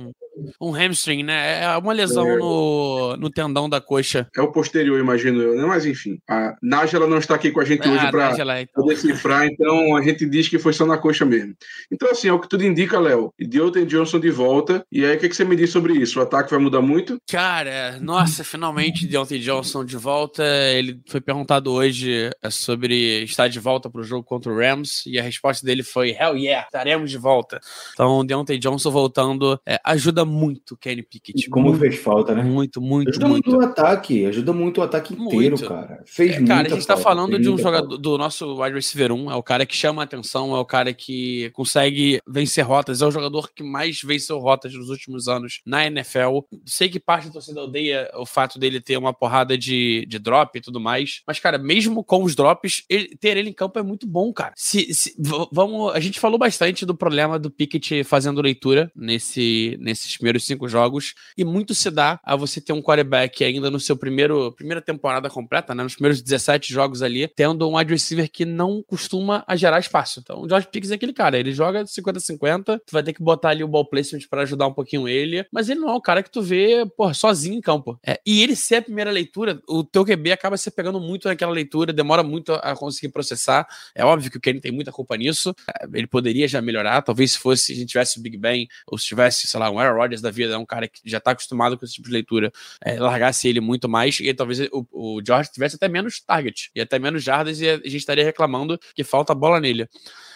Um, 0.60 0.72
hamstring, 0.72 1.24
né? 1.24 1.64
É 1.64 1.78
uma 1.78 1.94
lesão 1.94 2.28
É. 2.28 2.38
no, 2.38 3.18
no 3.18 3.30
tendão 3.30 3.70
da 3.70 3.80
coxa. 3.82 4.28
É 4.36 4.42
o 4.42 4.52
posterior, 4.52 5.00
imagino 5.00 5.42
eu, 5.42 5.56
né? 5.56 5.66
Mas 5.66 5.86
enfim, 5.86 6.20
a 6.30 6.56
Nájila 6.62 7.08
não 7.08 7.18
está 7.18 7.36
aqui 7.36 7.52
com 7.52 7.60
a 7.60 7.66
gente 7.66 7.88
hoje 7.88 8.06
Ah, 8.06 8.12
para 8.12 8.30
Nájila, 8.30 8.62
então. 8.62 8.86
decifrar, 8.86 9.46
então 9.46 9.96
a 9.96 10.02
gente 10.02 10.26
diz 10.26 10.48
que 10.48 10.60
foi 10.60 10.74
só 10.74 10.86
na 10.86 10.98
coxa 10.98 11.26
mesmo. 11.26 11.54
Então, 11.92 12.10
assim, 12.12 12.28
é 12.28 12.34
o 12.34 12.40
que 12.40 12.48
tudo 12.50 12.64
indica, 12.66 13.00
Léo. 13.00 13.34
E 13.40 13.46
Deontay 13.46 13.86
Johnson 13.86 14.20
de 14.20 14.30
volta. 14.30 14.84
E 14.92 15.06
aí, 15.06 15.16
o 15.16 15.20
que, 15.20 15.30
que 15.30 15.36
você 15.36 15.44
me 15.44 15.56
diz 15.56 15.70
sobre 15.70 15.94
isso? 15.94 16.20
O 16.20 16.24
ataque 16.24 16.50
vai 16.52 16.60
mudar 16.60 16.82
muito? 16.82 17.18
Cara, 17.30 17.98
nossa, 18.02 18.44
finalmente 18.44 19.06
Deontay 19.08 19.40
Johnson 19.40 19.84
de 19.86 19.98
volta. 19.98 20.44
Ele 20.74 21.00
foi 21.08 21.22
perguntado 21.22 21.72
hoje 21.72 22.30
é, 22.44 22.50
sobre 22.50 23.24
estar 23.24 23.48
de 23.48 23.60
volta 23.60 23.90
pro 23.90 24.04
jogo 24.04 24.24
contra 24.24 24.52
o 24.52 24.56
Rams 24.58 25.04
e 25.06 25.20
a 25.20 25.24
resposta 25.24 25.66
dele 25.66 25.84
foi: 25.84 26.12
Hell 26.12 26.38
yeah, 26.38 26.66
estaremos 26.66 27.10
de 27.12 27.18
volta. 27.18 27.60
Então, 27.94 28.26
Deontay 28.26 28.58
Johnson 28.58 28.92
voltando 28.92 29.60
é, 29.66 29.80
ajuda 29.84 30.24
muito 30.26 30.31
o 30.72 30.78
Kenny 30.78 31.04
Pickett. 31.04 31.50
Como 31.50 31.68
muito, 31.70 31.80
fez 31.80 31.96
falta, 31.98 32.34
né? 32.34 32.44
muito, 32.44 32.80
muito, 32.82 33.10
Ajuda 33.10 33.28
muito. 33.28 33.50
muito 33.50 33.62
o 33.62 33.66
ataque, 33.66 34.26
ajuda 34.26 34.54
muito 34.54 34.80
o 34.80 34.84
ataque 34.84 35.14
inteiro, 35.14 35.56
Muito. 35.58 35.68
cara. 35.68 36.02
Fez 36.06 36.32
É, 36.36 36.44
cara, 36.44 36.68
a 36.68 36.70
gente 36.72 36.86
tá 36.88 36.96
falta, 36.98 37.04
falando 37.04 37.40
de 37.40 37.50
um 37.50 37.58
jogador 37.58 37.88
falta. 37.90 38.02
do 38.02 38.18
nosso 38.18 38.62
wide 38.62 38.76
receiver 38.76 39.12
1, 39.12 39.32
é 39.32 39.36
o 39.36 39.44
cara 39.44 39.66
que 39.66 39.76
chama 39.76 40.02
a 40.02 40.06
atenção, 40.06 40.56
é 40.56 40.60
o 40.60 40.66
cara 40.66 40.94
que 40.94 41.50
consegue 41.54 42.20
vencer 42.28 42.66
rotas, 42.66 43.02
é 43.02 43.06
o 43.06 43.12
jogador 43.12 43.52
que 43.54 43.64
mais 43.64 44.02
venceu 44.02 44.40
rotas 44.40 44.74
nos 44.74 44.90
últimos 44.90 45.28
anos 45.28 45.62
na 45.66 45.86
NFL. 45.86 46.40
Sei 46.66 46.90
que 46.90 47.00
parte 47.00 47.28
da 47.28 47.34
torcida 47.34 47.62
odeia 47.62 48.10
o 48.16 48.26
fato 48.26 48.58
dele 48.60 48.80
ter 48.82 48.98
uma 48.98 49.14
porrada 49.14 49.58
de, 49.58 50.06
de 50.08 50.20
drop 50.20 50.58
e 50.58 50.62
tudo 50.62 50.80
mais, 50.80 51.22
mas, 51.28 51.40
cara, 51.40 51.58
mesmo 51.58 52.04
com 52.04 52.24
os 52.24 52.36
drops, 52.36 52.84
ele- 52.90 53.16
ter 53.20 53.38
ele 53.38 53.50
em 53.50 53.54
campo 53.54 53.78
é 53.80 53.84
muito 53.84 54.08
bom, 54.08 54.32
cara. 54.34 54.54
Se, 54.56 54.94
se- 54.94 55.16
vamos, 55.52 55.94
a 55.94 56.00
gente 56.00 56.20
falou 56.20 56.38
bastante 56.38 56.86
do 56.86 56.96
problema 56.96 57.38
do 57.40 57.50
Pickett 57.52 58.04
fazendo 58.04 58.42
leitura 58.42 58.92
nesse, 58.96 59.78
primeiros 60.18 60.46
cinco 60.46 60.68
jogos, 60.68 61.14
e 61.38 61.44
muito 61.44 61.74
se 61.74 61.90
dá 61.90 62.20
a 62.24 62.36
você 62.36 62.62
ter 62.62 62.74
um 62.74 62.82
quarterback 62.82 63.44
ainda 63.44 63.70
no 63.70 63.80
seu 63.80 63.96
primeiro 63.96 64.52
primeira 64.52 64.82
temporada 64.82 65.30
completa, 65.30 65.74
né, 65.74 65.84
nos 65.84 65.96
primeiros 65.96 66.22
17 66.22 66.74
jogos 66.74 67.02
ali, 67.02 67.28
tendo 67.28 67.68
um 67.70 67.78
wide 67.78 67.92
receiver 67.92 68.30
que 68.30 68.46
não 68.46 68.84
costuma 68.84 69.44
a 69.48 69.56
gerar 69.56 69.80
espaço. 69.80 70.20
Então, 70.20 70.42
o 70.42 70.50
George 70.50 70.68
Pickens 70.72 70.92
é 70.92 70.96
aquele 70.96 71.14
cara, 71.14 71.38
ele 71.38 71.52
joga 71.52 71.84
50-50, 71.84 72.80
tu 72.86 72.92
vai 72.92 73.04
ter 73.04 73.14
que 73.14 73.22
botar 73.22 73.50
ali 73.50 73.64
o 73.64 73.68
ball 73.68 73.86
placement 73.86 74.22
para 74.30 74.42
ajudar 74.44 74.68
um 74.68 74.74
pouquinho 74.74 75.08
ele, 75.08 75.46
mas 75.52 75.70
ele 75.70 75.80
não 75.80 75.90
é 75.90 75.94
o 75.94 76.02
cara 76.02 76.24
que 76.24 76.30
tu 76.30 76.42
vê, 76.42 76.86
porra, 76.98 77.14
sozinho 77.14 77.56
em 77.56 77.62
campo. 77.62 78.00
É, 78.06 78.20
e 78.26 78.42
ele 78.42 78.56
ser 78.56 78.78
a 78.78 78.82
primeira 78.82 79.12
leitura, 79.12 79.60
o 79.68 79.84
teu 79.84 80.06
QB 80.06 80.32
acaba 80.32 80.58
se 80.58 80.70
pegando 80.72 81.00
muito 81.00 81.28
naquela 81.28 81.52
leitura, 81.52 81.94
demora 81.94 82.24
muito 82.24 82.54
a 82.54 82.76
conseguir 82.76 83.10
processar. 83.10 83.68
É 83.96 84.04
óbvio 84.04 84.32
que 84.32 84.38
o 84.38 84.42
Kenny 84.42 84.60
tem 84.60 84.72
muita 84.72 84.92
culpa 84.92 85.16
nisso, 85.16 85.54
é, 85.68 85.86
ele 85.94 86.08
poderia 86.08 86.48
já 86.48 86.62
melhorar, 86.62 87.02
talvez 87.02 87.34
se 87.34 87.40
fosse, 87.40 87.66
se 87.66 87.74
a 87.74 87.76
gente 87.76 87.90
tivesse 87.90 88.20
o 88.20 88.22
Big 88.22 88.38
Ben, 88.38 88.68
ou 88.88 88.98
se 88.98 89.06
tivesse, 89.06 89.48
sei 89.48 89.60
lá, 89.60 89.70
um 89.70 89.80
Aaron 89.80 90.01
Rodgers 90.02 90.22
da 90.22 90.32
vida, 90.32 90.54
é 90.54 90.58
um 90.58 90.66
cara 90.66 90.88
que 90.88 91.00
já 91.06 91.20
tá 91.20 91.32
acostumado 91.32 91.78
com 91.78 91.86
esse 91.86 91.94
tipo 91.96 92.08
de 92.08 92.14
leitura, 92.14 92.52
é, 92.84 93.00
largasse 93.00 93.48
ele 93.48 93.60
muito 93.60 93.88
mais, 93.88 94.20
e 94.20 94.34
talvez 94.34 94.60
o, 94.72 94.86
o 94.92 95.22
George 95.26 95.52
tivesse 95.52 95.76
até 95.76 95.88
menos 95.88 96.20
target, 96.20 96.72
e 96.76 96.82
até 96.82 97.00
menos 97.00 97.24
jardas, 97.24 97.62
e 97.62 97.70
a 97.70 97.78
gente 97.78 97.98
estaria 97.98 98.24
reclamando 98.24 98.80
que 98.96 99.04
falta 99.04 99.34
bola 99.34 99.60
nele. 99.60 99.88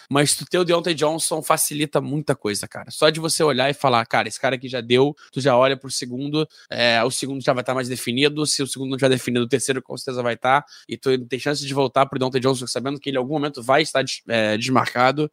Mas 0.08 0.36
tu 0.36 0.44
ter 0.46 0.58
o 0.58 0.64
Deontay 0.64 0.94
Johnson 0.94 1.42
facilita 1.42 2.00
muita 2.00 2.36
coisa, 2.36 2.68
cara. 2.68 2.92
Só 2.92 3.10
de 3.10 3.18
você 3.18 3.42
olhar 3.42 3.68
e 3.68 3.74
falar, 3.74 4.06
cara, 4.06 4.28
esse 4.28 4.40
cara 4.40 4.54
aqui 4.54 4.68
já 4.68 4.80
deu, 4.80 5.16
tu 5.32 5.40
já 5.40 5.56
olha 5.56 5.76
pro 5.76 5.90
segundo, 5.90 6.48
é, 6.70 7.02
o 7.02 7.10
segundo 7.10 7.42
já 7.42 7.52
vai 7.52 7.62
estar 7.62 7.74
mais 7.74 7.88
definido, 7.88 8.46
se 8.46 8.62
o 8.62 8.68
segundo 8.68 8.90
não 8.90 8.96
tiver 8.96 9.08
definido, 9.08 9.44
o 9.44 9.48
terceiro 9.48 9.82
com 9.82 9.96
certeza 9.96 10.22
vai 10.22 10.34
estar, 10.34 10.64
e 10.88 10.96
tu 10.96 11.18
tem 11.26 11.40
chance 11.40 11.66
de 11.66 11.74
voltar 11.74 12.06
pro 12.06 12.20
Deontay 12.20 12.40
Johnson 12.40 12.68
sabendo 12.68 13.00
que 13.00 13.10
ele 13.10 13.16
em 13.16 13.18
algum 13.18 13.34
momento 13.34 13.60
vai 13.62 13.82
estar 13.82 14.02
des- 14.02 14.22
é, 14.28 14.56
desmarcado. 14.56 15.28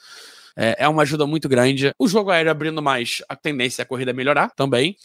É, 0.56 0.76
é 0.80 0.88
uma 0.88 1.02
ajuda 1.02 1.26
muito 1.26 1.50
grande. 1.50 1.92
O 1.98 2.08
jogo 2.08 2.32
aéreo 2.32 2.52
abrindo 2.52 2.82
mais, 2.82 3.22
a 3.28 3.36
tendência 3.36 3.82
é 3.82 3.84
a 3.84 3.86
corrida 3.86 4.14
melhorar 4.14 4.50
também. 4.56 4.96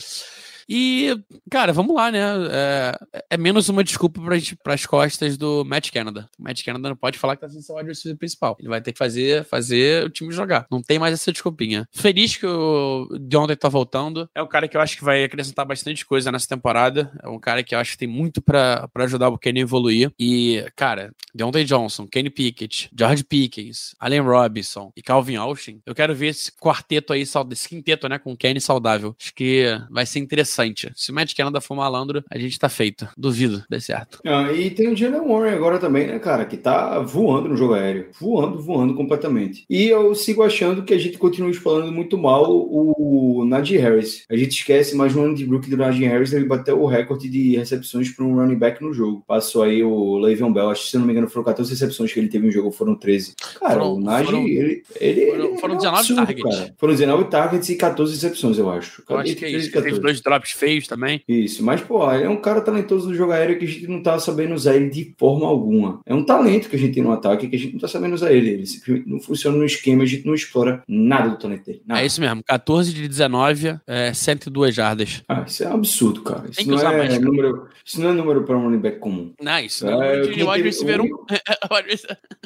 E, 0.68 1.18
cara, 1.50 1.72
vamos 1.72 1.94
lá, 1.96 2.10
né? 2.10 2.20
É, 2.50 2.98
é 3.30 3.36
menos 3.38 3.68
uma 3.68 3.82
desculpa 3.82 4.20
para 4.62 4.74
as 4.74 4.84
costas 4.84 5.38
do 5.38 5.64
Matt 5.64 5.90
Canada. 5.90 6.28
O 6.38 6.42
Matt 6.42 6.62
Canada 6.62 6.90
não 6.90 6.96
pode 6.96 7.18
falar 7.18 7.36
que 7.36 7.40
tá 7.40 7.48
sem 7.48 7.62
seu 7.62 7.76
wide 7.76 7.88
receiver 7.88 8.18
principal. 8.18 8.56
Ele 8.58 8.68
vai 8.68 8.80
ter 8.80 8.92
que 8.92 8.98
fazer, 8.98 9.44
fazer 9.44 10.04
o 10.04 10.10
time 10.10 10.30
jogar. 10.30 10.66
Não 10.70 10.82
tem 10.82 10.98
mais 10.98 11.14
essa 11.14 11.32
desculpinha. 11.32 11.88
Feliz 11.90 12.36
que 12.36 12.46
o 12.46 13.08
Deontay 13.18 13.56
tá 13.56 13.68
voltando. 13.68 14.28
É 14.34 14.42
um 14.42 14.46
cara 14.46 14.68
que 14.68 14.76
eu 14.76 14.80
acho 14.80 14.98
que 14.98 15.04
vai 15.04 15.24
acrescentar 15.24 15.64
bastante 15.64 16.04
coisa 16.04 16.30
nessa 16.30 16.46
temporada. 16.46 17.10
É 17.22 17.28
um 17.28 17.38
cara 17.38 17.62
que 17.62 17.74
eu 17.74 17.78
acho 17.78 17.92
que 17.92 17.98
tem 17.98 18.08
muito 18.08 18.42
para 18.42 18.90
ajudar 18.96 19.28
o 19.30 19.38
Kenny 19.38 19.60
a 19.60 19.62
evoluir. 19.62 20.12
E, 20.18 20.66
cara, 20.76 21.14
Deontay 21.34 21.64
Johnson, 21.64 22.06
Kenny 22.06 22.28
Pickett, 22.28 22.90
George 22.96 23.24
Pickens, 23.24 23.94
Allen 23.98 24.20
Robinson 24.20 24.92
e 24.94 25.02
Calvin 25.02 25.36
Austin. 25.36 25.80
Eu 25.86 25.94
quero 25.94 26.14
ver 26.14 26.28
esse 26.28 26.52
quarteto 26.52 27.14
aí, 27.14 27.22
esse 27.22 27.68
quinteto, 27.68 28.06
né, 28.08 28.18
com 28.18 28.32
o 28.32 28.36
Kenny 28.36 28.60
saudável. 28.60 29.16
Acho 29.18 29.34
que 29.34 29.64
vai 29.90 30.04
ser 30.04 30.18
interessante. 30.18 30.57
Se 30.94 31.10
o 31.10 31.14
Matt 31.14 31.34
Canada 31.34 31.60
for 31.60 31.74
malandro, 31.74 32.24
a 32.30 32.38
gente 32.38 32.58
tá 32.58 32.68
feito. 32.68 33.08
Duvido, 33.16 33.62
dê 33.68 33.80
certo. 33.80 34.20
Ah, 34.26 34.52
e 34.52 34.70
tem 34.70 34.88
o 34.92 34.96
Jalen 34.96 35.20
Warren 35.26 35.54
agora 35.54 35.78
também, 35.78 36.06
né, 36.06 36.18
cara, 36.18 36.44
que 36.44 36.56
tá 36.56 36.98
voando 37.00 37.48
no 37.48 37.56
jogo 37.56 37.74
aéreo. 37.74 38.06
Voando, 38.20 38.60
voando 38.60 38.94
completamente. 38.94 39.64
E 39.68 39.86
eu 39.86 40.14
sigo 40.14 40.42
achando 40.42 40.82
que 40.82 40.94
a 40.94 40.98
gente 40.98 41.18
continua 41.18 41.50
explorando 41.50 41.92
muito 41.92 42.16
mal 42.18 42.44
o 42.48 43.44
Najee 43.44 43.78
Harris. 43.78 44.24
A 44.28 44.36
gente 44.36 44.52
esquece 44.52 44.94
mais 44.96 45.14
um 45.14 45.24
ano 45.24 45.34
de 45.34 45.44
rookie 45.44 45.70
do 45.70 45.76
Najee 45.76 46.06
Harris, 46.06 46.32
ele 46.32 46.44
bateu 46.46 46.80
o 46.82 46.86
recorde 46.86 47.28
de 47.28 47.56
recepções 47.56 48.10
para 48.10 48.24
um 48.24 48.34
running 48.36 48.56
back 48.58 48.82
no 48.82 48.92
jogo. 48.92 49.22
Passou 49.26 49.62
aí 49.62 49.82
o 49.82 50.18
Le'Veon 50.18 50.52
Bell, 50.52 50.70
acho 50.70 50.84
que 50.84 50.90
se 50.90 50.98
não 50.98 51.06
me 51.06 51.12
engano 51.12 51.28
foram 51.28 51.44
14 51.44 51.70
recepções 51.70 52.12
que 52.12 52.18
ele 52.20 52.28
teve 52.28 52.46
no 52.46 52.52
jogo, 52.52 52.70
foram 52.70 52.94
13. 52.94 53.34
Cara, 53.58 53.74
Foram- 53.74 53.94
o 53.94 54.00
Najee, 54.00 54.24
foram- 54.26 54.46
ele, 54.46 54.82
ele, 55.00 55.26
foram- 55.30 55.58
foram 55.58 55.74
é 55.74 55.76
um 55.76 55.80
19 55.80 55.98
absurdo, 55.98 56.26
targets. 56.26 56.72
Foram 56.76 56.92
19 56.94 57.24
targets 57.24 57.68
e 57.68 57.76
14 57.76 58.12
recepções, 58.14 58.58
eu 58.58 58.70
acho. 58.70 59.02
Eu 59.08 59.18
acho 59.18 59.36
que 59.36 59.44
é 59.44 59.50
isso. 59.50 59.70
Teve 59.72 59.98
dois 60.00 60.20
drops 60.20 60.47
drops 60.48 60.52
feios 60.52 60.86
também. 60.86 61.22
Isso, 61.28 61.62
mas, 61.64 61.80
pô, 61.80 62.10
ele 62.12 62.24
é 62.24 62.28
um 62.28 62.40
cara 62.40 62.60
talentoso 62.60 63.08
do 63.08 63.14
jogo 63.14 63.32
aéreo 63.32 63.58
que 63.58 63.64
a 63.64 63.68
gente 63.68 63.86
não 63.86 64.02
tá 64.02 64.18
sabendo 64.18 64.54
usar 64.54 64.76
ele 64.76 64.88
de 64.88 65.14
forma 65.18 65.46
alguma. 65.46 66.00
É 66.06 66.14
um 66.14 66.24
talento 66.24 66.68
que 66.68 66.76
a 66.76 66.78
gente 66.78 66.94
tem 66.94 67.02
no 67.02 67.12
ataque 67.12 67.48
que 67.48 67.56
a 67.56 67.58
gente 67.58 67.72
não 67.74 67.80
tá 67.80 67.88
sabendo 67.88 68.14
usar 68.14 68.32
ele. 68.32 68.50
Ele 68.50 68.66
simplesmente 68.66 69.08
não 69.08 69.20
funciona 69.20 69.56
no 69.56 69.64
esquema, 69.64 70.02
a 70.02 70.06
gente 70.06 70.26
não 70.26 70.34
explora 70.34 70.82
nada 70.88 71.30
do 71.30 71.38
talento 71.38 71.64
dele. 71.64 71.82
Nada. 71.86 72.00
É 72.02 72.06
isso 72.06 72.20
mesmo, 72.20 72.42
14 72.44 72.92
de 72.92 73.06
19, 73.08 73.78
é, 73.86 74.12
102 74.12 74.74
jardas. 74.74 75.22
Ah, 75.28 75.44
isso 75.46 75.64
é 75.64 75.68
um 75.68 75.74
absurdo, 75.74 76.22
cara. 76.22 76.44
Isso 76.50 76.68
não, 76.68 76.78
é 76.80 76.96
mais, 76.98 77.08
cara. 77.14 77.20
número, 77.24 77.68
isso 77.84 78.00
não 78.00 78.10
é 78.10 78.12
número 78.12 78.44
para 78.44 78.56
um 78.56 78.64
running 78.64 78.78
back 78.78 78.98
comum. 78.98 79.32
Nice. 79.40 79.84
É, 79.86 79.90
É, 79.90 80.22
quem 80.22 80.32
de 80.38 80.44
wide 80.44 80.62
receiver 80.62 81.00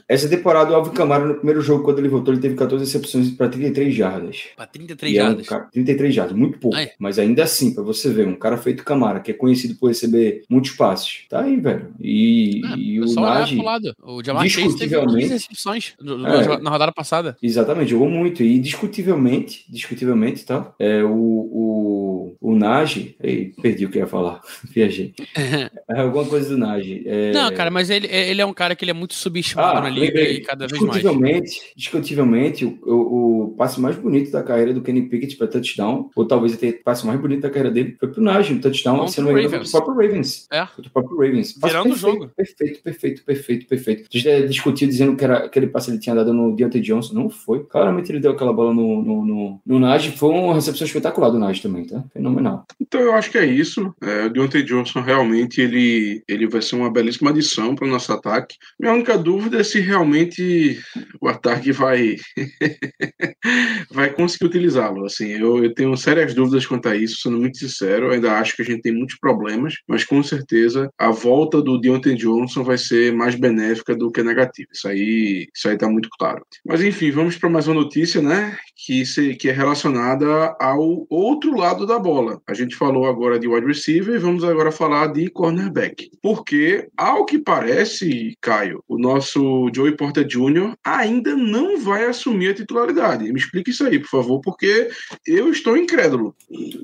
Essa 0.09 0.29
temporada, 0.29 0.71
o 0.73 0.75
Alvin 0.75 0.93
Kamara, 0.93 1.25
no 1.27 1.35
primeiro 1.37 1.61
jogo, 1.61 1.85
quando 1.85 1.99
ele 1.99 2.09
voltou, 2.09 2.33
ele 2.35 2.41
teve 2.43 2.55
14 2.55 2.85
recepções 2.85 3.31
para 3.31 3.49
33 3.49 3.95
jardas. 3.95 4.43
Pra 4.57 4.67
33 4.67 5.13
E 5.13 5.19
é 5.19 5.23
um 5.23 5.27
jardas. 5.29 5.49
cara- 5.49 5.69
33 5.73 6.15
jardas, 6.15 6.37
muito 6.37 6.59
pouco. 6.59 6.77
Ah, 6.77 6.83
é. 6.83 6.93
Mas 6.99 7.19
ainda 7.19 7.43
assim, 7.45 7.73
pra 7.75 7.83
você 7.83 7.92
ver, 8.13 8.27
um 8.27 8.35
cara 8.35 8.57
feito 8.57 8.85
Camara, 8.85 9.21
que 9.21 9.31
é 9.31 9.35
conhecido 9.35 9.75
por 9.77 9.89
receber 9.89 10.43
muitos 10.49 10.73
passes, 10.73 11.25
tá 11.29 11.41
aí, 11.43 11.57
velho. 11.57 11.93
E, 12.01 12.61
É, 12.65 12.77
e 12.77 13.01
o 13.01 13.05
Nagy. 13.15 13.59
O 14.03 14.23
Jamar 14.25 14.43
teve 14.45 14.55
discutivelmente- 14.65 15.21
15 15.21 15.33
recepções 15.33 15.95
É. 16.01 16.59
na 16.63 16.71
rodada 16.71 16.93
passada. 16.93 17.37
exatamente, 17.43 17.91
jogou 17.91 18.09
muito. 18.09 18.43
E 18.43 18.59
discutivelmente, 18.59 19.65
discutivelmente, 19.69 20.45
tá? 20.45 20.73
É, 20.79 21.03
o, 21.03 21.09
o, 21.11 22.37
o 22.41 22.57
Nagy, 22.57 23.17
ei, 23.23 23.53
perdi 23.61 23.87
o 23.87 23.91
que 23.91 23.99
ia 23.99 24.07
falar, 24.07 24.41
viajei. 24.73 25.15
É 25.95 26.01
alguma 26.01 26.25
coisa 26.25 26.49
do 26.51 26.57
Nagy. 26.57 27.03
É, 27.07 27.33
Não, 27.33 27.53
cara, 27.53 27.71
mas 27.71 27.91
ele, 27.91 28.07
ele 28.07 28.41
é 28.41 28.47
um 28.47 28.53
cara 28.55 28.75
que 28.75 28.83
ele 28.85 28.91
é 28.93 28.95
muito 28.95 29.13
subestimado 29.15 29.79
Ah, 29.79 29.81
na 29.83 29.91
liga 29.91 30.21
e 30.23 30.41
cada 30.41 30.67
vez 30.67 30.81
mais. 30.81 30.95
Discutivelmente, 30.95 31.61
discutivelmente 31.77 32.65
o, 32.65 32.79
o, 32.87 33.45
o 33.45 33.49
passe 33.57 33.81
mais 33.81 33.97
bonito 33.97 34.31
da 34.31 34.43
carreira 34.43 34.73
do 34.73 34.81
Kenny 34.81 35.03
Pickett 35.03 35.37
para 35.37 35.47
touchdown, 35.49 36.09
ou 36.17 36.25
talvez 36.27 36.55
até 36.55 36.69
o 36.71 36.83
passe 36.83 37.07
mais 37.07 37.21
bonito 37.21 37.43
da 37.43 37.51
carreira 37.51 37.71
dele, 37.73 37.97
foi 37.99 38.09
pro 38.09 38.23
Nagy, 38.23 38.53
um 38.53 38.61
touchdown, 38.61 38.99
Contra 38.99 39.13
se 39.13 39.21
não 39.21 39.31
o 39.31 39.33
me 39.33 39.41
engano, 39.41 39.53
Ravens. 39.55 39.71
foi 39.71 39.81
pro 39.81 39.87
próprio 39.87 40.09
Ravens. 40.09 40.47
É. 40.51 40.67
Foi 40.67 40.85
pro 40.85 40.93
próprio 40.93 41.19
Ravens. 41.19 41.55
Virando 41.63 41.81
o 41.81 41.83
perfeito, 41.91 41.99
jogo. 41.99 42.29
Perfeito, 42.37 42.83
perfeito, 42.83 43.25
perfeito, 43.25 43.67
perfeito. 43.67 44.09
A 44.13 44.17
gente 44.17 44.29
eh, 44.29 44.43
discutiu 44.47 44.89
dizendo 44.89 45.17
que 45.17 45.25
era, 45.25 45.39
aquele 45.39 45.67
passe 45.67 45.91
ele 45.91 45.99
tinha 45.99 46.15
dado 46.15 46.33
no 46.33 46.55
Deontay 46.55 46.81
Johnson. 46.81 47.15
Não 47.15 47.31
foi. 47.31 47.65
Claramente 47.65 48.11
ele 48.11 48.21
deu 48.21 48.33
aquela 48.33 48.53
bola 48.53 48.73
no, 48.73 49.03
no, 49.03 49.25
no, 49.25 49.61
no 49.65 49.79
Nagy. 49.79 50.13
Foi 50.13 50.31
uma 50.31 50.55
recepção 50.55 50.87
espetacular 50.87 51.31
do 51.31 51.39
Nagy 51.39 51.63
também, 51.63 51.85
tá? 51.85 52.05
Fenomenal. 52.13 52.65
Então 52.81 53.01
eu 53.01 53.13
acho 53.15 53.31
que 53.31 53.39
é 53.39 53.47
isso. 53.47 53.95
É, 54.03 54.27
o 54.27 54.31
Deontay 54.31 54.63
Johnson 54.63 55.01
realmente 55.01 55.61
ele, 55.61 56.23
ele 56.29 56.47
vai 56.47 56.63
ser 56.63 56.77
uma 56.77 56.91
belíssima 56.91 57.31
adição 57.31 57.75
para 57.75 57.87
o 57.87 57.91
nosso 57.91 58.13
ataque. 58.13 58.57
Minha 58.79 58.93
única 58.93 59.17
dúvida 59.17 59.59
é 59.59 59.65
se 59.65 59.81
realmente 59.81 60.79
o 61.21 61.29
ataque 61.29 61.73
vai 61.73 62.17
vai 63.91 64.11
conseguir 64.11 64.47
utilizá-lo. 64.47 65.05
Assim, 65.05 65.29
eu, 65.29 65.65
eu 65.65 65.75
tenho 65.75 65.97
sérias 65.97 66.35
dúvidas 66.35 66.67
quanto 66.67 66.89
a 66.89 66.97
isso, 66.97 67.21
sendo 67.21 67.39
muito 67.39 67.59
sincero. 67.69 68.11
Ainda 68.11 68.33
acho 68.33 68.57
que 68.57 68.63
a 68.63 68.65
gente 68.65 68.83
tem 68.83 68.93
muitos 68.93 69.17
problemas, 69.19 69.75
mas 69.89 70.05
com 70.05 70.23
certeza 70.23 70.91
a 70.99 71.11
volta 71.11 71.61
do 71.61 71.79
Deontay 71.79 72.15
Johnson 72.15 72.63
vai 72.63 72.79
ser 72.79 73.13
mais 73.13 73.35
benéfica 73.35 73.95
do 73.95 74.11
que 74.11 74.23
negativa. 74.23 74.69
Isso 74.73 74.89
aí, 74.89 75.49
isso 75.55 75.69
aí 75.69 75.77
tá 75.77 75.89
muito 75.89 76.09
claro. 76.19 76.43
Mas 76.65 76.83
enfim, 76.83 77.11
vamos 77.11 77.37
para 77.37 77.51
mais 77.51 77.67
uma 77.67 77.75
notícia, 77.75 78.21
né? 78.21 78.57
Que, 78.85 79.05
se, 79.07 79.35
que 79.35 79.49
é 79.49 79.53
relacionada 79.53 80.57
ao 80.61 81.07
outro 81.09 81.57
lado 81.57 81.87
da 81.87 81.99
bola. 81.99 82.41
A 82.47 82.55
gente 82.55 82.75
falou 82.75 83.07
agora 83.07 83.39
de 83.39 83.49
wide 83.49 83.67
receiver 83.67 84.15
e 84.15 84.19
vamos 84.19 84.45
agora 84.45 84.73
falar 84.73 85.09
de 85.09 85.31
cornerback. 85.31 86.11
Porque, 86.23 86.89
ao 86.97 87.25
que 87.25 87.39
parece, 87.39 88.37
Caio, 88.41 88.83
o 88.89 88.99
nosso 88.99 89.71
Joey 89.75 89.97
Porter 89.97 90.25
Jr. 90.25 90.75
ainda 90.85 91.37
não 91.37 91.79
vai 91.79 92.07
assumir 92.07 92.49
a 92.49 92.55
titularidade. 92.55 93.33
Me 93.33 93.39
explique 93.39 93.71
isso 93.71 93.85
aí, 93.85 93.99
por 93.99 94.09
favor, 94.09 94.41
porque 94.41 94.89
eu 95.27 95.51
estou 95.51 95.77
incrédulo. 95.77 96.35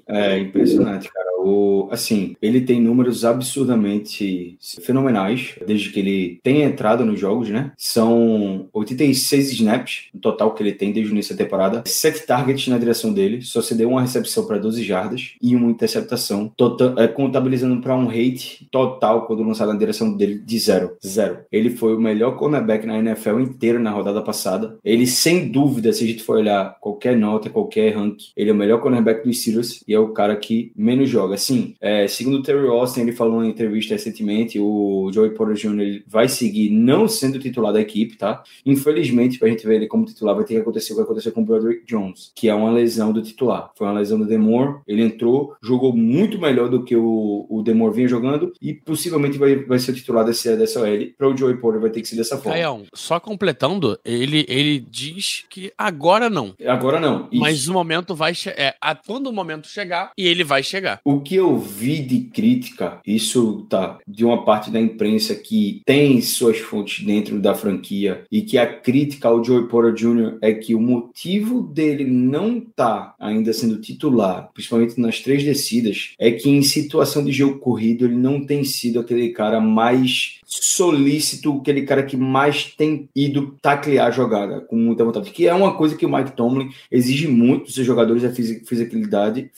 É 0.09 0.38
impressionante, 0.38 0.67
cara. 0.76 1.31
O, 1.38 1.88
assim, 1.90 2.37
ele 2.42 2.61
tem 2.61 2.81
números 2.81 3.24
absurdamente 3.24 4.59
fenomenais 4.83 5.55
desde 5.66 5.90
que 5.90 6.01
ele 6.01 6.40
tem 6.42 6.62
entrado 6.62 7.05
nos 7.05 7.18
jogos, 7.18 7.48
né? 7.48 7.72
São 7.77 8.68
86 8.72 9.53
snaps 9.53 10.09
no 10.12 10.20
total 10.20 10.55
que 10.55 10.62
ele 10.62 10.72
tem 10.72 10.92
desde 10.92 11.12
o 11.12 11.14
início 11.14 11.35
da 11.37 11.44
temporada, 11.44 11.85
sete 11.87 12.27
targets 12.27 12.68
na 12.68 12.79
direção 12.79 13.12
dele, 13.12 13.42
só 13.42 13.62
cedeu 13.62 13.90
uma 13.90 14.03
recepção 14.03 14.46
para 14.46 14.59
12 14.59 14.83
jardas 14.83 15.35
e 15.40 15.55
uma 15.55 15.70
interceptação, 15.70 16.53
total, 16.57 16.98
é, 16.98 17.07
contabilizando 17.07 17.81
para 17.81 17.96
um 17.96 18.07
rate 18.07 18.66
total 18.70 19.27
quando 19.27 19.42
lançado 19.42 19.72
na 19.72 19.79
direção 19.79 20.12
dele 20.12 20.38
de 20.44 20.59
zero. 20.59 20.96
Zero. 21.05 21.38
Ele 21.51 21.70
foi 21.70 21.94
o 21.94 22.01
melhor 22.01 22.37
cornerback 22.37 22.87
na 22.87 22.98
NFL 22.98 23.40
inteira 23.40 23.79
na 23.79 23.90
rodada 23.90 24.22
passada. 24.22 24.77
Ele, 24.85 25.07
sem 25.07 25.48
dúvida, 25.48 25.92
se 25.92 26.05
a 26.05 26.07
gente 26.07 26.22
for 26.22 26.37
olhar 26.37 26.77
qualquer 26.81 27.16
nota, 27.16 27.51
qualquer 27.51 27.94
ranking, 27.94 28.27
ele 28.37 28.51
é 28.51 28.53
o 28.53 28.57
melhor 28.57 28.81
cornerback 28.81 29.24
dos 29.24 29.40
Steelers 29.40 29.83
e 29.87 29.94
é 29.94 29.98
o 29.98 30.09
cara 30.09 30.37
que 30.37 30.72
menos 30.77 31.09
joga. 31.09 31.28
Assim, 31.35 31.75
é, 31.81 32.07
segundo 32.09 32.38
o 32.38 32.43
Terry 32.43 32.67
Austin, 32.69 33.01
ele 33.01 33.12
falou 33.12 33.45
em 33.45 33.49
entrevista 33.51 33.95
recentemente, 33.95 34.59
o 34.59 35.11
Joey 35.12 35.31
Porter 35.31 35.57
Jr. 35.57 36.03
vai 36.07 36.29
seguir 36.29 36.71
não 36.71 37.09
sendo 37.09 37.38
titular 37.38 37.73
da 37.73 37.81
equipe, 37.81 38.17
tá? 38.17 38.43
Infelizmente, 38.64 39.38
pra 39.38 39.49
gente 39.49 39.67
ver 39.67 39.77
ele 39.77 39.87
como 39.87 40.05
titular, 40.05 40.35
vai 40.35 40.45
ter 40.45 40.55
que 40.55 40.61
acontecer 40.61 40.93
o 40.93 40.97
que 40.97 41.03
aconteceu 41.03 41.33
com 41.33 41.41
o 41.41 41.45
Broderick 41.45 41.85
Jones, 41.87 42.33
que 42.35 42.49
é 42.49 42.55
uma 42.55 42.71
lesão 42.71 43.12
do 43.12 43.23
titular. 43.23 43.71
Foi 43.77 43.87
uma 43.87 43.99
lesão 43.99 44.19
do 44.19 44.27
Demore, 44.27 44.77
ele 44.87 45.03
entrou, 45.03 45.55
jogou 45.62 45.95
muito 45.97 46.38
melhor 46.41 46.69
do 46.69 46.85
que 46.85 46.95
o, 46.97 47.47
o 47.49 47.62
Demore 47.62 47.95
vinha 47.95 48.09
jogando 48.09 48.53
e 48.61 48.73
possivelmente 48.75 49.38
vai, 49.38 49.57
vai 49.57 49.79
ser 49.79 49.93
o 49.93 49.95
titular 49.95 50.25
dessa, 50.25 50.57
dessa 50.57 50.81
OL. 50.81 50.88
Para 51.17 51.29
o 51.29 51.37
Joey 51.37 51.57
Porter 51.57 51.81
vai 51.81 51.91
ter 51.91 52.01
que 52.03 52.09
ser 52.09 52.17
dessa 52.17 52.37
forma. 52.37 52.53
Caião, 52.53 52.83
só 52.95 53.19
completando, 53.19 53.99
ele, 54.05 54.45
ele 54.49 54.79
diz 54.81 55.45
que 55.49 55.73
agora 55.77 56.29
não. 56.31 56.55
Agora 56.67 57.01
não. 57.01 57.29
Isso. 57.33 57.41
Mas 57.41 57.69
o 57.69 57.73
momento 57.73 58.14
vai 58.14 58.35
chegar. 58.35 58.61
É, 58.61 58.75
a- 58.81 58.95
quando 58.95 59.29
o 59.29 59.33
momento 59.33 59.67
chegar, 59.69 60.12
e 60.17 60.27
ele 60.27 60.45
vai 60.45 60.62
chegar. 60.62 61.01
O 61.05 61.17
que 61.20 61.35
eu 61.35 61.57
vi 61.59 62.00
de 62.00 62.20
crítica, 62.20 63.00
isso 63.07 63.66
tá 63.68 63.98
de 64.07 64.24
uma 64.24 64.44
parte 64.44 64.70
da 64.70 64.81
imprensa 64.81 65.35
que 65.35 65.83
tem 65.85 66.20
suas 66.20 66.59
fontes 66.59 67.04
dentro 67.04 67.40
da 67.40 67.54
franquia 67.54 68.24
e 68.31 68.42
que 68.42 68.57
a 68.59 68.66
crítica 68.66 69.28
ao 69.28 69.42
Joey 69.44 69.68
Porter 69.68 69.92
Jr. 69.94 70.38
é 70.40 70.52
que 70.52 70.74
o 70.74 70.81
motivo 70.81 71.62
dele 71.62 72.04
não 72.04 72.61
tá 72.61 73.14
ainda 73.18 73.52
sendo 73.52 73.81
titular, 73.81 74.50
principalmente 74.52 75.00
nas 75.00 75.20
três 75.20 75.42
descidas, 75.44 76.14
é 76.18 76.31
que 76.31 76.48
em 76.48 76.62
situação 76.62 77.24
de 77.24 77.33
jogo 77.33 77.59
corrido 77.59 78.04
ele 78.04 78.16
não 78.16 78.44
tem 78.44 78.64
sido 78.64 79.00
aquele 79.00 79.31
cara 79.31 79.61
mais 79.61 80.38
solícito, 80.46 81.59
aquele 81.61 81.83
cara 81.83 82.02
que 82.02 82.16
mais 82.16 82.64
tem 82.74 83.09
ido 83.14 83.57
taclear 83.61 84.07
a 84.09 84.11
jogada 84.11 84.61
com 84.61 84.76
muita 84.76 85.04
vontade, 85.04 85.31
que 85.31 85.46
é 85.46 85.54
uma 85.54 85.74
coisa 85.74 85.96
que 85.96 86.07
o 86.07 86.12
Mike 86.12 86.33
Tomlin 86.33 86.70
exige 86.90 87.28
muito 87.28 87.64
dos 87.66 87.74
seus 87.74 87.87
jogadores, 87.87 88.24
a 88.24 88.31
fisi- 88.31 88.62
fisicalidade, 88.64 89.50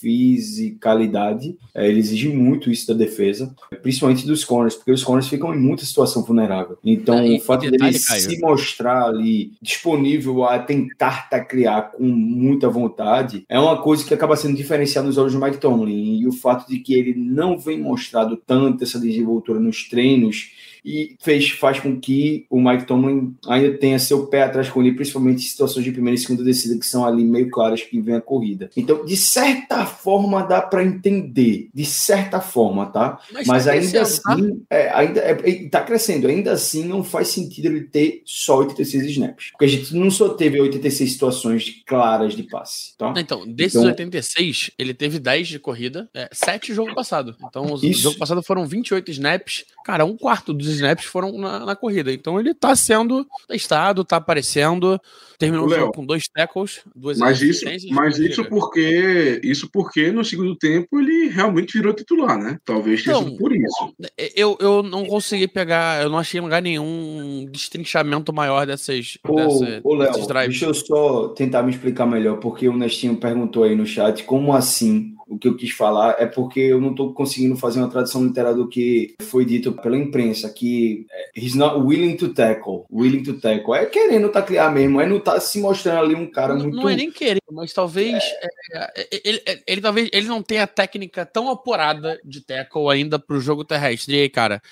fisicalidade. 0.00 1.56
É, 1.74 1.88
ele 1.88 1.98
exige 1.98 2.28
muito 2.28 2.70
isso 2.70 2.86
da 2.88 2.94
defesa, 2.94 3.54
principalmente 3.82 4.26
dos 4.26 4.44
corners, 4.44 4.74
porque 4.74 4.92
os 4.92 5.04
corners 5.04 5.28
ficam 5.28 5.54
em 5.54 5.58
muita 5.58 5.84
situação 5.84 6.22
vulnerável. 6.22 6.78
Então, 6.84 7.24
o 7.34 7.40
fato 7.40 7.62
dele 7.62 7.76
detalhe, 7.76 7.98
se 7.98 8.38
mostrar 8.40 9.04
ali 9.04 9.52
disponível 9.60 10.44
a 10.44 10.58
tentar 10.58 11.28
taclear 11.28 11.92
com 11.92 12.04
muita 12.04 12.68
vontade 12.68 13.44
é 13.48 13.58
uma 13.58 13.80
coisa 13.80 14.04
que 14.04 14.14
acaba 14.14 14.36
sendo 14.36 14.56
diferenciada 14.56 15.06
nos 15.06 15.18
olhos 15.18 15.32
do 15.32 15.40
Mike 15.40 15.58
Tomlin. 15.58 16.20
E 16.20 16.26
o 16.26 16.32
fato 16.32 16.68
de 16.68 16.78
que 16.78 16.94
ele 16.94 17.14
não 17.14 17.58
vem 17.58 17.80
mostrado 17.80 18.36
tanto 18.36 18.84
essa 18.84 18.98
desenvoltura 18.98 19.60
nos 19.60 19.88
treinos 19.88 20.52
e 20.88 21.16
fez, 21.20 21.50
faz 21.50 21.78
com 21.78 22.00
que 22.00 22.46
o 22.48 22.58
Mike 22.58 22.86
Tomlin 22.86 23.36
ainda 23.46 23.76
tenha 23.76 23.98
seu 23.98 24.26
pé 24.26 24.44
atrás 24.44 24.70
com 24.70 24.80
ele, 24.82 24.94
principalmente 24.94 25.44
em 25.44 25.46
situações 25.46 25.84
de 25.84 25.92
primeira 25.92 26.14
e 26.14 26.18
segunda 26.18 26.42
descida 26.42 26.78
que 26.78 26.86
são 26.86 27.04
ali 27.04 27.22
meio 27.22 27.50
claras 27.50 27.82
que 27.82 28.00
vem 28.00 28.14
a 28.14 28.22
corrida. 28.22 28.70
Então, 28.74 29.04
de 29.04 29.14
certa 29.14 29.84
forma, 29.84 30.42
dá 30.42 30.62
para 30.62 30.82
entender, 30.82 31.68
de 31.74 31.84
certa 31.84 32.40
forma, 32.40 32.86
tá? 32.86 33.20
Mas 33.46 33.66
tá 33.66 33.72
ainda 33.72 33.92
tá? 33.92 34.00
assim, 34.02 34.62
é, 34.70 34.88
ainda 34.94 35.20
é, 35.20 35.68
tá 35.68 35.82
crescendo. 35.82 36.26
Ainda 36.26 36.52
assim, 36.52 36.84
não 36.84 37.04
faz 37.04 37.28
sentido 37.28 37.66
ele 37.66 37.82
ter 37.82 38.22
só 38.24 38.56
86 38.56 39.04
snaps. 39.10 39.50
Porque 39.50 39.66
a 39.66 39.68
gente 39.68 39.94
não 39.94 40.10
só 40.10 40.30
teve 40.30 40.58
86 40.58 41.12
situações 41.12 41.82
claras 41.86 42.34
de 42.34 42.44
passe, 42.44 42.96
tá? 42.96 43.12
Então, 43.18 43.46
desses 43.46 43.74
Então- 43.74 43.90
86, 43.90 44.70
ele 44.78 44.94
teve 44.94 45.18
10 45.18 45.48
de 45.48 45.58
corrida, 45.58 46.08
é, 46.14 46.30
7 46.32 46.72
jogo 46.72 46.94
passado. 46.94 47.36
Então, 47.44 47.74
o 47.74 47.92
jogo 47.92 48.16
passado 48.16 48.42
foram 48.42 48.66
28 48.66 49.10
snaps. 49.10 49.64
Cara, 49.84 50.04
um 50.04 50.16
quarto 50.16 50.54
dos 50.54 50.77
snaps 50.78 51.04
foram 51.04 51.32
na, 51.38 51.64
na 51.66 51.76
corrida. 51.76 52.12
Então, 52.12 52.38
ele 52.40 52.54
tá 52.54 52.74
sendo 52.74 53.26
testado, 53.46 54.04
tá 54.04 54.16
aparecendo. 54.16 55.00
Terminou 55.38 55.66
o 55.66 55.68
jogo 55.82 55.92
com 55.92 56.04
dois 56.04 56.26
tackles, 56.28 56.80
duas 56.96 57.16
Mas 57.16 57.40
isso, 57.40 57.64
mas 57.92 58.18
isso 58.18 58.44
porque 58.46 59.40
isso 59.44 59.70
porque 59.72 60.10
no 60.10 60.24
segundo 60.24 60.56
tempo 60.56 60.98
ele 60.98 61.28
realmente 61.28 61.74
virou 61.78 61.94
titular, 61.94 62.36
né? 62.36 62.58
Talvez 62.64 63.04
tenha 63.04 63.14
Então, 63.16 63.28
sido 63.28 63.38
por 63.38 63.54
isso. 63.54 63.94
Eu, 64.34 64.56
eu 64.60 64.82
não 64.82 65.04
consegui 65.06 65.46
pegar, 65.46 66.02
eu 66.02 66.08
não 66.10 66.18
achei 66.18 66.40
lugar 66.40 66.60
nenhum 66.60 67.46
destrinchamento 67.52 68.32
maior 68.32 68.66
dessas, 68.66 69.16
Ô, 69.28 69.36
dessa- 69.36 69.80
ô 69.84 69.94
Léo, 69.94 70.26
deixa 70.48 70.66
eu 70.66 70.74
só 70.74 71.28
tentar 71.28 71.62
me 71.62 71.70
explicar 71.70 72.04
melhor, 72.04 72.38
porque 72.38 72.68
o 72.68 72.76
Nestinho 72.76 73.16
perguntou 73.16 73.62
aí 73.62 73.76
no 73.76 73.86
chat 73.86 74.24
como 74.24 74.52
assim. 74.52 75.14
O 75.28 75.38
que 75.38 75.46
eu 75.46 75.56
quis 75.56 75.70
falar 75.70 76.16
é 76.18 76.26
porque 76.26 76.60
eu 76.60 76.80
não 76.80 76.90
estou 76.90 77.12
conseguindo 77.12 77.56
fazer 77.56 77.80
uma 77.80 77.90
tradução 77.90 78.24
literal 78.24 78.54
do 78.54 78.68
que 78.68 79.14
foi 79.22 79.44
dito 79.44 79.72
pela 79.72 79.96
imprensa, 79.96 80.48
que 80.48 81.06
é, 81.10 81.30
he's 81.36 81.54
not 81.54 81.76
willing 81.76 82.16
to 82.16 82.32
tackle. 82.32 82.84
Willing 82.90 83.22
to 83.22 83.38
tackle. 83.38 83.74
É 83.74 83.86
querendo 83.86 84.30
taclear 84.30 84.72
mesmo, 84.72 85.00
é 85.00 85.06
no 85.06 85.20
tá 85.20 85.38
se 85.38 85.60
mostrando 85.60 86.00
ali 86.00 86.14
um 86.14 86.30
cara 86.30 86.54
não, 86.54 86.62
muito. 86.62 86.76
Não 86.76 86.88
é 86.88 86.96
nem 86.96 87.10
querer, 87.10 87.42
mas 87.50 87.72
talvez 87.72 88.14
é. 88.14 88.48
É, 88.74 89.08
ele, 89.24 89.42
ele, 89.46 89.62
ele, 89.66 89.80
talvez 89.80 90.08
ele 90.12 90.26
não 90.28 90.42
tenha 90.42 90.64
a 90.64 90.66
técnica 90.66 91.24
tão 91.24 91.50
apurada 91.50 92.20
de 92.24 92.40
tackle 92.40 92.90
ainda 92.90 93.18
pro 93.18 93.40
jogo 93.40 93.64
terrestre. 93.64 94.14
E 94.14 94.20
aí, 94.22 94.28
cara, 94.28 94.62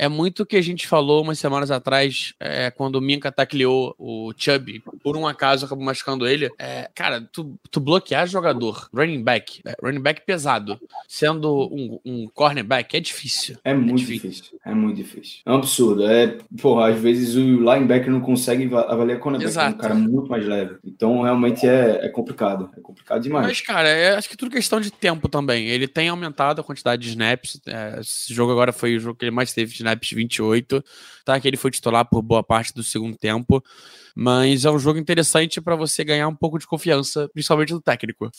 é 0.00 0.08
muito 0.08 0.44
o 0.44 0.46
que 0.46 0.56
a 0.56 0.62
gente 0.62 0.88
falou 0.88 1.22
umas 1.22 1.38
semanas 1.38 1.70
atrás, 1.70 2.32
é, 2.40 2.70
quando 2.70 2.96
o 2.96 3.02
Minka 3.02 3.30
tacleou 3.30 3.94
o 3.98 4.32
Chubb, 4.34 4.82
por 5.04 5.14
um 5.14 5.26
acaso 5.26 5.66
acabou 5.66 5.84
machucando 5.84 6.26
ele. 6.26 6.48
É, 6.58 6.88
cara, 6.94 7.20
tu, 7.30 7.54
tu 7.70 7.80
bloquear 7.80 8.26
jogador, 8.26 8.88
running 8.94 9.22
back, 9.22 9.60
é, 9.62 9.74
running 9.82 10.00
back 10.00 10.22
pesado, 10.24 10.80
sendo 11.06 11.68
um, 11.70 12.00
um 12.02 12.28
cornerback, 12.28 12.96
é 12.96 13.00
difícil. 13.00 13.58
É 13.62 13.74
muito 13.74 13.90
é 13.90 13.96
difícil. 13.96 14.30
difícil. 14.30 14.58
É 14.64 14.74
muito 14.74 14.96
difícil. 14.96 15.40
É 15.44 15.52
um 15.52 15.56
absurdo. 15.56 16.06
É, 16.06 16.38
porra, 16.62 16.88
às 16.88 16.98
vezes 16.98 17.36
o 17.36 17.40
linebacker 17.40 18.10
não 18.10 18.22
consegue 18.22 18.74
avaliar 18.74 19.18
cornerback, 19.18 19.50
Exato. 19.50 19.72
é 19.72 19.74
um 19.74 19.78
cara 19.82 19.94
muito 19.94 20.30
mais 20.30 20.46
leve. 20.46 20.76
Então, 20.82 21.20
realmente 21.20 21.66
é, 21.66 22.06
é 22.06 22.08
complicado. 22.08 22.70
É 22.74 22.80
complicado 22.80 23.20
demais. 23.20 23.46
Mas, 23.46 23.60
cara, 23.60 23.90
é, 23.90 24.16
acho 24.16 24.30
que 24.30 24.36
tudo 24.36 24.50
questão 24.50 24.80
de 24.80 24.90
tempo 24.90 25.28
também. 25.28 25.68
Ele 25.68 25.86
tem 25.86 26.08
aumentado 26.08 26.62
a 26.62 26.64
quantidade 26.64 27.02
de 27.02 27.10
snaps. 27.10 27.60
É, 27.66 28.00
esse 28.00 28.32
jogo 28.32 28.50
agora 28.50 28.72
foi 28.72 28.96
o 28.96 29.00
jogo 29.00 29.18
que 29.18 29.26
ele 29.26 29.30
mais 29.30 29.52
teve 29.52 29.70
de 29.70 29.76
snaps 29.76 29.89
28, 30.14 30.84
tá? 31.24 31.40
Que 31.40 31.48
ele 31.48 31.56
foi 31.56 31.70
titular 31.70 32.04
por 32.04 32.22
boa 32.22 32.42
parte 32.42 32.72
do 32.74 32.82
segundo 32.82 33.16
tempo. 33.16 33.62
Mas 34.14 34.64
é 34.64 34.70
um 34.70 34.78
jogo 34.78 34.98
interessante 34.98 35.60
para 35.60 35.76
você 35.76 36.04
ganhar 36.04 36.28
um 36.28 36.34
pouco 36.34 36.58
de 36.58 36.66
confiança, 36.66 37.28
principalmente 37.32 37.72
do 37.72 37.80
técnico. 37.80 38.30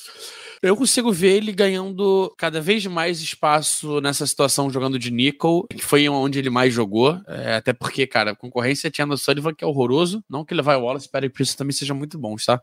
Eu 0.61 0.75
consigo 0.75 1.11
ver 1.11 1.37
ele 1.37 1.51
ganhando 1.51 2.33
cada 2.37 2.61
vez 2.61 2.85
mais 2.85 3.21
espaço 3.21 3.99
nessa 4.01 4.25
situação 4.27 4.69
jogando 4.69 4.99
de 4.99 5.11
nickel, 5.11 5.65
que 5.69 5.83
foi 5.83 6.07
onde 6.07 6.39
ele 6.39 6.49
mais 6.49 6.73
jogou. 6.73 7.19
É, 7.27 7.55
até 7.55 7.73
porque, 7.73 8.05
cara, 8.05 8.31
a 8.31 8.35
concorrência 8.35 8.91
tinha 8.91 9.05
no 9.05 9.17
Sullivan, 9.17 9.53
que 9.53 9.63
é 9.63 9.67
horroroso. 9.67 10.23
Não 10.29 10.45
que 10.45 10.53
ele 10.53 10.61
vai 10.61 10.75
Wallace, 10.75 11.05
espero 11.05 11.29
que 11.29 11.41
isso 11.41 11.57
também 11.57 11.73
seja 11.73 11.93
muito 11.93 12.17
bom, 12.17 12.35
tá? 12.35 12.59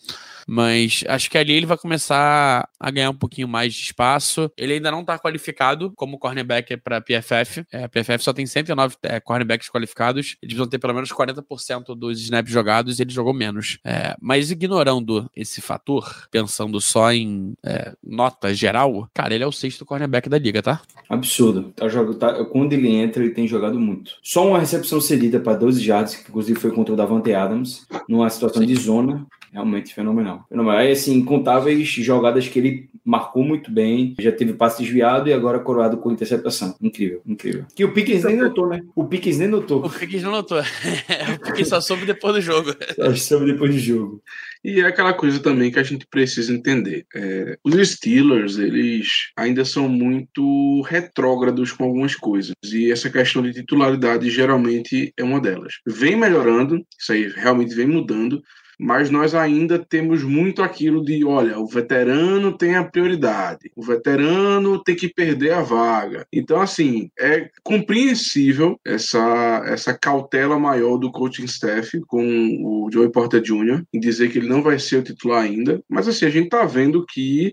Mas 0.47 1.05
acho 1.09 1.31
que 1.31 1.39
ali 1.39 1.53
ele 1.53 1.67
vai 1.67 1.77
começar 1.77 2.69
a 2.79 2.91
ganhar 2.91 3.11
um 3.11 3.17
pouquinho 3.17 3.49
mais 3.49 3.75
de 3.75 3.83
espaço. 3.83 4.51
Ele 4.57 4.75
ainda 4.75 4.91
não 4.91 5.05
tá 5.05 5.19
qualificado 5.19 5.93
como 5.97 6.19
cornerback 6.19 6.77
para 6.77 7.01
PFF. 7.01 7.65
É, 7.73 7.85
a 7.85 7.89
PFF 7.89 8.23
só 8.23 8.33
tem 8.33 8.47
109 8.47 8.97
é, 9.03 9.21
cornerbacks 9.21 9.69
qualificados. 9.69 10.37
Eles 10.43 10.57
vão 10.57 10.67
ter 10.67 10.79
pelo 10.79 10.95
menos 10.95 11.11
40% 11.11 11.97
dos 11.97 12.21
snaps 12.21 12.53
jogados 12.53 12.98
ele 13.01 13.11
jogou 13.11 13.33
menos. 13.33 13.79
É, 13.85 14.17
mas 14.21 14.51
ignorando 14.51 15.31
esse 15.35 15.61
fator, 15.61 16.29
pensando 16.31 16.81
só 16.81 17.13
em 17.13 17.55
é, 17.65 17.95
nota 18.03 18.55
geral, 18.55 19.09
cara, 19.13 19.35
ele 19.35 19.45
é 19.45 19.47
o 19.47 19.53
sexto 19.53 19.85
cornerback 19.85 20.29
da 20.29 20.39
liga, 20.39 20.63
tá? 20.63 20.81
Absurdo. 21.09 21.73
Tá, 21.75 21.87
tá, 22.19 22.45
quando 22.47 22.73
ele 22.73 22.89
entra, 22.89 23.23
ele 23.23 23.33
tem 23.33 23.47
jogado 23.47 23.79
muito. 23.79 24.13
Só 24.23 24.47
uma 24.47 24.59
recepção 24.59 25.01
cedida 25.01 25.41
para 25.41 25.57
12 25.57 25.87
yards, 25.87 26.17
que 26.17 26.29
inclusive 26.29 26.59
foi 26.59 26.71
contra 26.71 26.95
o 26.95 26.97
Davante 26.97 27.33
Adams, 27.33 27.87
numa 28.09 28.29
situação 28.31 28.63
Sim. 28.63 28.69
de 28.69 28.75
zona. 28.77 29.27
Realmente 29.53 29.95
fenomenal. 29.95 30.45
fenomenal. 30.49 30.79
Aí, 30.79 30.93
assim, 30.93 31.15
incontáveis 31.15 31.89
jogadas 31.89 32.49
que 32.49 32.59
ele 32.59 32.91
marcou 33.05 33.43
muito 33.43 33.71
bem, 33.71 34.15
já 34.21 34.31
teve 34.31 34.53
passe 34.53 34.83
desviado 34.83 35.29
e 35.29 35.33
agora 35.33 35.59
coroado 35.59 35.97
com 35.97 36.13
interceptação. 36.13 36.77
Incrível, 36.81 37.23
incrível. 37.27 37.65
Que 37.75 37.85
o 37.85 37.93
Pickens 37.93 38.25
nem 38.25 38.37
notou, 38.37 38.69
né? 38.69 38.83
O 38.95 39.05
Pickens 39.07 39.39
nem 39.39 39.49
notou. 39.49 39.85
O 39.85 39.91
Pickens 39.91 40.23
não 40.23 40.33
notou. 40.33 40.61
o 40.61 41.41
Pickens 41.41 41.69
só 41.69 41.81
soube 41.81 42.05
depois 42.05 42.35
do 42.35 42.41
jogo. 42.41 42.75
Só 42.95 43.15
soube 43.15 43.47
depois 43.53 43.75
do 43.75 43.81
jogo. 43.81 44.23
E 44.63 44.81
é 44.81 44.87
aquela 44.87 45.15
coisa 45.15 45.41
também 45.41 45.71
que 45.71 45.79
a 45.79 45.83
gente 45.83 46.07
precisa 46.07 46.53
entender. 46.53 47.07
É, 47.15 47.57
os 47.65 47.89
Steelers, 47.89 48.59
eles 48.59 49.31
ainda 49.37 49.65
são 49.65 49.89
muito 49.89 50.83
retrógrados 50.83 51.73
com 51.73 51.85
algumas 51.85 52.15
coisas. 52.15 52.53
E 52.65 52.91
essa 52.91 53.09
questão 53.09 53.43
de 53.43 53.53
titularidade 53.53 54.29
geralmente 54.31 55.13
é 55.17 55.23
uma 55.23 55.41
delas. 55.41 55.75
Vem 55.87 56.17
melhorando, 56.17 56.85
isso 56.99 57.13
aí 57.13 57.29
realmente 57.29 57.75
vem 57.75 57.87
mudando, 57.87 58.43
mas 58.79 59.11
nós 59.11 59.35
ainda 59.35 59.79
temos 59.79 60.23
muito 60.23 60.63
aquilo 60.63 61.05
de, 61.05 61.25
olha, 61.25 61.59
o 61.59 61.67
veterano 61.67 62.57
tem 62.57 62.77
a 62.77 62.85
prioridade, 62.85 63.71
o 63.75 63.83
veterano 63.83 64.83
tem 64.83 64.95
que 64.95 65.13
perder 65.13 65.53
a 65.53 65.63
vaga. 65.63 66.27
Então, 66.33 66.61
assim, 66.61 67.11
é 67.19 67.51
compreensível 67.65 68.79
essa, 68.87 69.63
essa 69.67 69.93
cautela 69.93 70.59
maior 70.59 70.97
do 70.97 71.11
coaching 71.11 71.45
staff 71.45 72.01
com 72.07 72.23
o 72.63 72.89
Joey 72.93 73.11
Porter 73.11 73.43
Jr. 73.43 73.83
em 73.93 73.99
dizer 73.99 74.31
que 74.31 74.39
ele 74.39 74.49
não 74.49 74.63
vai 74.63 74.79
ser 74.79 74.99
o 74.99 75.03
titular 75.03 75.43
ainda, 75.43 75.83
mas 75.89 76.07
assim, 76.07 76.27
a 76.27 76.31
gente 76.31 76.45
está 76.45 76.65
vendo 76.65 77.05
que 77.05 77.53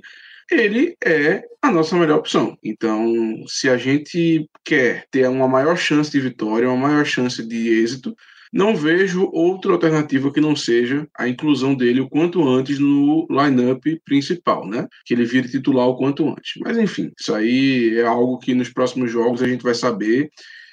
ele 0.51 0.95
é 1.03 1.43
a 1.61 1.71
nossa 1.71 1.95
melhor 1.95 2.19
opção. 2.19 2.55
Então, 2.63 3.11
se 3.47 3.67
a 3.67 3.77
gente 3.77 4.47
quer 4.63 5.07
ter 5.09 5.27
uma 5.27 5.47
maior 5.47 5.75
chance 5.75 6.11
de 6.11 6.19
vitória, 6.19 6.69
uma 6.69 6.87
maior 6.87 7.05
chance 7.05 7.43
de 7.43 7.81
êxito, 7.81 8.15
não 8.51 8.75
vejo 8.75 9.29
outra 9.31 9.73
alternativa 9.73 10.31
que 10.31 10.41
não 10.41 10.55
seja 10.55 11.07
a 11.17 11.27
inclusão 11.27 11.75
dele 11.75 12.01
o 12.01 12.09
quanto 12.09 12.47
antes 12.47 12.79
no 12.79 13.27
lineup 13.29 13.83
principal, 14.03 14.67
né? 14.67 14.87
Que 15.05 15.13
ele 15.13 15.25
vire 15.25 15.49
titular 15.49 15.87
o 15.87 15.95
quanto 15.95 16.27
antes. 16.29 16.53
Mas 16.61 16.77
enfim, 16.77 17.11
isso 17.19 17.33
aí 17.33 17.97
é 17.97 18.05
algo 18.05 18.39
que 18.39 18.53
nos 18.53 18.69
próximos 18.69 19.11
jogos 19.11 19.41
a 19.41 19.47
gente 19.47 19.63
vai 19.63 19.73
saber 19.73 20.31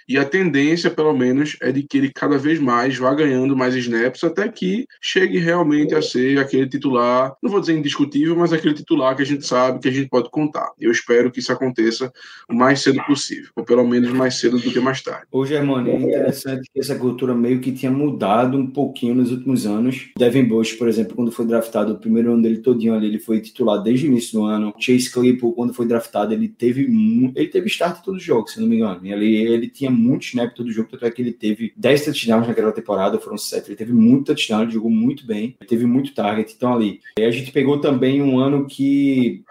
e 0.09 0.19
a 0.19 0.25
tendência, 0.25 0.91
pelo 0.91 1.13
menos, 1.17 1.57
é 1.61 1.71
de 1.73 1.83
que 1.83 1.99
ele 1.99 2.11
cada 2.13 2.39
vez 2.39 2.59
mais 2.59 2.97
vá 2.97 3.15
ganhando 3.15 3.57
mais 3.57 3.75
snaps 3.75 4.25
até 4.25 4.49
que 4.49 4.87
chegue 5.01 5.39
realmente 5.39 5.95
a 5.95 6.03
ser 6.03 6.39
aquele 6.39 6.69
titular, 6.69 7.35
não 7.43 7.51
vou 7.51 7.61
dizer 7.61 7.77
indiscutível, 7.77 8.37
mas 8.37 8.53
aquele 8.53 8.75
titular 8.75 9.17
que 9.17 9.23
a 9.23 9.27
gente 9.27 9.47
sabe 9.47 9.81
que 9.81 9.89
a 9.89 9.93
gente 9.93 10.09
pode 10.09 10.31
contar. 10.31 10.71
Eu 10.79 10.91
espero 10.91 11.31
que 11.31 11.41
isso 11.41 11.53
aconteça 11.53 12.13
o 12.49 12.55
mais 12.55 12.81
cedo 12.81 13.03
possível, 13.05 13.51
ou 13.57 13.65
pelo 13.65 13.87
menos 13.87 14.11
mais 14.13 14.39
cedo 14.39 14.59
do 14.59 14.71
que 14.71 14.81
mais 14.81 15.03
tarde. 15.03 15.27
Ô, 15.31 15.45
Germano, 15.47 15.89
é 15.89 15.97
interessante 15.97 16.69
que 16.73 16.81
essa 16.81 16.95
cultura 16.95 17.35
meio 17.35 17.61
que 17.61 17.73
tinha 17.73 17.91
mudado 17.91 18.57
um 18.57 18.67
pouquinho 18.67 19.15
nos 19.15 19.31
últimos 19.31 19.67
anos. 19.67 20.11
Devin 20.19 20.45
Bush, 20.45 20.73
por 20.73 20.89
exemplo, 20.89 21.15
quando 21.15 21.33
foi 21.33 21.47
draftado, 21.47 21.93
o 21.93 21.99
primeiro 21.99 22.33
ano 22.33 22.43
dele 22.43 22.59
todinho 22.59 22.95
ali, 22.95 23.07
ele 23.07 23.19
foi 23.19 23.41
titular 23.41 23.83
desde 23.83 24.07
o 24.07 24.11
início 24.11 24.39
do 24.39 24.45
ano. 24.45 24.75
Chase 24.79 25.11
Claypool, 25.11 25.53
quando 25.53 25.75
foi 25.75 25.87
draftado, 25.87 26.33
ele 26.33 26.49
teve 26.49 26.83
ele 27.35 27.49
teve 27.49 27.67
start 27.69 28.03
todos 28.03 28.21
os 28.21 28.27
jogos, 28.27 28.53
se 28.53 28.61
não 28.61 28.67
me 28.67 28.77
engano. 28.77 29.01
Ali 29.13 29.37
ele 29.37 29.69
tinha 29.69 29.91
muito 29.93 30.25
snap 30.25 30.55
todo 30.55 30.73
jogo, 30.73 30.89
tanto 30.91 31.07
é 31.07 31.11
que 31.11 31.23
ele 31.23 31.33
teve 31.33 31.73
10 31.77 32.05
touchdowns 32.07 32.49
naquela 32.49 32.73
temporada, 32.73 33.19
foram 33.19 33.39
7, 33.39 33.69
ele 33.69 33.77
teve 33.77 33.93
muito 33.93 34.27
touchdown, 34.27 34.63
ele 34.63 34.73
jogou 34.73 34.91
muito 34.91 35.27
bem, 35.27 35.57
ele 35.61 35.69
teve 35.69 35.87
muito 35.87 36.15
target, 36.15 36.55
então 36.57 36.75
ali. 36.75 37.01
E 37.19 37.23
a 37.23 37.31
gente 37.31 37.53
pegou 37.53 37.79
também 37.79 38.23
um 38.23 38.39
ano 38.39 38.67
que 38.67 39.43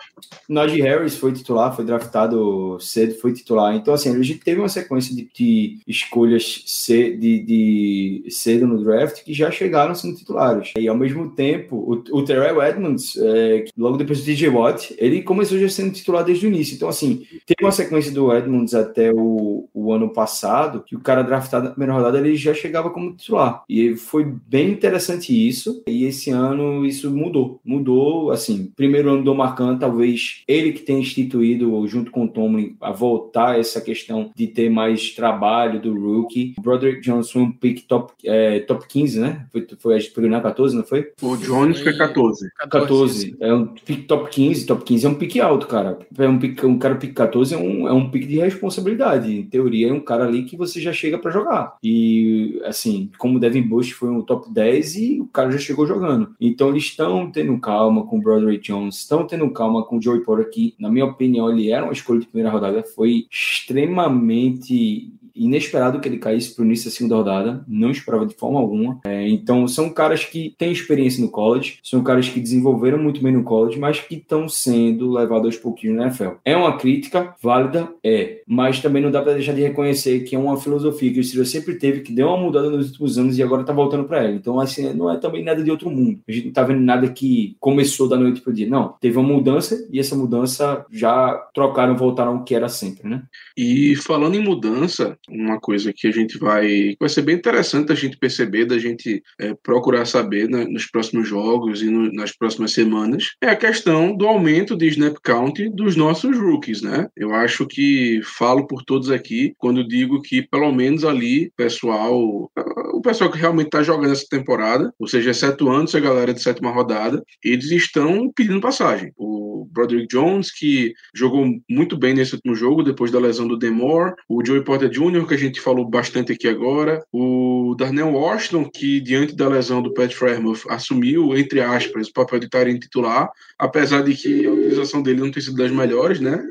Najee 0.48 0.82
Harris 0.82 1.16
foi 1.16 1.32
titular, 1.32 1.76
foi 1.76 1.86
draftado 1.86 2.78
cedo, 2.80 3.16
foi 3.16 3.34
titular, 3.34 3.76
então 3.76 3.94
assim, 3.94 4.10
a 4.10 4.22
gente 4.22 4.40
teve 4.40 4.60
uma 4.60 4.70
sequência 4.70 5.16
de, 5.16 5.30
de 5.34 5.80
escolhas 5.88 6.64
de, 6.88 7.40
de, 7.40 8.24
cedo 8.30 8.68
no 8.68 8.84
draft 8.84 9.24
que 9.24 9.34
já 9.34 9.50
chegaram 9.52 9.96
sendo 9.96 10.18
titulares. 10.18 10.72
E 10.78 10.88
ao 10.88 10.98
mesmo 10.98 11.30
tempo, 11.32 11.76
o, 11.76 12.18
o 12.18 12.26
Terrell 12.26 12.62
Edmonds, 12.62 13.16
é, 13.18 13.66
logo 13.78 13.98
depois 13.98 14.20
do 14.20 14.26
DJ 14.26 14.50
Watt, 14.50 14.96
ele 14.98 15.22
começou 15.22 15.58
já 15.58 15.70
sendo 15.70 15.94
titular 15.94 16.24
desde 16.24 16.46
o 16.46 16.50
início, 16.50 16.76
então 16.76 16.90
assim, 16.90 17.26
teve 17.46 17.64
uma 17.64 17.72
sequência 17.72 18.12
do 18.12 18.34
Edmonds 18.34 18.74
até 18.74 19.12
o, 19.14 19.68
o 19.74 19.92
ano 19.92 20.10
passado, 20.10 20.31
passado, 20.32 20.84
que 20.86 20.96
o 20.96 21.00
cara 21.02 21.22
draftado 21.22 21.66
na 21.66 21.72
primeira 21.72 21.94
rodada 21.94 22.18
ele 22.18 22.36
já 22.36 22.54
chegava 22.54 22.90
como 22.90 23.14
titular. 23.14 23.64
E 23.68 23.96
foi 23.96 24.24
bem 24.24 24.72
interessante 24.72 25.32
isso. 25.48 25.84
E 25.86 26.06
esse 26.06 26.30
ano 26.30 26.86
isso 26.86 27.12
mudou. 27.12 27.60
Mudou, 27.66 28.32
assim, 28.32 28.72
primeiro 28.76 29.12
ano 29.12 29.24
do 29.24 29.36
Marcan, 29.36 29.78
talvez 29.78 30.44
ele 30.48 30.72
que 30.72 30.82
tenha 30.82 31.00
instituído, 31.00 31.86
junto 31.88 32.10
com 32.12 32.24
o 32.24 32.28
Tomlin, 32.28 32.76
a 32.80 32.92
voltar 32.92 33.60
essa 33.60 33.82
questão 33.82 34.32
de 34.36 34.48
ter 34.48 34.70
mais 34.70 35.12
trabalho 35.12 35.82
do 35.82 35.94
rookie. 35.94 36.54
O 36.58 36.62
Broderick 36.62 37.02
Jones 37.02 37.30
foi 37.30 37.42
um 37.42 37.52
pick 37.52 37.86
top, 37.88 38.14
é, 38.24 38.60
top 38.62 38.88
15, 38.88 39.20
né? 39.20 39.46
Foi, 39.52 39.68
foi, 39.78 39.96
a 39.96 40.00
gente 40.00 40.12
pegou 40.12 40.30
na 40.30 40.40
14, 40.40 40.76
não 40.76 40.84
foi? 40.84 41.12
O 41.22 41.36
Jones 41.36 41.82
foi 41.82 41.96
14. 41.98 42.50
14. 42.70 43.36
É 43.40 43.54
um 43.54 43.68
pick 43.68 44.08
top 44.08 44.30
15. 44.30 44.66
Top 44.66 44.84
15 44.84 45.06
é 45.06 45.10
um 45.10 45.16
pick 45.16 45.38
alto, 45.40 45.68
cara. 45.68 46.00
É 46.18 46.28
um, 46.28 46.40
pick, 46.40 46.64
um 46.64 46.78
cara 46.78 46.96
pick 46.96 47.14
14 47.14 47.54
é 47.54 47.58
um, 47.58 47.88
é 47.88 47.92
um 47.92 48.10
pick 48.10 48.28
de 48.28 48.40
responsabilidade. 48.40 49.32
Em 49.32 49.44
teoria, 49.44 49.90
é 49.90 49.94
um 49.94 50.00
cara 50.00 50.21
ali 50.24 50.44
que 50.44 50.58
você 50.58 50.80
já 50.80 50.94
chega 50.94 51.18
para 51.18 51.32
jogar. 51.32 51.76
E, 51.84 52.62
assim, 52.66 53.10
como 53.18 53.38
o 53.38 53.40
Devin 53.40 53.62
Bush 53.62 53.92
foi 53.92 54.10
um 54.10 54.22
top 54.22 54.52
10 54.52 54.96
e 54.96 55.22
o 55.22 55.28
cara 55.28 55.52
já 55.52 55.58
chegou 55.58 55.86
jogando. 55.86 56.36
Então, 56.40 56.70
eles 56.70 56.84
estão 56.84 57.30
tendo 57.32 57.58
calma 57.60 58.06
com 58.06 58.18
o 58.18 58.22
Broderick 58.22 58.64
Jones, 58.64 58.98
estão 58.98 59.26
tendo 59.26 59.50
calma 59.52 59.84
com 59.84 59.98
o 59.98 60.02
Joey 60.02 60.22
Porter, 60.22 60.50
que, 60.50 60.76
na 60.80 60.90
minha 60.90 61.06
opinião, 61.06 61.50
ele 61.50 61.72
era 61.72 61.84
uma 61.84 61.94
escolha 61.94 62.20
de 62.20 62.28
primeira 62.28 62.52
rodada, 62.52 62.84
foi 62.84 63.26
extremamente 63.32 65.14
inesperado 65.36 66.00
que 66.00 66.08
ele 66.08 66.18
caísse 66.18 66.54
para 66.54 66.64
o 66.64 66.66
início 66.66 66.90
da 66.90 66.96
segunda 66.96 67.16
rodada, 67.16 67.66
não 67.68 67.92
esperava 67.92 68.26
de 68.26 68.36
forma 68.36 68.60
alguma. 68.60 69.00
É, 69.06 69.28
então, 69.28 69.68
são 69.68 69.90
caras 69.90 70.26
que 70.26 70.56
têm 70.58 70.72
experiência 70.72 71.24
no 71.24 71.30
college, 71.30 71.80
são 71.84 72.04
caras 72.04 72.30
que 72.30 72.40
desenvolveram 72.40 72.98
muito 72.98 73.22
bem 73.22 73.34
no 73.34 73.44
college, 73.44 73.80
mas 73.80 74.00
que 74.00 74.16
estão 74.16 74.48
sendo 74.48 75.12
levados 75.12 75.46
aos 75.46 75.58
pouquinhos 75.58 75.98
na 75.98 76.04
NFL. 76.04 76.36
É 76.44 76.56
uma 76.56 76.78
crítica 76.78 77.36
válida? 77.42 77.90
É, 78.04 78.42
mas 78.48 78.80
também 78.80 79.02
não 79.02 79.12
dá 79.12 79.22
para 79.22 79.34
deixar 79.34 79.54
de 79.54 79.62
reconhecer 79.62 80.22
que 80.22 80.36
é 80.36 80.40
uma 80.40 80.58
filosofia 80.58 81.12
que 81.14 81.20
o 81.20 81.24
Steelers 81.24 81.50
sempre 81.50 81.76
teve, 81.76 82.02
que 82.02 82.14
deu 82.14 82.28
uma 82.28 82.38
mudada 82.38 82.70
nos 82.70 82.88
últimos 82.88 83.18
anos 83.18 83.38
e 83.38 83.44
agora 83.44 83.62
está 83.62 83.74
voltando 83.74 84.06
para 84.06 84.24
ela. 84.24 84.36
Então, 84.36 84.60
assim, 84.60 84.94
não 84.94 85.12
é 85.12 85.18
também 85.18 85.44
nada 85.44 85.64
de 85.64 85.72
outro 85.72 85.90
mundo. 85.90 86.20
A 86.28 86.32
gente 86.32 86.44
não 86.46 86.50
está 86.50 86.64
vendo 86.64 86.82
nada 86.82 87.08
que 87.10 87.56
começou 87.60 88.08
da 88.08 88.18
noite 88.18 88.42
para 88.42 88.52
o 88.52 88.54
dia. 88.54 88.68
Não, 88.68 88.96
teve 89.00 89.18
uma 89.18 89.28
mudança 89.28 89.88
e 89.92 90.00
essa 90.00 90.16
mudança 90.16 90.86
já 90.92 91.34
trocaram, 91.54 91.96
voltaram 91.96 92.38
ao 92.38 92.44
que 92.44 92.56
era 92.56 92.70
sempre, 92.70 93.08
né? 93.10 93.24
E 93.58 93.96
falando 93.96 94.36
em 94.36 94.44
mudança, 94.44 95.18
uma 95.30 95.60
coisa 95.60 95.94
que 95.94 96.08
a 96.08 96.12
gente 96.12 96.38
vai. 96.38 96.96
Vai 97.00 97.10
ser 97.10 97.22
bem 97.22 97.36
interessante 97.36 97.92
a 97.92 97.96
gente 97.96 98.18
perceber, 98.18 98.66
da 98.66 98.78
gente 98.78 99.24
é, 99.40 99.54
procurar 99.54 100.06
saber 100.06 100.50
né, 100.50 100.66
nos 100.66 100.86
próximos 100.86 101.28
jogos 101.28 101.82
e 101.82 101.90
no, 101.90 102.12
nas 102.12 102.36
próximas 102.36 102.74
semanas, 102.74 103.36
é 103.42 103.50
a 103.50 103.56
questão 103.56 104.16
do 104.16 104.28
aumento 104.28 104.76
de 104.76 104.88
snap 104.88 105.18
count 105.24 105.70
dos 105.70 105.96
nossos 105.96 106.38
rookies, 106.38 106.82
né? 106.82 107.08
Eu 107.16 107.34
acho 107.34 107.66
que 107.68 108.22
falo 108.24 108.68
por 108.68 108.84
todos 108.84 109.10
aqui 109.10 109.54
quando 109.58 109.88
digo 109.88 110.22
que 110.22 110.42
pelo 110.42 110.72
menos 110.72 111.04
ali, 111.04 111.52
pessoal, 111.56 112.50
o 112.94 113.02
pessoal 113.02 113.32
que 113.32 113.38
realmente 113.38 113.68
está 113.68 113.84
jogando 113.84 114.12
essa 114.12 114.26
temporada, 114.30 114.94
ou 115.00 115.08
seja, 115.08 115.32
excetuando-se 115.32 115.98
a 115.98 116.02
galera 116.02 116.34
de 116.34 116.42
sétima 116.42 116.72
rodada, 116.72 117.24
eles 117.44 117.72
estão 117.72 118.32
pedindo 118.36 118.62
passagem. 118.62 119.12
O 119.18 119.68
Broderick 119.72 120.08
Jones, 120.08 120.52
que 120.52 120.94
jogou 121.14 121.46
muito 121.70 121.98
bem 121.98 122.14
nesse 122.14 122.36
último 122.36 122.56
jogo, 122.56 122.84
depois 122.84 123.12
da 123.12 123.20
lesão 123.20 123.48
do 123.48 123.58
Demore, 123.58 124.14
o 124.28 124.46
Joey 124.46 124.64
Porter 124.64 124.90
Jr., 124.90 125.11
que 125.28 125.34
a 125.34 125.38
gente 125.38 125.62
falou 125.62 125.86
bastante 125.86 126.32
aqui 126.32 126.48
agora, 126.48 127.04
o 127.12 127.76
Darnell 127.78 128.14
Washington, 128.14 128.70
que 128.70 129.00
diante 129.00 129.36
da 129.36 129.48
lesão 129.48 129.82
do 129.82 129.94
Pat 129.94 130.14
Frymouth 130.14 130.62
assumiu, 130.70 131.36
entre 131.38 131.62
aspas, 131.62 132.08
o 132.08 132.14
papel 132.14 132.40
de 132.40 132.46
estar 132.46 132.66
titular, 132.80 133.30
apesar 133.58 134.02
de 134.02 134.16
que 134.16 134.46
a 134.46 134.52
utilização 134.52 135.02
dele 135.02 135.20
não 135.20 135.32
tem 135.32 135.42
sido 135.42 135.58
das 135.58 135.72
melhores, 135.72 136.20
né? 136.20 136.42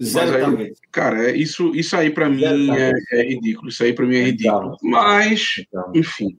Aí, 0.00 0.72
cara, 0.90 1.30
é, 1.30 1.36
isso, 1.36 1.74
isso 1.74 1.94
aí 1.94 2.10
para 2.10 2.28
mim 2.28 2.42
é, 2.44 2.90
é, 3.12 3.22
ridículo. 3.22 3.68
Isso 3.68 3.84
aí 3.84 3.92
para 3.92 4.06
mim 4.06 4.16
é 4.16 4.22
ridículo. 4.22 4.76
Mas, 4.82 5.56
enfim. 5.94 6.38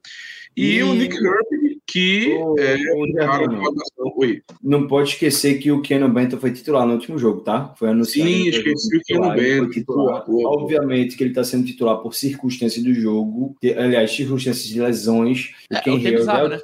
E, 0.58 0.78
e, 0.78 0.84
o 0.84 0.94
Nick 0.94 1.16
Herbig, 1.16 1.81
que 1.92 2.34
o, 2.38 2.58
é 2.58 2.78
o 2.96 3.14
cara 3.14 3.46
Oi. 4.18 4.42
Não 4.64 4.88
pode 4.88 5.10
esquecer 5.10 5.60
que 5.60 5.72
o 5.72 5.82
Keanu 5.82 6.08
Benton 6.08 6.38
foi 6.38 6.52
titular 6.52 6.86
no 6.86 6.94
último 6.94 7.18
jogo, 7.18 7.42
tá? 7.42 7.74
Foi 7.78 7.90
anunciado. 7.90 8.30
Sim, 8.30 8.48
esqueci 8.48 8.98
o 8.98 9.02
Keanu 9.02 9.34
Benton. 9.34 10.24
Obviamente 10.46 11.18
que 11.18 11.24
ele 11.24 11.32
está 11.32 11.44
sendo 11.44 11.66
titular 11.66 11.98
por 11.98 12.14
circunstâncias 12.14 12.84
do 12.84 12.94
jogo, 12.94 13.56
aliás, 13.78 14.12
circunstâncias 14.12 14.68
de 14.68 14.82
lesões. 14.82 15.52
É, 15.72 15.80
o 15.80 15.82
Ken 15.82 16.08
é 16.08 16.12
bizarro, 16.12 16.48
né? 16.48 16.60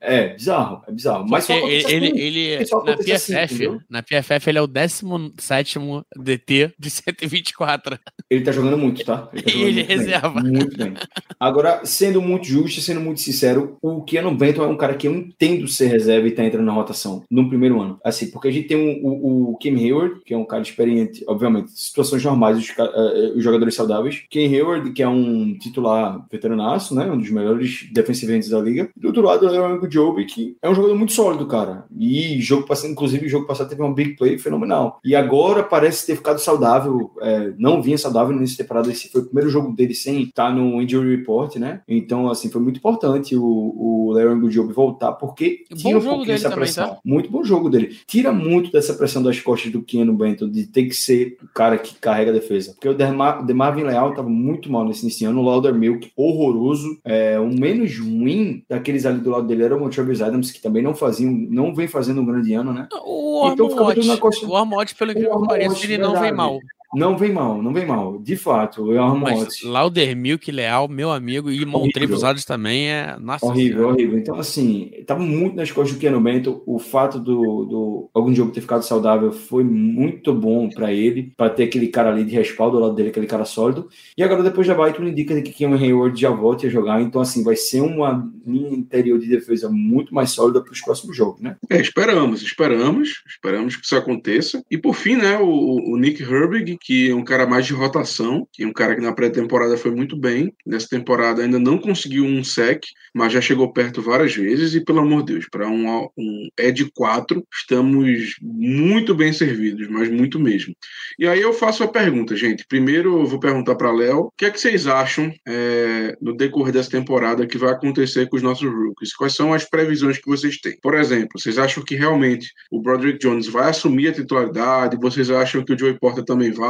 é 0.00 0.28
bizarro, 0.34 0.82
é 0.86 0.92
bizarro. 0.92 1.26
Mas 1.28 1.44
só 1.44 1.54
ele, 1.68 2.10
ele, 2.16 2.20
ele 2.20 2.64
na 2.84 2.96
PFF, 2.96 3.36
assim, 3.36 3.80
na 3.88 4.02
PFF 4.02 4.48
ele 4.48 4.58
é 4.58 4.62
o 4.62 4.66
17 4.66 5.78
DT 6.16 6.72
de 6.78 6.90
124. 6.90 7.98
Ele 8.28 8.42
tá 8.42 8.52
jogando 8.52 8.78
muito, 8.78 9.04
tá? 9.04 9.28
Ele, 9.32 9.42
tá 9.42 9.50
jogando 9.52 9.68
ele 9.68 9.74
muito 9.74 9.88
reserva. 9.88 10.40
Bem, 10.40 10.52
muito 10.52 10.76
bem. 10.76 10.94
Agora, 11.38 11.84
sendo 11.84 12.22
muito 12.22 12.46
justo, 12.46 12.80
sendo 12.80 13.00
muito 13.00 13.20
sincero, 13.20 13.76
o 13.82 14.02
Keanu 14.02 14.34
Benton 14.40 14.64
é 14.64 14.66
um 14.66 14.76
cara 14.76 14.94
que 14.94 15.06
eu 15.06 15.14
entendo 15.14 15.68
ser 15.68 15.88
reserva 15.88 16.26
e 16.26 16.32
tá 16.32 16.42
entrando 16.42 16.64
na 16.64 16.72
rotação 16.72 17.22
no 17.30 17.48
primeiro 17.48 17.80
ano. 17.80 17.98
Assim, 18.02 18.30
porque 18.30 18.48
a 18.48 18.50
gente 18.50 18.68
tem 18.68 18.76
um, 18.76 19.06
o, 19.06 19.50
o 19.52 19.56
Kim 19.58 19.76
Hayward, 19.76 20.20
que 20.24 20.32
é 20.32 20.36
um 20.36 20.46
cara 20.46 20.62
experiente, 20.62 21.22
obviamente, 21.28 21.70
situações 21.72 22.24
normais, 22.24 22.58
os, 22.58 22.70
uh, 22.70 23.36
os 23.36 23.44
jogadores 23.44 23.74
saudáveis. 23.74 24.24
Kim 24.30 24.46
Hayward, 24.54 24.92
que 24.92 25.02
é 25.02 25.08
um 25.08 25.56
titular 25.58 26.26
veteranaço, 26.30 26.94
né? 26.94 27.10
Um 27.10 27.18
dos 27.18 27.30
melhores 27.30 27.88
defensivos 27.92 28.48
da 28.48 28.60
liga. 28.60 28.88
Do 28.96 29.08
outro 29.08 29.22
lado, 29.22 29.46
é 29.46 29.60
o 29.60 29.64
amigo 29.64 29.88
Job, 29.88 30.24
que 30.24 30.56
é 30.62 30.70
um 30.70 30.74
jogador 30.74 30.96
muito 30.96 31.12
sólido, 31.12 31.46
cara. 31.46 31.84
E 31.98 32.40
jogo 32.40 32.66
passado, 32.66 32.90
inclusive, 32.90 33.28
jogo 33.28 33.46
passado 33.46 33.68
teve 33.68 33.82
uma 33.82 33.92
big 33.92 34.16
play 34.16 34.38
fenomenal. 34.38 35.00
E 35.04 35.14
agora 35.14 35.62
parece 35.62 36.06
ter 36.06 36.16
ficado 36.16 36.38
saudável, 36.38 37.10
é, 37.20 37.52
não 37.58 37.82
vinha 37.82 37.98
saudável 37.98 38.34
nessa 38.34 38.56
temporada. 38.56 38.90
Esse 38.90 39.08
foi 39.08 39.20
o 39.20 39.26
primeiro 39.26 39.50
jogo 39.50 39.72
dele 39.72 39.94
sem 39.94 40.22
estar 40.22 40.54
no 40.54 40.80
injury 40.80 41.16
report, 41.16 41.56
né? 41.56 41.82
Então, 41.88 42.28
assim, 42.28 42.50
foi 42.50 42.60
muito 42.60 42.78
importante 42.78 43.36
o, 43.36 43.42
o 43.44 44.12
Larry 44.12 44.29
Job 44.48 44.72
voltar, 44.72 45.12
porque 45.12 45.64
tira 45.74 45.98
um 45.98 46.02
pouquinho 46.02 46.26
dessa 46.26 46.50
pressão. 46.50 46.84
Também, 46.84 46.96
tá? 46.96 47.02
Muito 47.04 47.30
bom 47.30 47.44
jogo 47.44 47.68
dele. 47.68 47.96
Tira 48.06 48.32
muito 48.32 48.70
dessa 48.70 48.94
pressão 48.94 49.22
das 49.22 49.40
costas 49.40 49.72
do 49.72 49.82
Keanu 49.82 50.12
Benton 50.12 50.48
de 50.48 50.66
ter 50.66 50.84
que 50.84 50.94
ser 50.94 51.38
o 51.42 51.48
cara 51.48 51.78
que 51.78 51.94
carrega 51.94 52.30
a 52.30 52.34
defesa. 52.34 52.72
Porque 52.72 52.88
o 52.88 52.94
Demar, 52.94 53.44
Demarvin 53.44 53.84
Leal 53.84 54.10
estava 54.10 54.28
muito 54.28 54.70
mal 54.70 54.84
nesse 54.84 55.02
início 55.02 55.28
ano. 55.28 55.40
O 55.40 55.44
Lauder 55.44 55.74
Milk, 55.74 56.10
horroroso. 56.16 56.98
É, 57.04 57.38
o 57.38 57.48
menos 57.48 57.98
ruim 57.98 58.62
daqueles 58.68 59.06
ali 59.06 59.20
do 59.20 59.30
lado 59.30 59.46
dele 59.46 59.64
era 59.64 59.76
o 59.76 59.80
Montrevis 59.80 60.22
Adams, 60.22 60.50
que 60.50 60.60
também 60.60 60.82
não 60.82 60.94
faziam, 60.94 61.30
não 61.32 61.74
vem 61.74 61.88
fazendo 61.88 62.20
um 62.20 62.26
grande 62.26 62.52
ano, 62.54 62.72
né? 62.72 62.88
O 63.04 63.48
então, 63.52 63.66
Armod, 63.66 64.00
o 64.46 64.56
Armod, 64.56 64.94
pelo 64.94 65.14
que 65.14 65.22
eu 65.22 65.40
pareço, 65.42 65.84
ele 65.84 65.98
não 65.98 66.20
vem 66.20 66.32
mal. 66.32 66.58
Não 66.94 67.16
vem 67.16 67.32
mal, 67.32 67.62
não 67.62 67.72
vem 67.72 67.86
mal. 67.86 68.18
De 68.18 68.36
fato, 68.36 68.92
é 68.92 69.00
uma 69.00 69.14
Mas 69.14 69.62
Laudermilk, 69.62 70.50
Leal, 70.50 70.88
meu 70.88 71.12
amigo, 71.12 71.50
e 71.50 71.64
Montrevisados 71.64 72.44
também 72.44 72.88
é. 72.88 73.16
Nossa 73.20 73.46
horrível, 73.46 73.78
senhora. 73.78 73.94
horrível. 73.94 74.18
Então, 74.18 74.36
assim, 74.36 74.90
tava 75.06 75.20
muito 75.20 75.54
nas 75.54 75.70
costas 75.70 75.94
do 75.94 76.00
Keanu 76.00 76.20
Bento. 76.20 76.62
O 76.66 76.78
fato 76.78 77.20
do, 77.20 77.64
do 77.64 78.10
algum 78.12 78.34
jogo 78.34 78.50
ter 78.50 78.60
ficado 78.60 78.82
saudável 78.82 79.30
foi 79.30 79.62
muito 79.62 80.34
bom 80.34 80.68
para 80.68 80.92
ele, 80.92 81.32
para 81.36 81.50
ter 81.50 81.64
aquele 81.64 81.88
cara 81.88 82.10
ali 82.10 82.24
de 82.24 82.34
respaldo 82.34 82.76
ao 82.76 82.84
lado 82.84 82.94
dele, 82.94 83.10
aquele 83.10 83.26
cara 83.26 83.44
sólido. 83.44 83.88
E 84.16 84.22
agora, 84.22 84.42
depois 84.42 84.66
da 84.66 84.74
bye, 84.74 84.92
tudo 84.92 85.08
indica 85.08 85.40
que 85.40 85.52
Keanu 85.52 85.76
Hayward 85.76 86.20
já 86.20 86.30
volte 86.30 86.66
a 86.66 86.70
jogar. 86.70 87.00
Então, 87.00 87.20
assim, 87.20 87.44
vai 87.44 87.54
ser 87.54 87.82
uma 87.82 88.28
linha 88.44 88.70
interior 88.76 89.18
de 89.18 89.28
defesa 89.28 89.68
muito 89.70 90.12
mais 90.12 90.30
sólida 90.30 90.60
para 90.60 90.72
os 90.72 90.80
próximos 90.80 91.16
jogos, 91.16 91.40
né? 91.40 91.56
É, 91.70 91.80
esperamos, 91.80 92.42
esperamos, 92.42 93.22
esperamos 93.26 93.76
que 93.76 93.84
isso 93.84 93.96
aconteça. 93.96 94.62
E 94.68 94.76
por 94.76 94.94
fim, 94.94 95.16
né, 95.16 95.38
o, 95.38 95.92
o 95.92 95.96
Nick 95.96 96.22
Herbig 96.22 96.79
que 96.80 97.10
é 97.10 97.14
um 97.14 97.22
cara 97.22 97.46
mais 97.46 97.66
de 97.66 97.74
rotação, 97.74 98.48
que 98.52 98.64
é 98.64 98.66
um 98.66 98.72
cara 98.72 98.94
que 98.94 99.02
na 99.02 99.12
pré-temporada 99.12 99.76
foi 99.76 99.90
muito 99.90 100.16
bem. 100.16 100.52
Nessa 100.66 100.88
temporada 100.88 101.42
ainda 101.42 101.58
não 101.58 101.76
conseguiu 101.76 102.24
um 102.24 102.42
sec, 102.42 102.84
mas 103.14 103.32
já 103.32 103.40
chegou 103.40 103.72
perto 103.72 104.00
várias 104.00 104.34
vezes. 104.34 104.74
E 104.74 104.84
pelo 104.84 105.00
amor 105.00 105.22
de 105.22 105.34
Deus, 105.34 105.46
para 105.50 105.68
um, 105.68 106.08
um 106.16 106.48
Ed 106.58 106.90
4, 106.94 107.46
estamos 107.52 108.36
muito 108.40 109.14
bem 109.14 109.32
servidos, 109.32 109.88
mas 109.88 110.10
muito 110.10 110.40
mesmo. 110.40 110.74
E 111.18 111.28
aí 111.28 111.40
eu 111.40 111.52
faço 111.52 111.84
a 111.84 111.88
pergunta, 111.88 112.34
gente. 112.34 112.64
Primeiro 112.66 113.20
eu 113.20 113.26
vou 113.26 113.38
perguntar 113.38 113.74
para 113.74 113.92
Léo: 113.92 114.20
o 114.20 114.32
que 114.36 114.46
é 114.46 114.50
que 114.50 114.60
vocês 114.60 114.86
acham 114.86 115.32
é, 115.46 116.16
no 116.20 116.34
decorrer 116.34 116.72
dessa 116.72 116.90
temporada 116.90 117.46
que 117.46 117.58
vai 117.58 117.72
acontecer 117.72 118.28
com 118.28 118.36
os 118.36 118.42
nossos 118.42 118.70
rookies? 118.70 119.14
Quais 119.14 119.34
são 119.34 119.52
as 119.52 119.64
previsões 119.64 120.18
que 120.18 120.28
vocês 120.28 120.58
têm? 120.58 120.78
Por 120.80 120.94
exemplo, 120.94 121.38
vocês 121.38 121.58
acham 121.58 121.84
que 121.84 121.94
realmente 121.94 122.52
o 122.70 122.80
Broderick 122.80 123.18
Jones 123.18 123.46
vai 123.46 123.68
assumir 123.68 124.08
a 124.08 124.12
titularidade? 124.12 124.96
Vocês 124.96 125.30
acham 125.30 125.62
que 125.62 125.74
o 125.74 125.78
Joey 125.78 125.98
Porter 125.98 126.24
também 126.24 126.50
vai? 126.50 126.69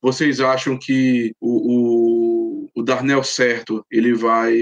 Vocês 0.00 0.40
acham 0.40 0.78
que 0.78 1.34
o, 1.40 1.50
o, 1.50 2.41
o 2.74 2.82
Darnell 2.82 3.22
certo 3.22 3.84
ele 3.90 4.14
vai, 4.14 4.54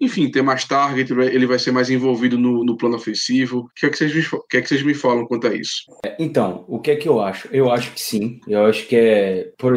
enfim, 0.00 0.30
ter 0.30 0.42
mais 0.42 0.64
target, 0.64 1.12
ele 1.12 1.46
vai 1.46 1.58
ser 1.58 1.72
mais 1.72 1.90
envolvido 1.90 2.38
no, 2.38 2.64
no 2.64 2.76
plano 2.76 2.96
ofensivo? 2.96 3.60
O 3.60 3.68
que 3.74 3.86
é 3.86 3.90
que, 3.90 3.96
vocês 3.96 4.14
me, 4.14 4.22
o 4.32 4.46
que 4.48 4.56
é 4.56 4.62
que 4.62 4.68
vocês 4.68 4.82
me 4.82 4.94
falam 4.94 5.26
quanto 5.26 5.46
a 5.46 5.54
isso? 5.54 5.84
É, 6.04 6.16
então, 6.18 6.64
o 6.68 6.78
que 6.78 6.90
é 6.90 6.96
que 6.96 7.08
eu 7.08 7.20
acho? 7.20 7.48
Eu 7.52 7.70
acho 7.70 7.92
que 7.92 8.00
sim. 8.00 8.40
Eu 8.46 8.66
acho 8.66 8.86
que 8.86 8.96
é. 8.96 9.52
Por, 9.58 9.74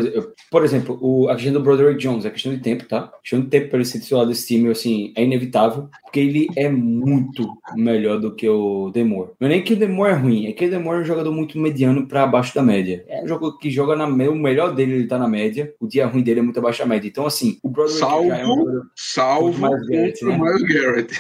por 0.50 0.64
exemplo, 0.64 0.98
o, 1.02 1.30
a 1.30 1.36
questão 1.36 1.54
do 1.54 1.62
Broderick 1.62 2.00
Jones 2.00 2.26
é 2.26 2.30
questão 2.30 2.54
de 2.54 2.62
tempo, 2.62 2.86
tá? 2.86 3.00
A 3.00 3.22
questão 3.22 3.42
de 3.42 3.48
tempo 3.48 3.70
para 3.70 3.78
ele 3.78 3.86
ser 3.86 4.00
titular 4.00 4.26
desse 4.26 4.48
time, 4.48 4.70
assim, 4.70 5.14
é 5.16 5.24
inevitável, 5.24 5.90
porque 6.04 6.20
ele 6.20 6.48
é 6.56 6.70
muito 6.70 7.48
melhor 7.76 8.20
do 8.20 8.36
que 8.36 8.48
o 8.48 8.90
Demore. 8.92 9.32
Não 9.40 9.48
é 9.48 9.52
nem 9.52 9.64
que 9.64 9.74
o 9.74 9.78
Demore 9.78 10.12
é 10.12 10.16
ruim, 10.16 10.48
é 10.48 10.52
que 10.52 10.66
o 10.66 10.70
Demore 10.70 11.00
é 11.00 11.02
um 11.02 11.06
jogador 11.06 11.32
muito 11.32 11.60
mediano 11.60 12.08
para 12.08 12.24
abaixo 12.24 12.54
da 12.56 12.64
média. 12.64 13.04
É 13.08 13.24
um 13.24 13.28
jogador 13.28 13.58
que 13.58 13.70
joga 13.70 13.96
na, 13.96 14.06
o 14.06 14.36
melhor 14.36 14.74
dele 14.74 14.94
ele 14.94 15.08
tá 15.08 15.18
na 15.18 15.28
média, 15.28 15.74
o 15.80 15.88
dia 15.88 16.06
ruim 16.06 16.24
dele 16.24 16.40
é 16.40 16.44
muito 16.44 16.60
abaixo 16.60 16.80
da 16.80 16.86
média. 16.86 17.08
Então, 17.08 17.26
assim, 17.26 17.53
o 17.62 17.70
Broderick 17.70 18.00
salvo, 18.00 18.32
é 18.32 18.48
um 18.48 18.82
salvo 18.96 19.66
o 19.66 19.70
Garrett, 19.88 20.26
né? 20.26 20.38
Miles 20.38 20.64
Garrett. 20.64 21.20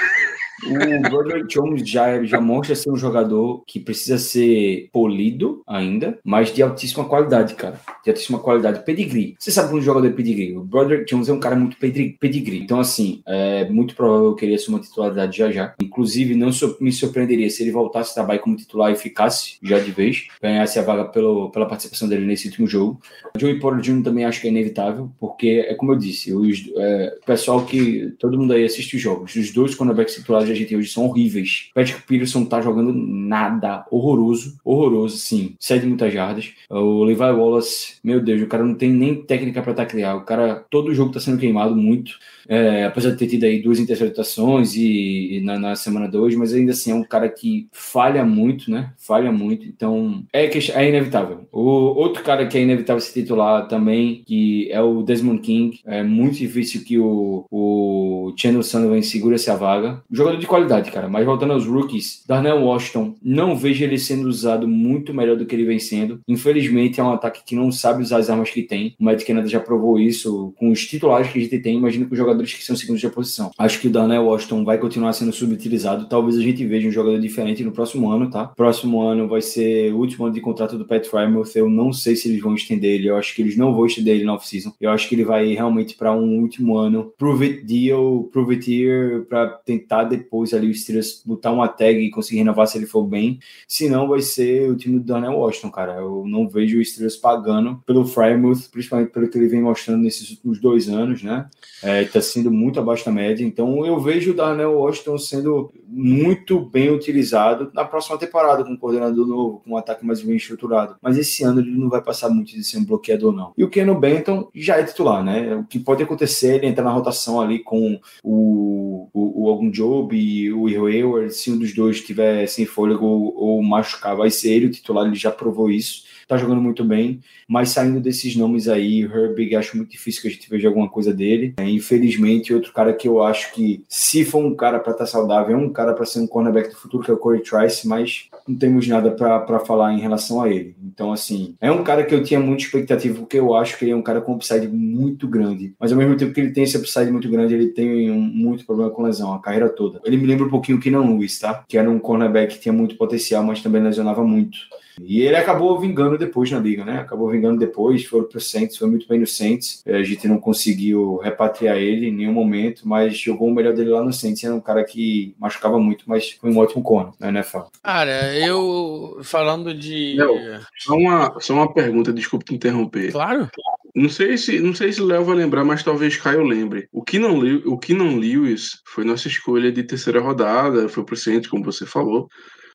O 0.65 1.09
Broderick 1.09 1.47
Jones 1.47 1.87
já, 1.87 2.23
já 2.23 2.39
mostra 2.39 2.75
ser 2.75 2.89
um 2.89 2.95
jogador 2.95 3.63
que 3.67 3.79
precisa 3.79 4.17
ser 4.17 4.89
polido 4.91 5.61
ainda, 5.67 6.17
mas 6.23 6.53
de 6.53 6.61
altíssima 6.61 7.05
qualidade, 7.05 7.55
cara. 7.55 7.79
De 8.03 8.09
altíssima 8.09 8.39
qualidade. 8.39 8.83
Pedigree. 8.85 9.35
Você 9.37 9.51
sabe 9.51 9.75
um 9.75 9.81
jogador 9.81 10.07
é 10.07 10.11
pedigree? 10.11 10.55
O 10.55 10.63
Broderick 10.63 11.05
Jones 11.05 11.29
é 11.29 11.33
um 11.33 11.39
cara 11.39 11.55
muito 11.55 11.77
pedigree. 11.77 12.61
Então, 12.61 12.79
assim, 12.79 13.21
é 13.25 13.67
muito 13.69 13.95
provável 13.95 14.35
que 14.35 14.45
ele 14.45 14.55
assuma 14.55 14.79
titularidade 14.79 15.37
já 15.37 15.51
já. 15.51 15.73
Inclusive, 15.81 16.35
não 16.35 16.49
me 16.79 16.91
surpreenderia 16.91 17.49
se 17.49 17.63
ele 17.63 17.71
voltasse 17.71 18.11
a 18.11 18.15
trabalhar 18.15 18.39
como 18.39 18.55
titular 18.55 18.91
e 18.91 18.95
ficasse 18.95 19.57
já 19.61 19.79
de 19.79 19.91
vez, 19.91 20.27
ganhasse 20.41 20.79
a 20.79 20.81
vaga 20.81 21.05
pelo, 21.05 21.49
pela 21.49 21.67
participação 21.67 22.07
dele 22.07 22.25
nesse 22.25 22.47
último 22.47 22.67
jogo. 22.67 22.99
Joey 23.37 23.59
Porter 23.59 23.81
Jr. 23.81 24.03
também 24.03 24.25
acho 24.25 24.41
que 24.41 24.47
é 24.47 24.49
inevitável, 24.49 25.11
porque 25.19 25.65
é 25.67 25.73
como 25.75 25.91
eu 25.91 25.97
disse, 25.97 26.31
é, 26.77 27.17
o 27.21 27.25
pessoal 27.25 27.65
que 27.65 28.13
todo 28.19 28.37
mundo 28.37 28.53
aí 28.53 28.63
assiste 28.63 28.95
os 28.95 29.01
jogos, 29.01 29.35
os 29.35 29.51
dois 29.51 29.75
cornerbacks 29.75 30.15
titulares 30.15 30.52
gente 30.53 30.75
hoje 30.75 30.89
são 30.89 31.05
horríveis. 31.05 31.69
Patrick 31.73 32.01
Peterson 32.03 32.45
tá 32.45 32.61
jogando 32.61 32.93
nada. 32.93 33.85
Horroroso. 33.91 34.57
Horroroso, 34.63 35.17
sim. 35.17 35.55
Sete 35.59 35.85
muitas 35.85 36.13
jardas. 36.13 36.51
O 36.69 37.03
Levi 37.03 37.21
Wallace, 37.21 37.95
meu 38.03 38.19
Deus, 38.21 38.41
o 38.41 38.47
cara 38.47 38.63
não 38.63 38.75
tem 38.75 38.91
nem 38.91 39.15
técnica 39.15 39.61
para 39.61 39.73
taclear. 39.73 40.17
O 40.17 40.21
cara, 40.21 40.63
todo 40.69 40.93
jogo 40.93 41.11
tá 41.11 41.19
sendo 41.19 41.37
queimado 41.37 41.75
muito. 41.75 42.13
É, 42.47 42.85
apesar 42.85 43.11
de 43.11 43.17
ter 43.17 43.27
tido 43.27 43.45
aí 43.45 43.61
duas 43.61 43.79
interceptações 43.79 44.75
e, 44.75 45.37
e 45.37 45.41
na, 45.41 45.57
na, 45.57 45.75
semana 45.75 46.09
hoje, 46.13 46.35
mas 46.35 46.53
ainda 46.53 46.71
assim 46.71 46.91
é 46.91 46.95
um 46.95 47.03
cara 47.03 47.29
que 47.29 47.67
falha 47.71 48.25
muito, 48.25 48.69
né? 48.69 48.91
Falha 48.97 49.31
muito, 49.31 49.65
então 49.65 50.23
é, 50.33 50.45
é 50.45 50.89
inevitável. 50.89 51.47
O 51.51 51.61
outro 51.61 52.23
cara 52.23 52.45
que 52.45 52.57
é 52.57 52.61
inevitável 52.61 52.99
se 52.99 53.13
titular 53.13 53.67
também, 53.67 54.23
que 54.25 54.69
é 54.71 54.81
o 54.81 55.01
Desmond 55.01 55.41
King, 55.41 55.79
é 55.85 56.03
muito 56.03 56.37
difícil 56.37 56.83
que 56.83 56.99
o, 56.99 57.45
o 57.49 58.33
Chandler 58.37 58.63
Sullivan 58.63 59.01
segure 59.01 59.35
essa 59.35 59.55
vaga. 59.55 60.03
O 60.09 60.15
jogador 60.15 60.32
jogador 60.33 60.39
de 60.39 60.47
qualidade, 60.47 60.91
cara. 60.91 61.07
Mas 61.07 61.25
voltando 61.25 61.53
aos 61.53 61.65
rookies, 61.65 62.23
Darnell 62.27 62.63
Washington, 62.63 63.15
não 63.21 63.55
vejo 63.55 63.83
ele 63.83 63.97
sendo 63.97 64.27
usado 64.27 64.67
muito 64.67 65.13
melhor 65.13 65.37
do 65.37 65.45
que 65.45 65.55
ele 65.55 65.65
vem 65.65 65.79
sendo. 65.79 66.19
Infelizmente, 66.27 66.99
é 66.99 67.03
um 67.03 67.11
ataque 67.11 67.43
que 67.45 67.55
não 67.55 67.71
sabe 67.71 68.03
usar 68.03 68.17
as 68.17 68.29
armas 68.29 68.49
que 68.49 68.63
tem. 68.63 68.95
O 68.99 69.03
Matt 69.03 69.23
Canada 69.23 69.47
já 69.47 69.59
provou 69.59 69.99
isso 69.99 70.53
com 70.57 70.71
os 70.71 70.85
titulares 70.85 71.31
que 71.31 71.39
a 71.39 71.41
gente 71.41 71.59
tem. 71.59 71.77
Imagina 71.77 72.05
com 72.05 72.13
os 72.13 72.17
jogadores 72.17 72.53
que 72.53 72.63
são 72.63 72.75
segundos 72.75 73.01
de 73.01 73.09
posição. 73.09 73.51
Acho 73.57 73.79
que 73.79 73.87
o 73.87 73.91
Darnell 73.91 74.25
Washington 74.25 74.63
vai 74.63 74.77
continuar 74.77 75.13
sendo 75.13 75.31
subutilizado. 75.31 76.07
Talvez 76.07 76.37
a 76.37 76.41
gente 76.41 76.65
veja 76.65 76.87
um 76.87 76.91
jogador 76.91 77.19
diferente 77.19 77.63
no 77.63 77.71
próximo 77.71 78.09
ano, 78.09 78.29
tá? 78.29 78.47
Próximo 78.47 79.01
ano 79.01 79.27
vai 79.27 79.41
ser 79.41 79.93
o 79.93 79.97
último 79.97 80.25
ano 80.25 80.33
de 80.33 80.41
contrato 80.41 80.77
do 80.77 80.85
Pat 80.85 81.05
Frymouth. 81.05 81.51
Eu 81.55 81.69
não 81.69 81.93
sei 81.93 82.15
se 82.15 82.27
eles 82.27 82.41
vão 82.41 82.55
estender 82.55 82.91
ele. 82.91 83.09
Eu 83.09 83.17
acho 83.17 83.35
que 83.35 83.41
eles 83.41 83.57
não 83.57 83.73
vão 83.73 83.85
estender 83.85 84.15
ele 84.15 84.25
na 84.25 84.33
off-season. 84.33 84.73
Eu 84.79 84.91
acho 84.91 85.07
que 85.07 85.15
ele 85.15 85.23
vai 85.23 85.53
realmente 85.53 85.95
para 85.95 86.13
um 86.13 86.39
último 86.39 86.77
ano. 86.77 87.11
Prove 87.17 87.45
it 87.45 87.65
deal, 87.65 88.29
prove 88.31 88.55
it 88.55 88.71
here, 88.71 89.25
para 89.25 89.47
tentar 89.47 90.05
depois 90.23 90.53
ali 90.53 90.69
o 90.69 90.73
Steelers 90.73 91.21
botar 91.25 91.51
uma 91.51 91.67
tag 91.67 91.99
e 91.99 92.09
conseguir 92.09 92.39
renovar 92.39 92.67
se 92.67 92.77
ele 92.77 92.85
for 92.85 93.03
bem. 93.03 93.39
Se 93.67 93.89
não, 93.89 94.07
vai 94.07 94.21
ser 94.21 94.69
o 94.69 94.75
time 94.75 94.99
do 94.99 95.05
Daniel 95.05 95.33
Washington, 95.33 95.69
cara. 95.69 95.93
Eu 95.95 96.23
não 96.25 96.47
vejo 96.47 96.79
o 96.79 96.85
Steelers 96.85 97.17
pagando 97.17 97.81
pelo 97.85 98.05
Frymouth, 98.05 98.69
principalmente 98.71 99.11
pelo 99.11 99.29
que 99.29 99.37
ele 99.37 99.47
vem 99.47 99.61
mostrando 99.61 100.01
nesses 100.01 100.29
últimos 100.31 100.59
dois 100.59 100.87
anos, 100.87 101.21
né? 101.21 101.47
É, 101.81 102.03
tá 102.05 102.21
sendo 102.21 102.49
muito 102.49 102.79
abaixo 102.79 103.05
da 103.05 103.11
média. 103.11 103.45
Então 103.45 103.85
eu 103.85 103.99
vejo 103.99 104.31
o 104.31 104.33
Darnell 104.33 104.73
Washington 104.73 105.17
sendo 105.17 105.71
muito 105.85 106.59
bem 106.59 106.89
utilizado 106.89 107.69
na 107.73 107.85
próxima 107.85 108.17
temporada, 108.17 108.63
com 108.63 108.71
um 108.71 108.77
coordenador 108.77 109.27
novo, 109.27 109.61
com 109.63 109.71
um 109.71 109.77
ataque 109.77 110.05
mais 110.05 110.21
bem 110.21 110.37
estruturado. 110.37 110.95
Mas 111.01 111.17
esse 111.17 111.43
ano 111.43 111.59
ele 111.59 111.71
não 111.71 111.89
vai 111.89 112.01
passar 112.01 112.29
muito 112.29 112.51
de 112.51 112.63
ser 112.63 112.77
um 112.77 112.85
bloqueador, 112.85 113.33
não. 113.33 113.53
E 113.57 113.63
o 113.63 113.69
Keno 113.69 113.99
Benton 113.99 114.49
já 114.55 114.77
é 114.77 114.83
titular, 114.83 115.23
né? 115.23 115.55
O 115.55 115.65
que 115.65 115.79
pode 115.79 116.01
acontecer 116.01 116.53
é 116.53 116.55
ele 116.55 116.67
entrar 116.67 116.83
na 116.83 116.91
rotação 116.91 117.39
ali 117.39 117.59
com 117.59 117.99
o, 118.23 119.09
o, 119.13 119.43
o 119.43 119.49
Algum 119.49 119.69
Job 119.69 120.12
e 120.13 120.51
o 120.51 120.67
Hayward, 120.67 121.33
se 121.33 121.51
um 121.51 121.57
dos 121.57 121.73
dois 121.73 121.97
estiver 121.97 122.47
sem 122.47 122.65
fôlego 122.65 123.05
ou, 123.05 123.35
ou 123.35 123.63
machucar, 123.63 124.15
vai 124.15 124.29
ser 124.29 124.51
ele 124.51 124.67
o 124.67 124.71
titular, 124.71 125.05
ele 125.05 125.15
já 125.15 125.31
provou 125.31 125.69
isso 125.69 126.03
tá 126.33 126.37
jogando 126.37 126.61
muito 126.61 126.83
bem, 126.83 127.19
mas 127.47 127.69
saindo 127.69 127.99
desses 127.99 128.35
nomes 128.35 128.67
aí, 128.67 129.01
Herbig, 129.01 129.55
acho 129.55 129.77
muito 129.77 129.91
difícil 129.91 130.21
que 130.21 130.27
a 130.27 130.31
gente 130.31 130.49
veja 130.49 130.67
alguma 130.67 130.89
coisa 130.89 131.13
dele. 131.13 131.53
É, 131.57 131.69
infelizmente, 131.69 132.53
outro 132.53 132.73
cara 132.73 132.93
que 132.93 133.07
eu 133.07 133.21
acho 133.21 133.53
que, 133.53 133.83
se 133.87 134.25
for 134.25 134.43
um 134.43 134.55
cara 134.55 134.79
para 134.79 134.91
estar 134.91 135.05
tá 135.05 135.09
saudável, 135.09 135.55
é 135.55 135.59
um 135.59 135.69
cara 135.69 135.93
para 135.93 136.05
ser 136.05 136.19
um 136.19 136.27
cornerback 136.27 136.69
do 136.69 136.75
futuro, 136.75 137.03
que 137.03 137.11
é 137.11 137.13
o 137.13 137.17
Corey 137.17 137.41
Trice, 137.41 137.87
mas 137.87 138.27
não 138.47 138.55
temos 138.55 138.87
nada 138.87 139.11
para 139.11 139.59
falar 139.59 139.93
em 139.93 139.99
relação 139.99 140.41
a 140.41 140.49
ele. 140.49 140.75
Então, 140.83 141.11
assim, 141.11 141.55
é 141.61 141.71
um 141.71 141.83
cara 141.83 142.03
que 142.03 142.13
eu 142.13 142.23
tinha 142.23 142.39
muita 142.39 142.63
expectativa, 142.63 143.19
porque 143.19 143.39
eu 143.39 143.55
acho 143.55 143.77
que 143.77 143.85
ele 143.85 143.91
é 143.91 143.95
um 143.95 144.01
cara 144.01 144.21
com 144.21 144.33
upside 144.33 144.67
muito 144.67 145.27
grande, 145.27 145.73
mas 145.79 145.91
ao 145.91 145.97
mesmo 145.97 146.15
tempo 146.15 146.33
que 146.33 146.41
ele 146.41 146.51
tem 146.51 146.63
esse 146.63 146.77
upside 146.77 147.11
muito 147.11 147.29
grande, 147.29 147.53
ele 147.53 147.67
tem 147.67 148.11
um, 148.11 148.19
muito 148.19 148.65
problema 148.65 148.91
com 148.91 149.03
lesão, 149.03 149.33
a 149.33 149.39
carreira 149.39 149.69
toda. 149.69 150.01
Ele 150.03 150.17
me 150.17 150.25
lembra 150.25 150.45
um 150.45 150.49
pouquinho 150.49 150.77
o 150.77 150.81
Keenan 150.81 151.01
Lewis, 151.01 151.39
tá? 151.39 151.63
Que 151.67 151.77
era 151.77 151.89
um 151.89 151.99
cornerback 151.99 152.55
que 152.55 152.61
tinha 152.61 152.73
muito 152.73 152.95
potencial, 152.95 153.43
mas 153.43 153.61
também 153.61 153.81
lesionava 153.81 154.23
muito. 154.23 154.57
E 155.01 155.21
ele 155.21 155.35
acabou 155.35 155.79
vingando 155.79 156.17
depois 156.17 156.51
na 156.51 156.59
liga, 156.59 156.83
né? 156.83 156.99
Acabou 156.99 157.29
vingando 157.29 157.59
depois, 157.59 158.05
foi 158.05 158.23
pro 158.23 158.39
Saints, 158.39 158.77
foi 158.77 158.87
muito 158.89 159.07
bem 159.07 159.19
no 159.19 159.27
Saints. 159.27 159.81
É, 159.85 159.97
a 159.97 160.03
gente 160.03 160.27
não 160.27 160.39
conseguiu 160.39 161.17
repatriar 161.17 161.77
ele 161.77 162.07
em 162.07 162.13
nenhum 162.13 162.33
momento, 162.33 162.87
mas 162.87 163.17
jogou 163.17 163.47
o 163.47 163.53
melhor 163.53 163.73
dele 163.73 163.89
lá 163.89 164.03
no 164.03 164.13
Saints. 164.13 164.43
Era 164.43 164.55
um 164.55 164.61
cara 164.61 164.83
que 164.83 165.35
machucava 165.39 165.79
muito, 165.79 166.05
mas 166.07 166.31
foi 166.31 166.51
um 166.51 166.57
ótimo 166.57 166.83
corno 166.83 167.13
na 167.19 167.29
NFL. 167.29 167.59
Cara, 167.81 168.35
eu 168.37 169.19
falando 169.23 169.73
de. 169.73 170.15
Não, 170.17 170.35
só 170.77 170.95
uma, 170.95 171.39
só 171.39 171.53
uma 171.53 171.73
pergunta, 171.73 172.13
desculpa 172.13 172.45
te 172.45 172.55
interromper. 172.55 173.11
Claro. 173.11 173.49
Não 173.95 174.09
sei 174.09 174.37
se 174.37 174.59
não 174.59 174.73
sei 174.73 174.91
se 174.91 175.01
o 175.01 175.05
Léo 175.05 175.23
vai 175.23 175.35
lembrar, 175.35 175.63
mas 175.63 175.83
talvez 175.83 176.17
Caio 176.17 176.43
lembre. 176.43 176.87
O 176.91 177.03
que 177.03 177.19
não 177.19 177.39
o 177.65 177.77
que 177.77 177.93
não 177.93 178.17
Lewis 178.17 178.81
foi 178.85 179.03
nossa 179.03 179.27
escolha 179.27 179.71
de 179.71 179.83
terceira 179.83 180.19
rodada, 180.19 180.89
foi 180.89 181.03
pro 181.03 181.15
Saints, 181.15 181.49
como 181.49 181.63
você 181.63 181.85
falou. 181.85 182.27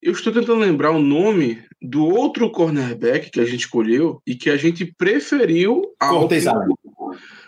Eu 0.02 0.12
estou 0.12 0.32
tentando 0.32 0.60
lembrar 0.60 0.92
o 0.92 1.02
nome 1.02 1.58
do 1.82 2.06
outro 2.06 2.50
cornerback 2.50 3.30
que 3.30 3.40
a 3.40 3.44
gente 3.44 3.60
escolheu 3.60 4.22
e 4.26 4.34
que 4.34 4.50
a 4.50 4.56
gente 4.56 4.84
preferiu 4.84 5.82
ao 5.98 6.20
Cortez 6.20 6.46
Allen. 6.46 6.74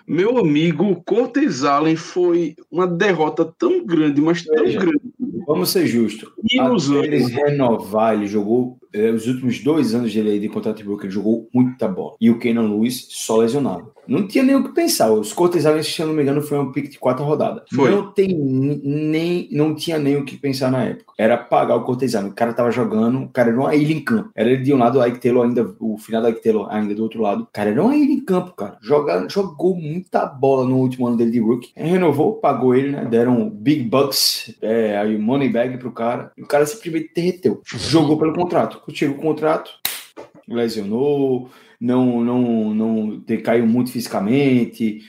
Meu 0.07 0.38
amigo 0.38 1.01
Cortez 1.05 1.62
Allen 1.64 1.94
foi 1.94 2.57
uma 2.70 2.86
derrota 2.86 3.44
tão 3.44 3.84
grande, 3.84 4.20
mas 4.20 4.42
tão 4.42 4.64
Veja, 4.64 4.80
grande. 4.80 5.01
Vamos 5.46 5.70
ser 5.70 5.86
justos. 5.86 6.28
Até 6.59 7.07
eles 7.07 7.28
renovar, 7.28 8.14
ele 8.14 8.26
jogou 8.26 8.80
os 9.14 9.26
últimos 9.26 9.62
dois 9.62 9.95
anos 9.95 10.12
dele 10.12 10.30
aí 10.30 10.41
de 10.41 10.49
contrato 10.49 10.78
de 10.78 10.84
broker, 10.84 11.07
ele 11.07 11.14
jogou 11.14 11.49
muita 11.53 11.86
bola. 11.88 12.16
E 12.20 12.30
o 12.30 12.38
Kenan 12.38 12.68
Lewis 12.68 13.07
só 13.11 13.36
lesionado. 13.36 13.93
Não 14.11 14.26
tinha 14.26 14.43
nem 14.43 14.57
o 14.57 14.64
que 14.64 14.74
pensar. 14.74 15.12
Os 15.12 15.32
Cortez 15.32 15.64
Allen, 15.64 15.84
se 15.84 16.01
eu 16.01 16.09
não 16.09 16.14
me 16.14 16.22
engano, 16.22 16.43
foi 16.43 16.59
um 16.59 16.72
pick 16.72 16.91
de 16.91 16.99
quatro 16.99 17.24
rodadas. 17.24 17.62
Foi. 17.72 17.91
Não, 17.93 18.11
tem 18.11 18.36
nem, 18.36 19.49
não 19.53 19.72
tinha 19.72 20.01
nem 20.01 20.16
o 20.16 20.24
que 20.24 20.36
pensar 20.36 20.68
na 20.68 20.82
época. 20.82 21.12
Era 21.16 21.36
pagar 21.36 21.76
o 21.76 21.84
Cortez 21.84 22.16
Allen. 22.16 22.30
O 22.30 22.34
cara 22.34 22.53
tava 22.53 22.72
jogando, 22.72 23.22
o 23.22 23.28
cara 23.28 23.51
era 23.51 23.61
uma 23.61 23.72
ilha 23.72 23.93
em 23.93 24.01
campo. 24.01 24.30
Era 24.34 24.51
ele 24.51 24.64
de 24.64 24.74
um 24.74 24.78
lado, 24.78 24.99
o 24.99 25.07
Ike 25.07 25.20
Taylor 25.20 25.45
ainda, 25.47 25.74
o 25.78 25.97
final 25.97 26.22
do 26.22 26.28
Ike 26.28 26.43
Taylor 26.43 26.66
ainda 26.70 26.93
do 26.93 27.05
outro 27.05 27.22
lado. 27.22 27.45
O 27.45 27.49
cara 27.53 27.70
era 27.70 27.80
uma 27.80 27.95
ilha 27.95 28.12
em 28.12 28.24
campo, 28.24 28.53
cara. 28.55 28.78
Joga, 28.80 29.28
jogou 29.28 29.76
muita 29.76 30.26
bola 30.26 30.66
no 30.66 30.78
último 30.78 31.07
ano 31.07 31.16
dele 31.16 31.30
de 31.30 31.38
rookie. 31.38 31.70
Renovou, 31.76 32.34
pagou 32.34 32.74
ele, 32.74 32.91
né? 32.91 33.05
Deram 33.05 33.49
big 33.49 33.84
bucks, 33.84 34.53
é, 34.61 34.99
aí 34.99 35.16
money 35.16 35.49
bag 35.49 35.78
pro 35.78 35.93
cara. 35.93 36.32
E 36.36 36.43
o 36.43 36.47
cara 36.47 36.66
simplesmente 36.66 37.12
derreteu. 37.14 37.61
Jogou 37.64 38.18
pelo 38.18 38.34
contrato. 38.34 38.80
Chegou 38.93 39.16
o 39.16 39.20
contrato, 39.20 39.70
lesionou, 40.49 41.51
não, 41.81 42.22
não, 42.22 42.74
não 42.74 43.24
caiu 43.43 43.66
muito 43.66 43.91
fisicamente, 43.91 45.09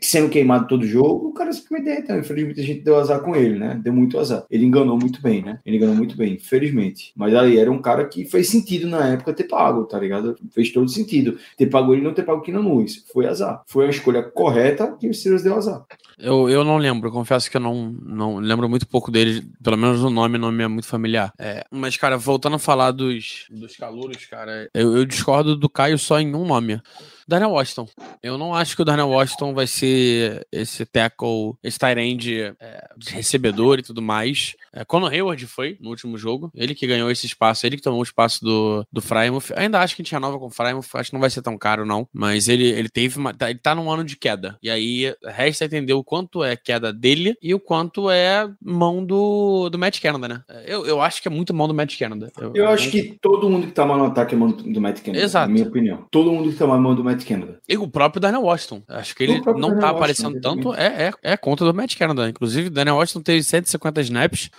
sendo 0.00 0.28
queimado 0.28 0.66
todo 0.66 0.86
jogo, 0.86 1.28
o 1.28 1.32
cara 1.32 1.52
simplesmente 1.52 1.84
derreteu. 1.84 2.18
Infelizmente 2.18 2.60
a 2.60 2.64
gente 2.64 2.80
deu 2.80 2.98
azar 2.98 3.20
com 3.20 3.36
ele, 3.36 3.58
né? 3.58 3.80
Deu 3.82 3.92
muito 3.92 4.18
azar. 4.18 4.44
Ele 4.50 4.64
enganou 4.64 4.98
muito 4.98 5.22
bem, 5.22 5.42
né? 5.42 5.60
Ele 5.64 5.76
enganou 5.76 5.94
muito 5.94 6.16
bem, 6.16 6.34
infelizmente. 6.34 7.12
Mas 7.14 7.34
aí 7.34 7.56
era 7.56 7.70
um 7.70 7.80
cara 7.80 8.06
que 8.06 8.24
fez 8.24 8.48
sentido 8.48 8.88
na 8.88 9.08
época 9.08 9.32
ter 9.32 9.44
pago, 9.44 9.84
tá 9.84 9.98
ligado? 9.98 10.36
Fez 10.50 10.72
todo 10.72 10.88
sentido. 10.88 11.38
Ter 11.56 11.66
pago 11.66 11.92
ele 11.92 12.02
não 12.02 12.12
ter 12.12 12.24
pago 12.24 12.40
aqui 12.40 12.50
na 12.50 12.60
Luz. 12.60 13.04
Foi 13.12 13.26
azar. 13.26 13.62
Foi 13.66 13.86
a 13.86 13.90
escolha 13.90 14.22
correta 14.22 14.96
que 14.98 15.08
o 15.08 15.14
Steelers 15.14 15.42
deu 15.44 15.56
azar. 15.56 15.84
Eu, 16.18 16.48
eu 16.48 16.64
não 16.64 16.78
lembro, 16.78 17.10
confesso 17.10 17.50
que 17.50 17.56
eu 17.56 17.60
não, 17.60 17.96
não 18.02 18.38
lembro 18.38 18.68
muito 18.68 18.86
pouco 18.86 19.10
dele, 19.10 19.44
pelo 19.62 19.76
menos 19.76 20.02
o 20.02 20.10
nome 20.10 20.38
não 20.38 20.52
me 20.52 20.62
é 20.62 20.68
muito 20.68 20.86
familiar. 20.86 21.32
É, 21.38 21.64
mas, 21.70 21.96
cara, 21.96 22.16
voltando 22.16 22.56
a 22.56 22.60
falar 22.60 22.92
dos, 22.92 23.46
dos 23.50 23.76
calouros, 23.76 24.24
cara, 24.26 24.68
eu, 24.72 24.96
eu 24.96 25.04
discordo 25.04 25.56
do 25.56 25.68
Caio 25.68 25.91
só 25.98 26.18
em 26.20 26.34
um 26.34 26.44
nome. 26.44 26.80
Darnell 27.26 27.50
Washington. 27.50 27.88
Eu 28.22 28.38
não 28.38 28.54
acho 28.54 28.76
que 28.76 28.82
o 28.82 28.84
Darnell 28.84 29.08
Washington 29.08 29.54
vai 29.54 29.66
ser 29.66 30.46
esse 30.50 30.84
tackle, 30.84 31.54
esse 31.62 31.78
tight 31.78 31.98
end 31.98 32.54
é, 32.60 32.88
recebedor 33.08 33.78
e 33.78 33.82
tudo 33.82 34.02
mais. 34.02 34.54
É, 34.72 34.84
Conor 34.84 35.12
Hayward 35.12 35.46
foi 35.46 35.76
no 35.80 35.90
último 35.90 36.16
jogo. 36.16 36.50
Ele 36.54 36.74
que 36.74 36.86
ganhou 36.86 37.10
esse 37.10 37.26
espaço, 37.26 37.66
ele 37.66 37.76
que 37.76 37.82
tomou 37.82 38.00
o 38.00 38.04
espaço 38.04 38.42
do, 38.42 38.86
do 38.90 39.02
Frymouth. 39.02 39.52
Ainda 39.56 39.80
acho 39.80 39.94
que 39.94 40.02
a 40.02 40.04
gente 40.04 40.12
renova 40.12 40.38
com 40.38 40.46
o 40.46 40.50
Frymouth, 40.50 40.86
acho 40.94 41.10
que 41.10 41.14
não 41.14 41.20
vai 41.20 41.30
ser 41.30 41.42
tão 41.42 41.58
caro, 41.58 41.84
não. 41.84 42.08
Mas 42.12 42.48
ele, 42.48 42.66
ele 42.66 42.88
teve 42.88 43.18
uma, 43.18 43.34
tá, 43.34 43.50
ele 43.50 43.58
tá 43.58 43.74
num 43.74 43.90
ano 43.90 44.04
de 44.04 44.16
queda. 44.16 44.58
E 44.62 44.70
aí 44.70 45.14
resta 45.24 45.64
entender 45.64 45.92
o 45.92 46.04
quanto 46.04 46.42
é 46.42 46.56
queda 46.56 46.92
dele 46.92 47.36
e 47.42 47.54
o 47.54 47.60
quanto 47.60 48.10
é 48.10 48.48
mão 48.60 49.04
do, 49.04 49.68
do 49.68 49.78
Matt 49.78 50.00
Canada, 50.00 50.28
né? 50.28 50.42
Eu, 50.64 50.86
eu 50.86 51.00
acho 51.02 51.20
que 51.20 51.28
é 51.28 51.30
muito 51.30 51.52
mão 51.52 51.68
do 51.68 51.74
Matt 51.74 51.98
Canada. 51.98 52.32
Eu, 52.38 52.52
eu 52.54 52.68
acho 52.68 52.90
que 52.90 53.18
todo 53.20 53.48
mundo 53.50 53.66
que 53.66 53.72
tá 53.72 53.84
mal 53.84 53.98
no 53.98 54.06
ataque 54.06 54.34
é 54.34 54.38
mão 54.38 54.50
do 54.50 54.80
Matt 54.80 55.02
Canada. 55.02 55.22
Exato. 55.22 55.48
Na 55.48 55.52
minha 55.52 55.66
opinião. 55.66 56.06
Todo 56.10 56.32
mundo 56.32 56.50
que 56.50 56.56
tá 56.56 56.66
mal 56.66 56.76
é 56.76 56.80
mão 56.80 56.94
do 56.94 57.04
Matt 57.04 57.11
Canada. 57.20 57.58
E 57.68 57.76
o 57.76 57.88
próprio 57.88 58.20
Daniel 58.20 58.42
Washington. 58.42 58.82
Acho 58.88 59.14
que 59.14 59.22
ele 59.24 59.38
não 59.38 59.44
Daniel 59.44 59.60
tá 59.60 59.68
Washington, 59.68 59.96
aparecendo 59.96 60.40
tanto. 60.40 60.74
É, 60.74 61.08
é, 61.08 61.12
é 61.32 61.36
conta 61.36 61.64
do 61.64 61.74
Matt 61.74 61.96
Canada. 61.96 62.28
Inclusive, 62.28 62.70
Daniel 62.70 62.96
Washington 62.96 63.22
teve 63.22 63.42
150 63.42 64.00
snaps. 64.00 64.50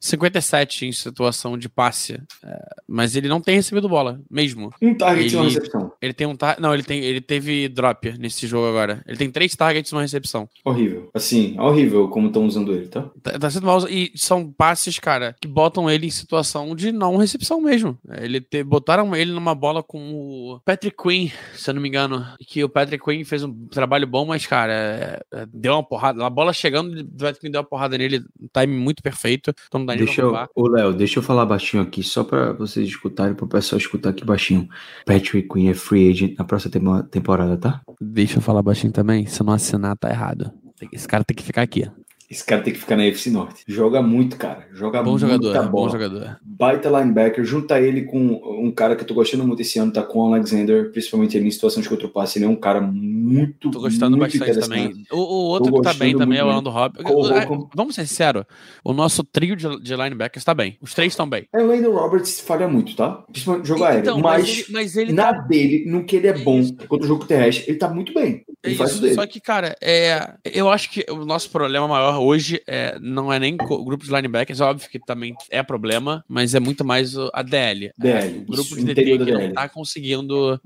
57 0.00 0.86
em 0.86 0.92
situação 0.92 1.58
de 1.58 1.68
passe, 1.68 2.20
é, 2.42 2.68
mas 2.88 3.14
ele 3.14 3.28
não 3.28 3.40
tem 3.40 3.54
recebido 3.56 3.88
bola, 3.88 4.20
mesmo. 4.30 4.72
Um 4.80 4.94
target 4.94 5.32
e 5.32 5.36
uma 5.36 5.44
Ele- 5.44 5.54
recepção. 5.54 5.92
Ele 6.00 6.12
tem 6.14 6.26
um 6.26 6.34
tar... 6.34 6.58
não, 6.58 6.72
ele 6.72 6.82
tem, 6.82 7.00
ele 7.04 7.20
teve 7.20 7.68
drop 7.68 8.12
nesse 8.18 8.46
jogo 8.46 8.66
agora. 8.68 9.02
Ele 9.06 9.18
tem 9.18 9.30
três 9.30 9.54
targets 9.54 9.90
e 9.92 9.94
uma 9.94 10.00
recepção. 10.02 10.48
Horrível. 10.64 11.10
Assim, 11.12 11.58
horrível 11.60 12.08
como 12.08 12.28
estão 12.28 12.46
usando 12.46 12.72
ele, 12.72 12.88
tá? 12.88 13.10
Tá, 13.22 13.38
tá 13.38 13.50
sendo 13.50 13.66
mal 13.66 13.86
e 13.88 14.10
são 14.16 14.50
passes, 14.50 14.98
cara, 14.98 15.36
que 15.40 15.46
botam 15.46 15.90
ele 15.90 16.06
em 16.06 16.10
situação 16.10 16.74
de 16.74 16.90
não 16.92 17.16
recepção 17.18 17.60
mesmo. 17.60 17.98
É, 18.08 18.24
Ele 18.24 18.40
te- 18.40 18.64
botaram 18.64 19.14
ele 19.14 19.32
numa 19.32 19.54
bola 19.54 19.82
com 19.82 19.98
o 20.14 20.60
Patrick 20.64 20.96
Quinn, 20.96 21.28
se 21.54 21.68
eu 21.68 21.74
não 21.74 21.82
me 21.82 21.88
engano, 21.88 22.26
que 22.46 22.64
o 22.64 22.68
Patrick 22.68 23.04
Quinn 23.04 23.24
fez 23.24 23.42
um 23.44 23.66
trabalho 23.68 24.06
bom, 24.06 24.24
mas 24.24 24.46
cara, 24.46 24.72
é, 24.72 25.20
é, 25.34 25.46
deu 25.52 25.74
uma 25.74 25.82
porrada, 25.82 26.24
a 26.24 26.30
bola 26.30 26.52
chegando, 26.52 27.00
o 27.00 27.04
Patrick 27.18 27.40
Quinn 27.40 27.50
deu 27.50 27.60
uma 27.60 27.66
porrada 27.66 27.98
nele, 27.98 28.22
um 28.40 28.48
time 28.52 28.74
muito 28.74 29.02
perfeito. 29.02 29.52
Então 29.66 29.84
dá 29.90 29.96
nem 29.96 30.04
Deixa 30.04 30.28
pra 30.28 30.48
eu, 30.56 30.66
Léo, 30.66 30.92
deixa 30.92 31.18
eu 31.18 31.22
falar 31.22 31.46
baixinho 31.46 31.82
aqui, 31.82 32.02
só 32.02 32.24
pra 32.24 32.52
vocês 32.52 32.88
escutarem, 32.88 33.34
pro 33.34 33.46
pessoal 33.46 33.78
escutar 33.78 34.10
aqui 34.10 34.24
baixinho. 34.24 34.68
Patrick 35.04 35.48
Queen 35.48 35.68
é 35.68 35.74
free 35.74 36.10
agent 36.10 36.38
na 36.38 36.44
próxima 36.44 37.02
temporada, 37.04 37.56
tá? 37.56 37.82
Deixa 38.00 38.38
eu 38.38 38.42
falar 38.42 38.62
baixinho 38.62 38.92
também. 38.92 39.26
Se 39.26 39.42
não 39.42 39.52
assinar, 39.52 39.96
tá 39.96 40.08
errado. 40.10 40.52
Esse 40.92 41.06
cara 41.06 41.24
tem 41.24 41.36
que 41.36 41.42
ficar 41.42 41.62
aqui. 41.62 41.90
Esse 42.30 42.44
cara 42.44 42.62
tem 42.62 42.72
que 42.72 42.78
ficar 42.78 42.96
na 42.96 43.04
FC 43.04 43.28
Norte. 43.30 43.64
Joga 43.66 44.00
muito, 44.00 44.36
cara. 44.36 44.68
Joga 44.72 45.02
Bom 45.02 45.10
muita 45.12 45.26
jogador, 45.26 45.52
bola. 45.52 45.68
bom 45.68 45.88
jogador. 45.88 46.38
Baita 46.42 46.88
linebacker. 46.88 47.44
Junta 47.44 47.80
ele 47.80 48.02
com 48.02 48.40
um 48.64 48.70
cara 48.70 48.94
que 48.94 49.02
eu 49.02 49.06
tô 49.06 49.14
gostando 49.14 49.44
muito 49.46 49.60
esse 49.60 49.78
ano, 49.78 49.92
tá 49.92 50.02
com 50.02 50.20
o 50.20 50.32
Alexander, 50.34 50.90
principalmente 50.92 51.36
ele 51.36 51.48
em 51.48 51.50
situação 51.50 51.82
de 51.82 51.88
contra 51.88 52.06
o 52.06 52.10
passe. 52.10 52.38
Ele 52.38 52.46
é 52.46 52.48
um 52.48 52.56
cara 52.56 52.80
muito, 52.80 53.70
Tô 53.70 53.80
gostando 53.80 54.16
muito 54.16 54.38
bastante 54.38 54.60
também. 54.60 55.04
O, 55.10 55.16
o 55.16 55.44
outro 55.48 55.72
que 55.72 55.82
tá 55.82 55.92
bem 55.94 56.16
também 56.16 56.38
é 56.38 56.44
o 56.44 56.46
Orlando. 56.46 56.70
Cole 57.02 57.34
É. 57.34 57.46
Vamos 57.74 57.94
ser 57.94 58.06
sinceros, 58.06 58.44
o 58.84 58.92
nosso 58.92 59.24
trio 59.24 59.56
de, 59.56 59.80
de 59.80 59.96
linebackers 59.96 60.44
tá 60.44 60.54
bem. 60.54 60.78
Os 60.80 60.94
três 60.94 61.12
estão 61.12 61.28
bem. 61.28 61.48
É, 61.52 61.60
o 61.60 61.66
Landon 61.66 61.92
Roberts 61.92 62.40
falha 62.40 62.68
muito, 62.68 62.94
tá? 62.94 63.24
Principalmente 63.30 63.62
no 63.62 63.66
jogo 63.66 63.84
aéreo. 63.84 64.00
Então, 64.00 64.20
mas 64.20 64.40
mas 64.40 64.48
ele, 64.48 64.66
mas 64.70 64.96
ele 64.96 65.12
na 65.12 65.34
tá 65.34 65.40
dele, 65.40 65.84
no 65.86 66.04
que 66.04 66.16
ele 66.16 66.28
é 66.28 66.30
É 66.30 66.38
bom 66.38 66.62
contra 66.88 67.04
o 67.04 67.08
jogo 67.08 67.26
terrestre, 67.26 67.70
ele 67.70 67.78
tá 67.78 67.88
muito 67.88 68.14
bem. 68.14 68.44
É 68.62 68.70
isso, 68.70 69.14
só 69.14 69.26
que, 69.26 69.40
cara, 69.40 69.74
é, 69.80 70.34
eu 70.44 70.68
acho 70.68 70.90
que 70.90 71.04
o 71.10 71.24
nosso 71.24 71.50
problema 71.50 71.88
maior 71.88 72.18
hoje 72.20 72.60
é, 72.66 72.98
não 73.00 73.32
é 73.32 73.38
nem 73.38 73.56
grupo 73.56 74.04
de 74.04 74.10
linebackers, 74.12 74.60
óbvio 74.60 74.88
que 74.90 74.98
também 74.98 75.34
é 75.50 75.62
problema, 75.62 76.22
mas 76.28 76.54
é 76.54 76.60
muito 76.60 76.84
mais 76.84 77.14
a 77.32 77.42
DL. 77.42 77.90
DL, 77.98 78.18
É, 78.18 78.26
o 78.38 78.44
grupo 78.44 78.62
isso, 78.62 78.76
de 78.76 78.84
DT 78.84 79.00
interior 79.00 79.24
que 79.24 79.32
não 79.32 79.38
DL. 79.40 79.54
tá 79.54 79.68
conseguindo 79.68 80.60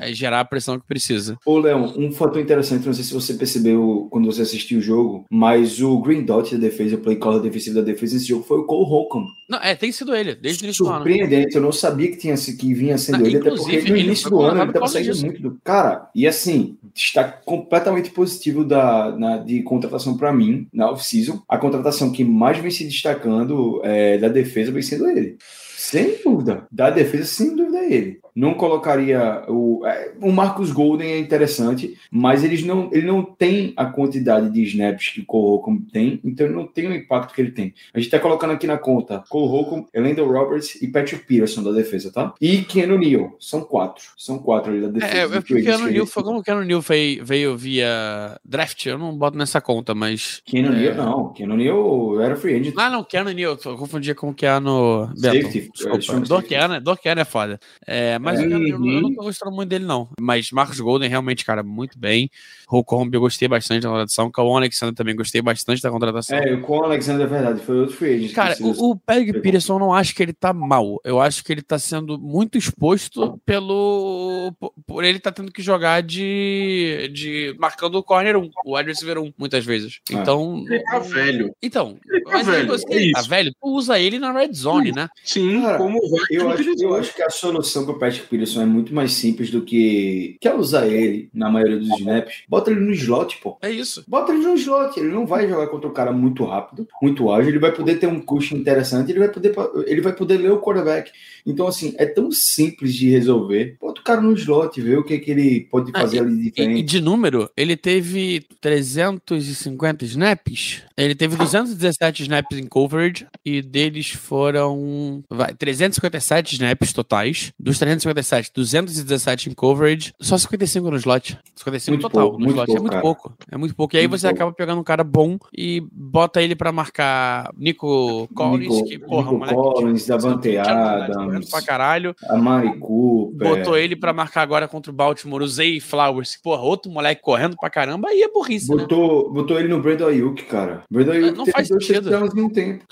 é, 0.00 0.12
gerar 0.12 0.40
a 0.40 0.44
pressão 0.44 0.78
que 0.78 0.86
precisa. 0.86 1.38
Ô, 1.46 1.58
Leão, 1.58 1.94
um 1.96 2.12
fator 2.12 2.40
interessante, 2.40 2.86
não 2.86 2.92
sei 2.92 3.04
se 3.04 3.14
você 3.14 3.34
percebeu 3.34 4.06
quando 4.10 4.26
você 4.26 4.42
assistiu 4.42 4.78
o 4.78 4.82
jogo, 4.82 5.24
mas 5.30 5.80
o 5.80 5.98
Green 6.00 6.24
Dot 6.24 6.54
da 6.54 6.60
defesa, 6.60 6.96
o 6.96 6.98
play 6.98 7.16
caller 7.16 7.40
defensivo 7.40 7.76
da 7.76 7.82
defesa 7.82 8.14
nesse 8.14 8.28
jogo 8.28 8.44
foi 8.44 8.58
o 8.58 8.64
Cole 8.64 8.84
Holcomb. 8.86 9.26
Não, 9.48 9.58
é, 9.58 9.74
tem 9.74 9.92
sido 9.92 10.14
ele, 10.14 10.34
desde 10.34 10.62
o 10.62 10.66
início 10.66 10.84
do 10.84 10.90
ano. 10.90 11.04
Surpreendente, 11.04 11.56
eu 11.56 11.62
não 11.62 11.72
sabia 11.72 12.10
que, 12.10 12.16
tinha, 12.16 12.34
que 12.36 12.74
vinha 12.74 12.98
sendo 12.98 13.18
Não, 13.20 13.26
ele, 13.26 13.38
até 13.38 13.50
porque 13.50 13.80
no 13.82 13.96
início 13.96 14.30
do 14.30 14.40
ano 14.40 14.62
ele 14.62 14.72
tava 14.72 14.88
saindo 14.88 15.12
disso. 15.12 15.24
muito 15.26 15.40
do. 15.42 15.58
Cara, 15.62 16.08
e 16.14 16.26
assim, 16.26 16.76
está 16.94 17.24
completamente 17.24 18.10
positivo 18.10 18.64
da, 18.64 19.10
na- 19.16 19.38
de 19.38 19.62
contratação 19.62 20.16
pra 20.16 20.32
mim 20.32 20.66
na 20.72 20.90
off-season. 20.90 21.42
A 21.48 21.58
contratação 21.58 22.12
que 22.12 22.24
mais 22.24 22.58
vem 22.58 22.70
se 22.70 22.84
destacando 22.84 23.80
é, 23.84 24.18
da 24.18 24.28
defesa 24.28 24.70
vem 24.70 24.82
sendo 24.82 25.08
ele. 25.10 25.36
Sem 25.76 26.22
dúvida. 26.24 26.66
Da 26.70 26.90
defesa, 26.90 27.24
sem 27.24 27.54
dúvida 27.56 27.78
é 27.78 27.92
ele. 27.92 28.20
Não 28.34 28.54
colocaria 28.54 29.44
o. 29.48 29.86
é, 29.86 30.12
o 30.20 30.32
Marcus 30.32 30.72
Golden 30.72 31.12
é 31.12 31.18
interessante, 31.18 31.96
mas 32.10 32.42
eles 32.42 32.64
não, 32.64 32.90
ele 32.92 33.06
não 33.06 33.22
tem 33.22 33.72
a 33.76 33.86
quantidade 33.86 34.50
de 34.50 34.62
snaps 34.64 35.10
que 35.10 35.20
o 35.20 35.24
Cole 35.24 35.46
Holcomb 35.46 35.86
tem, 35.92 36.20
então 36.24 36.46
ele 36.46 36.54
não 36.56 36.66
tem 36.66 36.88
o 36.88 36.94
impacto 36.94 37.32
que 37.32 37.40
ele 37.40 37.52
tem. 37.52 37.72
A 37.92 38.00
gente 38.00 38.10
tá 38.10 38.18
colocando 38.18 38.52
aqui 38.52 38.66
na 38.66 38.76
conta 38.76 39.22
Cole 39.28 39.48
Holcomb, 39.48 39.86
Elendon 39.94 40.26
Roberts 40.26 40.82
e 40.82 40.88
Patrick 40.88 41.24
Peterson 41.26 41.62
da 41.62 41.70
defesa, 41.70 42.12
tá? 42.12 42.34
E 42.40 42.62
Keanu 42.62 42.98
Neal. 42.98 43.36
São 43.38 43.60
quatro. 43.60 44.04
São 44.16 44.38
quatro 44.38 44.72
ali 44.72 44.80
da 44.80 44.88
defesa. 44.88 45.16
É, 45.16 45.20
é 45.20 45.28
do 45.28 45.42
porque 45.42 45.62
Keanu 45.62 45.86
Neal 45.86 46.06
foi 46.06 46.22
como 46.24 46.40
o 46.40 46.42
Keanu 46.42 46.64
Neal 46.64 46.80
veio, 46.80 47.24
veio 47.24 47.56
via 47.56 48.40
draft, 48.44 48.84
eu 48.86 48.98
não 48.98 49.16
boto 49.16 49.38
nessa 49.38 49.60
conta, 49.60 49.94
mas. 49.94 50.42
Keanu 50.44 50.74
É. 50.74 50.80
Neal, 50.80 50.94
não. 50.96 51.32
Keanu 51.32 51.56
Neal 51.56 52.20
era 52.20 52.34
free 52.34 52.56
agent. 52.56 52.74
Ah, 52.76 52.90
não, 52.90 53.04
Keanu 53.04 53.30
Neal, 53.30 53.56
eu 53.64 53.76
confundia 53.76 54.14
com 54.14 54.30
o 54.30 54.34
Keanu. 54.34 55.08
Safety, 55.14 55.70
é, 55.86 55.98
Desculpa. 55.98 56.42
Keanu, 56.42 56.96
Keanu 56.96 57.20
é 57.20 57.24
foda. 57.24 57.60
É, 57.86 58.18
mas 58.24 58.40
É. 58.40 58.42
o 58.44 58.48
Neal, 58.48 58.62
eu 58.62 58.78
não 58.78 58.86
Uhum. 59.08 59.14
tô 59.14 59.22
gostando 59.24 59.54
muito 59.54 59.68
dele, 59.68 59.84
não. 59.84 60.08
Mas 60.20 60.50
Marcos 60.50 60.80
Golden, 60.80 61.08
realmente, 61.08 61.44
cara, 61.44 61.62
muito 61.62 61.98
bem. 61.98 62.30
Holcomb, 62.66 63.14
eu 63.14 63.20
gostei 63.20 63.46
bastante 63.46 63.82
da 63.82 63.88
contratação. 63.90 64.30
Kawan 64.30 64.56
Alexander 64.58 64.94
também 64.94 65.14
gostei 65.14 65.40
bastante 65.42 65.82
da 65.82 65.90
contratação. 65.90 66.36
É, 66.38 66.54
o 66.54 66.60
Con 66.62 66.82
Alexander 66.82 67.26
é 67.26 67.28
verdade, 67.28 67.60
foi 67.60 67.80
outro 67.80 67.94
free 67.96 68.28
Cara, 68.30 68.56
o, 68.60 68.90
o 68.92 68.96
Pegou. 68.96 69.40
Peterson 69.42 69.74
eu 69.74 69.78
não 69.78 69.92
acho 69.94 70.14
que 70.14 70.22
ele 70.22 70.32
tá 70.32 70.52
mal. 70.52 70.98
Eu 71.04 71.20
acho 71.20 71.44
que 71.44 71.52
ele 71.52 71.62
tá 71.62 71.78
sendo 71.78 72.18
muito 72.18 72.56
exposto 72.56 73.38
pelo. 73.44 74.52
por- 74.86 75.04
ele 75.04 75.18
tá 75.18 75.30
tendo 75.30 75.52
que 75.52 75.62
jogar 75.62 76.02
de. 76.02 77.10
de 77.12 77.54
marcando 77.58 77.96
o 77.96 78.02
corner 78.02 78.36
1, 78.36 78.50
o 78.64 78.76
wide 78.76 78.88
receiver 78.88 79.18
1, 79.18 79.32
muitas 79.38 79.64
vezes. 79.64 80.00
Ah. 80.10 80.14
Então. 80.14 80.64
Ele 80.68 80.82
tá 80.82 80.98
velho. 80.98 81.54
Então, 81.62 81.96
Ele 82.08 82.22
tá 82.22 82.30
mas 82.32 82.48
aí 82.48 82.54
velho, 82.56 82.68
você 82.68 83.08
é 83.08 83.12
tá 83.12 83.22
velho, 83.22 83.52
tu 83.60 83.68
usa 83.68 83.98
ele 83.98 84.18
na 84.18 84.32
red 84.32 84.52
zone, 84.52 84.92
né? 84.92 85.08
Sim, 85.24 85.62
Cara, 85.62 85.78
como 85.78 85.98
Eu 86.30 86.48
acho, 86.50 86.60
utilizar. 86.62 86.88
eu 86.88 86.94
acho 86.96 87.14
que 87.14 87.22
a 87.22 87.30
solução 87.30 87.84
para 87.84 87.94
o 87.94 87.98
Patrick 88.14 88.28
Peterson 88.28 88.62
é 88.62 88.66
muito 88.66 88.94
mais 88.94 89.12
simples 89.12 89.50
do 89.50 89.62
que. 89.62 90.36
Quer 90.40 90.54
usar 90.54 90.86
ele 90.86 91.28
na 91.34 91.50
maioria 91.50 91.78
dos 91.78 91.88
snaps? 91.98 92.44
Bota 92.48 92.70
ele 92.70 92.80
no 92.80 92.92
slot, 92.92 93.38
pô. 93.42 93.58
É 93.60 93.70
isso. 93.70 94.04
Bota 94.06 94.32
ele 94.32 94.42
no 94.42 94.54
slot. 94.54 94.98
Ele 94.98 95.08
não 95.08 95.26
vai 95.26 95.48
jogar 95.48 95.66
contra 95.66 95.88
um 95.88 95.92
cara 95.92 96.12
muito 96.12 96.44
rápido, 96.44 96.86
muito 97.02 97.30
ágil. 97.30 97.50
Ele 97.50 97.58
vai 97.58 97.72
poder 97.72 97.98
ter 97.98 98.06
um 98.06 98.20
custo 98.20 98.56
interessante. 98.56 99.10
Ele 99.10 99.18
vai 99.18 99.28
poder, 99.28 99.54
ele 99.86 100.00
vai 100.00 100.12
poder 100.12 100.38
ler 100.38 100.52
o 100.52 100.60
quarterback. 100.60 101.10
Então, 101.46 101.66
assim, 101.66 101.94
é 101.98 102.06
tão 102.06 102.30
simples 102.30 102.94
de 102.94 103.10
resolver. 103.10 103.76
Bota 103.80 104.00
o 104.00 104.04
cara 104.04 104.20
no 104.20 104.32
slot, 104.32 104.80
vê 104.80 104.96
o 104.96 105.04
que, 105.04 105.18
que 105.18 105.30
ele 105.30 105.68
pode 105.70 105.90
Ah, 105.94 106.00
fazer 106.00 106.20
ali 106.20 106.50
de 106.50 106.62
E, 106.62 106.78
e 106.78 106.82
de 106.82 107.00
número, 107.00 107.50
ele 107.56 107.76
teve 107.76 108.46
350 108.60 110.04
snaps. 110.04 110.82
Ele 110.96 111.14
teve 111.14 111.36
217 111.36 112.22
snaps 112.22 112.58
em 112.58 112.66
coverage 112.66 113.26
e 113.44 113.60
deles 113.60 114.10
foram 114.10 115.22
vai, 115.28 115.52
357 115.54 116.54
snaps 116.54 116.92
totais. 116.92 117.52
Dos 117.58 117.78
357, 118.12 118.52
217 118.54 119.50
em 119.50 119.54
coverage, 119.54 120.12
só 120.20 120.36
55 120.36 120.90
no 120.90 120.96
slot. 120.96 121.38
55 121.56 121.92
Muito 121.96 122.02
total. 122.10 122.28
pouco, 122.30 122.38
no 122.44 122.48
slot 122.50 122.62
é 122.62 122.66
pouco, 122.66 122.80
muito 122.82 122.90
cara. 122.90 123.02
pouco. 123.02 123.34
É 123.50 123.56
muito 123.56 123.74
pouco. 123.74 123.96
E 123.96 123.98
aí 123.98 124.08
Muito 124.08 124.20
você 124.20 124.26
pouco. 124.28 124.36
acaba 124.42 124.52
pegando 124.52 124.80
um 124.80 124.84
cara 124.84 125.02
bom 125.04 125.38
e 125.56 125.82
bota 125.92 126.42
ele 126.42 126.54
pra 126.54 126.70
marcar 126.72 127.50
Nico 127.56 128.28
Collins, 128.34 128.74
Nico- 128.74 128.88
que 128.88 128.98
porra, 128.98 129.22
Nico 129.32 129.38
moleque 129.38 129.54
Collins, 129.54 130.06
Davante 130.06 130.56
Adams. 130.56 131.50
pra 131.50 131.62
caralho. 131.62 132.14
A 132.28 132.36
Mari 132.36 132.78
Cooper. 132.78 133.48
Botou 133.48 133.76
ele 133.78 133.96
pra 133.96 134.12
marcar 134.12 134.42
agora 134.42 134.68
contra 134.68 134.90
o 134.90 134.94
Baltimore, 134.94 135.42
o 135.42 135.46
Zay 135.48 135.80
Flowers. 135.80 136.36
Porra, 136.42 136.62
outro 136.62 136.90
moleque 136.90 137.22
correndo 137.22 137.56
pra 137.56 137.70
caramba, 137.70 138.08
aí 138.08 138.22
é 138.22 138.28
burrice, 138.30 138.68
né? 138.70 138.76
Botou, 138.82 139.32
botou 139.32 139.58
ele 139.58 139.68
no 139.68 139.80
Brandon 139.80 140.06
Ayuk, 140.08 140.42
cara. 140.44 140.82
Brandon 140.90 141.12
Ayuk 141.12 141.36
não 141.38 141.46
faz 141.46 141.68
sentido. 141.68 142.10
touchdowns 142.10 142.34
em 142.34 142.48
tempo. 142.48 142.84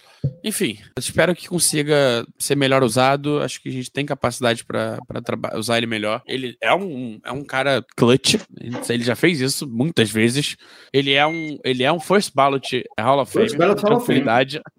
Enfim, 0.45 0.79
espero 0.97 1.35
que 1.35 1.49
consiga 1.49 2.25
ser 2.39 2.55
melhor 2.57 2.85
usado. 2.85 3.41
Acho 3.41 3.61
que 3.61 3.69
a 3.69 3.73
gente 3.73 3.91
tem 3.91 4.07
capacidade 4.07 4.65
pra 4.65 4.99
pra 5.07 5.21
traba- 5.21 5.57
usar 5.57 5.79
ele 5.79 5.87
melhor. 5.87 6.23
Ele 6.27 6.57
é 6.61 6.75
um, 6.75 7.19
é 7.25 7.33
um 7.33 7.45
cara 7.45 7.85
clutch. 7.97 8.35
Ele 8.89 9.03
já 9.05 9.15
fez 9.15 9.41
isso 9.41 9.69
muitas 9.69 10.11
vezes. 10.11 10.57
Ele 10.93 11.13
é 11.13 11.27
um, 11.27 11.59
ele 11.65 11.83
é 11.83 11.93
um 11.93 12.01
first 12.01 12.33
ballot 12.35 12.85
Hall 12.99 13.21
of 13.21 13.33
Fame. 13.33 13.47
First 13.47 13.59
ballot 13.59 13.83
Hall 13.83 13.97
of 13.97 14.07
Fame. 14.07 14.25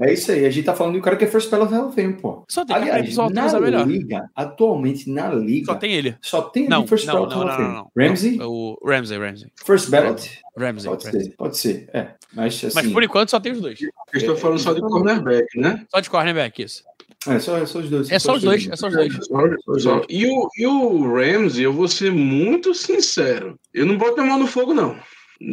É 0.02 0.14
isso 0.14 0.32
aí. 0.32 0.46
A 0.46 0.50
gente 0.50 0.66
tá 0.66 0.74
falando 0.76 0.94
de 0.94 1.00
um 1.00 1.04
cara 1.04 1.16
que 1.16 1.26
é 1.26 1.28
first 1.28 1.50
ballot 1.50 1.72
Hall 1.74 1.88
of 1.88 1.96
Fame, 1.96 2.14
pô. 2.14 2.44
Só 2.50 2.66
tem 2.66 2.76
que 2.76 2.82
Aliás, 2.82 3.18
aprender 3.18 3.22
a 3.22 3.30
na 3.42 3.46
usar 3.48 3.60
melhor. 3.60 3.88
liga, 3.88 4.30
atualmente 4.36 5.10
na 5.10 5.30
liga, 5.34 5.66
Só 5.66 5.76
tem 5.76 5.94
ele. 5.94 6.16
só 6.22 6.42
tem 6.42 6.68
Não, 6.68 6.80
ali 6.80 6.88
first 6.88 7.06
não, 7.08 7.14
ballot 7.14 7.30
não, 7.32 7.38
Hall 7.38 7.46
não, 7.48 7.54
of 7.54 7.62
não, 7.62 7.68
Fame. 7.74 7.92
não. 7.98 8.08
Ramsey, 8.08 8.40
O 8.42 8.78
Ramsey, 8.86 9.18
Ramsey. 9.18 9.52
first 9.66 9.90
ballot. 9.90 10.42
Ramsey. 10.58 10.90
Pode 10.90 11.06
Ramsey. 11.06 11.24
ser, 11.24 11.36
pode 11.36 11.58
ser. 11.58 11.90
É. 11.94 12.08
Mas 12.34 12.54
assim. 12.64 12.72
Mas 12.76 12.92
por 12.92 13.02
enquanto 13.04 13.30
só 13.30 13.40
tem 13.40 13.52
os 13.54 13.60
dois. 13.62 13.82
Eu 13.82 13.90
estou 14.14 14.36
falando 14.36 14.60
só 14.60 14.72
de 14.74 14.82
cornerback, 14.82 15.48
né? 15.60 15.84
Só 15.90 16.00
de 16.00 16.10
cornerback, 16.10 16.62
isso. 16.64 16.84
É 17.28 17.40
só, 17.40 17.58
é 17.58 17.66
só 17.66 17.80
os 17.80 17.90
dois. 17.90 18.12
É 18.12 18.20
só 18.20 18.34
os 18.36 18.42
dois, 18.44 18.68
é 18.70 18.76
só 18.76 18.88
os 18.88 18.94
dois. 18.94 19.14
Só- 19.84 20.02
E, 20.10 20.26
o, 20.26 20.50
e 20.58 20.68
o 20.68 21.14
Ramsey, 21.14 21.64
eu 21.64 21.72
vou 21.74 21.88
ser 21.88 22.12
muito 22.12 22.74
sincero. 22.74 23.58
Eu 23.74 23.86
não 23.86 23.98
boto 23.98 24.16
minha 24.16 24.26
mão 24.28 24.40
no 24.40 24.48
fogo, 24.48 24.74
não. 24.74 24.98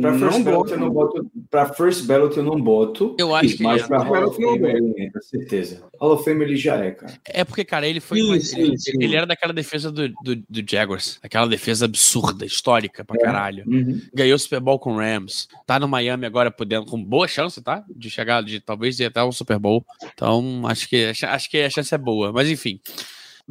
Pra 0.01 0.13
first 0.13 0.37
não 0.39 0.43
ballot 0.45 0.59
boto. 0.63 0.73
eu 0.75 0.79
não 0.79 0.91
boto. 0.91 1.31
Pra 1.51 1.73
first 1.73 2.05
ballot 2.07 2.37
eu 2.37 2.43
não 2.45 2.61
boto. 2.61 3.17
Eu 3.19 3.35
acho 3.35 3.57
que 3.57 3.63
Mas 3.63 3.83
é. 3.83 3.87
pra 3.87 4.03
Hall 4.03 4.29
of 4.29 4.37
Fame 4.37 4.69
ele 4.69 4.95
entra, 5.07 5.21
certeza. 5.23 5.83
Hall 6.01 6.13
of 6.13 6.25
Fame 6.25 6.45
ele 6.45 6.57
já 6.57 6.77
é, 6.77 6.91
cara. 6.93 7.15
É 7.25 7.43
porque, 7.45 7.65
cara, 7.65 7.87
ele 7.89 7.99
foi. 8.01 8.19
Sim, 8.21 8.41
sim, 8.41 8.61
ele, 8.61 8.79
sim. 8.79 8.93
ele 9.01 9.17
era 9.17 9.27
daquela 9.27 9.53
defesa 9.53 9.91
do, 9.91 10.09
do, 10.23 10.37
do 10.37 10.65
Jaguars. 10.71 11.19
Aquela 11.23 11.47
defesa 11.49 11.87
absurda, 11.87 12.45
histórica 12.45 13.05
pra 13.05 13.17
É. 13.17 13.25
caralho. 13.25 13.65
Uhum. 13.67 14.01
Ganhou 14.15 14.37
o 14.37 14.39
Super 14.39 14.61
Bowl 14.61 14.79
com 14.79 14.93
o 14.95 14.99
Rams. 14.99 15.49
Tá 15.67 15.79
no 15.81 15.89
Miami 15.89 16.27
agora 16.27 16.51
podendo, 16.51 16.87
com 16.87 17.03
boa 17.03 17.27
chance, 17.27 17.61
tá? 17.61 17.85
De 17.89 18.09
chegar, 18.11 18.43
de 18.43 18.61
talvez 18.61 19.01
ir 19.01 19.07
até 19.07 19.23
o 19.23 19.33
Super 19.33 19.59
Bowl. 19.59 19.85
Então, 20.15 20.63
acho 20.67 20.89
que, 20.89 21.07
acho 21.25 21.51
que 21.51 21.59
a 21.59 21.71
chance 21.71 21.95
é 21.95 21.99
boa. 21.99 22.33
Mas 22.33 22.49
enfim. 22.49 22.79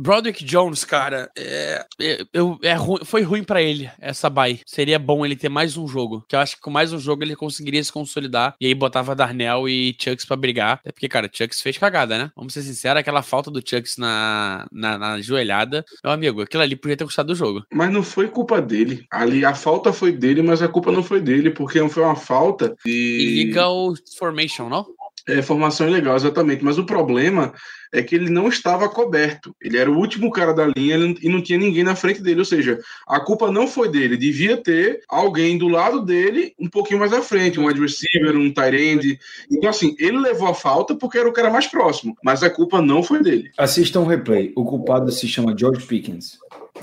Broderick 0.02 0.44
Jones, 0.46 0.86
cara, 0.86 1.30
é, 1.38 1.86
é, 2.02 2.26
eu, 2.34 2.58
é 2.64 2.74
ru- 2.74 3.04
foi 3.04 3.22
ruim 3.22 3.44
pra 3.44 3.62
ele 3.62 3.90
essa 4.00 4.30
bye. 4.30 4.62
Seria 4.66 4.98
bom 4.98 5.26
ele 5.26 5.36
ter 5.36 5.50
mais 5.50 5.76
um 5.76 5.88
jogo. 5.88 6.24
Que 6.28 6.36
eu 6.36 6.40
acho 6.40 6.56
que 6.56 6.62
com 6.62 6.70
mais 6.72 6.94
um 6.94 7.00
jogo 7.00 7.22
ele 7.24 7.36
conseguiria 7.36 7.84
se 7.84 7.92
consolidar. 7.92 8.56
E 8.62 8.66
aí 8.68 8.74
botava 8.74 9.14
Darnell 9.16 9.68
e 9.68 9.96
Chucks 10.00 10.24
pra 10.26 10.38
brigar. 10.38 10.80
Até 10.82 10.92
porque, 10.94 11.10
cara, 11.10 11.30
Chucks 11.32 11.62
fez 11.62 11.78
cagada, 11.78 12.18
né? 12.18 12.32
Vamos 12.36 12.54
ser 12.54 12.62
sinceros, 12.62 13.00
aquela 13.00 13.22
falta 13.22 13.52
do 13.52 13.60
Chucks 13.60 13.98
na, 13.98 14.66
na, 14.72 14.98
na 14.98 15.22
joelhada. 15.22 15.84
Meu 16.04 16.14
amigo, 16.14 16.42
aquilo 16.42 16.64
ali 16.64 16.76
podia 16.76 16.96
ter 16.96 17.04
custado 17.06 17.34
o 17.34 17.36
jogo. 17.36 17.66
Mas 17.74 17.92
não 17.92 18.02
foi 18.02 18.30
culpa 18.30 18.62
dele. 18.62 19.06
Ali 19.12 19.44
a 19.44 19.54
falta 19.54 19.92
foi 19.92 20.12
dele, 20.14 20.42
mas 20.42 20.62
a 20.62 20.68
culpa 20.70 20.92
não 20.92 21.04
foi 21.04 21.20
dele, 21.20 21.50
porque 21.50 21.86
foi 21.90 22.04
uma 22.04 22.16
falta 22.16 22.74
de 22.86 23.42
Illegal 23.42 23.94
formation, 24.18 24.70
não? 24.70 24.86
É, 25.30 25.42
formação 25.42 25.88
ilegal, 25.88 26.16
exatamente. 26.16 26.64
Mas 26.64 26.78
o 26.78 26.86
problema 26.86 27.54
é 27.92 28.04
que 28.04 28.16
ele 28.16 28.30
não 28.30 28.48
estava 28.48 28.88
coberto. 28.88 29.56
Ele 29.62 29.78
era 29.78 29.90
o 29.90 29.98
último 29.98 30.32
cara 30.32 30.54
da 30.54 30.68
linha 30.68 31.16
e 31.22 31.30
não 31.30 31.42
tinha 31.42 31.58
ninguém 31.58 31.84
na 31.84 31.96
frente 31.96 32.22
dele. 32.22 32.40
Ou 32.40 32.46
seja, 32.46 32.80
a 33.08 33.20
culpa 33.20 33.52
não 33.52 33.68
foi 33.68 33.90
dele. 33.90 34.18
Devia 34.18 34.58
ter 34.58 35.02
alguém 35.08 35.58
do 35.58 35.68
lado 35.68 36.02
dele 36.02 36.54
um 36.60 36.70
pouquinho 36.70 37.00
mais 37.00 37.14
à 37.14 37.22
frente, 37.22 37.60
um 37.60 37.68
wide 37.68 37.80
receiver, 37.80 38.36
um 38.36 38.54
tight 38.54 38.76
end. 38.76 39.20
Então, 39.52 39.70
assim, 39.70 39.96
ele 40.00 40.20
levou 40.20 40.48
a 40.48 40.54
falta 40.54 40.96
porque 40.96 41.18
era 41.18 41.30
o 41.30 41.34
cara 41.34 41.50
mais 41.50 41.68
próximo, 41.68 42.16
mas 42.24 42.44
a 42.44 42.50
culpa 42.50 42.82
não 42.82 43.02
foi 43.02 43.22
dele. 43.22 43.52
Assistam 43.58 44.02
o 44.02 44.06
replay. 44.06 44.52
O 44.56 44.64
culpado 44.64 45.12
se 45.12 45.28
chama 45.28 45.56
George 45.58 45.86
Pickens. 45.86 46.38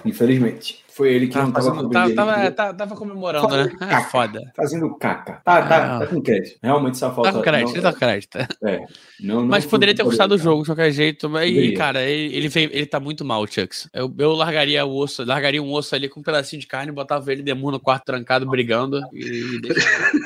Infelizmente. 0.04 0.84
Foi 0.88 1.12
ele 1.12 1.26
que 1.28 1.36
não 1.36 1.52
tava 1.52 1.66
fazendo- 1.74 1.90
tava, 1.90 2.14
tava, 2.14 2.34
que- 2.40 2.50
tava- 2.52 2.74
tava 2.74 2.96
comemorando, 2.96 3.48
né? 3.48 3.64
Fazendo 3.64 3.74
É 3.84 3.86
caca. 3.86 4.10
foda. 4.10 4.52
Fazendo 4.56 4.94
caca. 4.96 5.32
Tá, 5.44 5.60
tá, 5.66 5.96
Ah. 5.96 5.98
tá 5.98 6.06
com 6.06 6.22
crédito. 6.22 6.58
Realmente 6.62 6.94
essa 6.94 7.10
falta. 7.10 7.30
Tá 7.30 7.36
com 7.36 7.42
crédito, 7.42 7.74
não- 7.76 7.82
tá 7.82 7.92
com 7.92 7.98
crédito. 7.98 8.38
é, 8.38 8.86
não, 9.20 9.34
não 9.42 9.46
Mas 9.46 9.66
poderia 9.66 9.94
ter 9.94 10.02
por 10.02 10.08
custado 10.08 10.30
o 10.30 10.34
ele, 10.36 10.42
cara. 10.42 10.50
jogo 10.52 10.62
de 10.62 10.68
qualquer 10.70 10.90
jeito. 10.92 11.28
Mas, 11.28 11.50
e, 11.54 11.72
cara, 11.72 12.02
ele, 12.02 12.34
ele, 12.34 12.48
veio- 12.48 12.70
ele 12.72 12.86
tá 12.86 12.98
muito 12.98 13.26
mal, 13.26 13.46
Chucks. 13.46 13.90
Eu, 13.92 14.10
eu 14.18 14.32
largaria 14.32 14.86
o 14.86 14.96
osso, 14.96 15.22
largaria 15.22 15.62
um 15.62 15.70
osso 15.70 15.94
ali 15.94 16.08
com 16.08 16.20
um 16.20 16.22
pedacinho 16.22 16.60
de 16.60 16.66
carne, 16.66 16.90
botava 16.90 17.30
ele 17.30 17.42
demônio 17.42 17.72
no 17.72 17.80
quarto 17.80 18.04
trancado, 18.06 18.46
brigando. 18.46 19.02
E 19.12 19.60
deixa. 19.60 19.86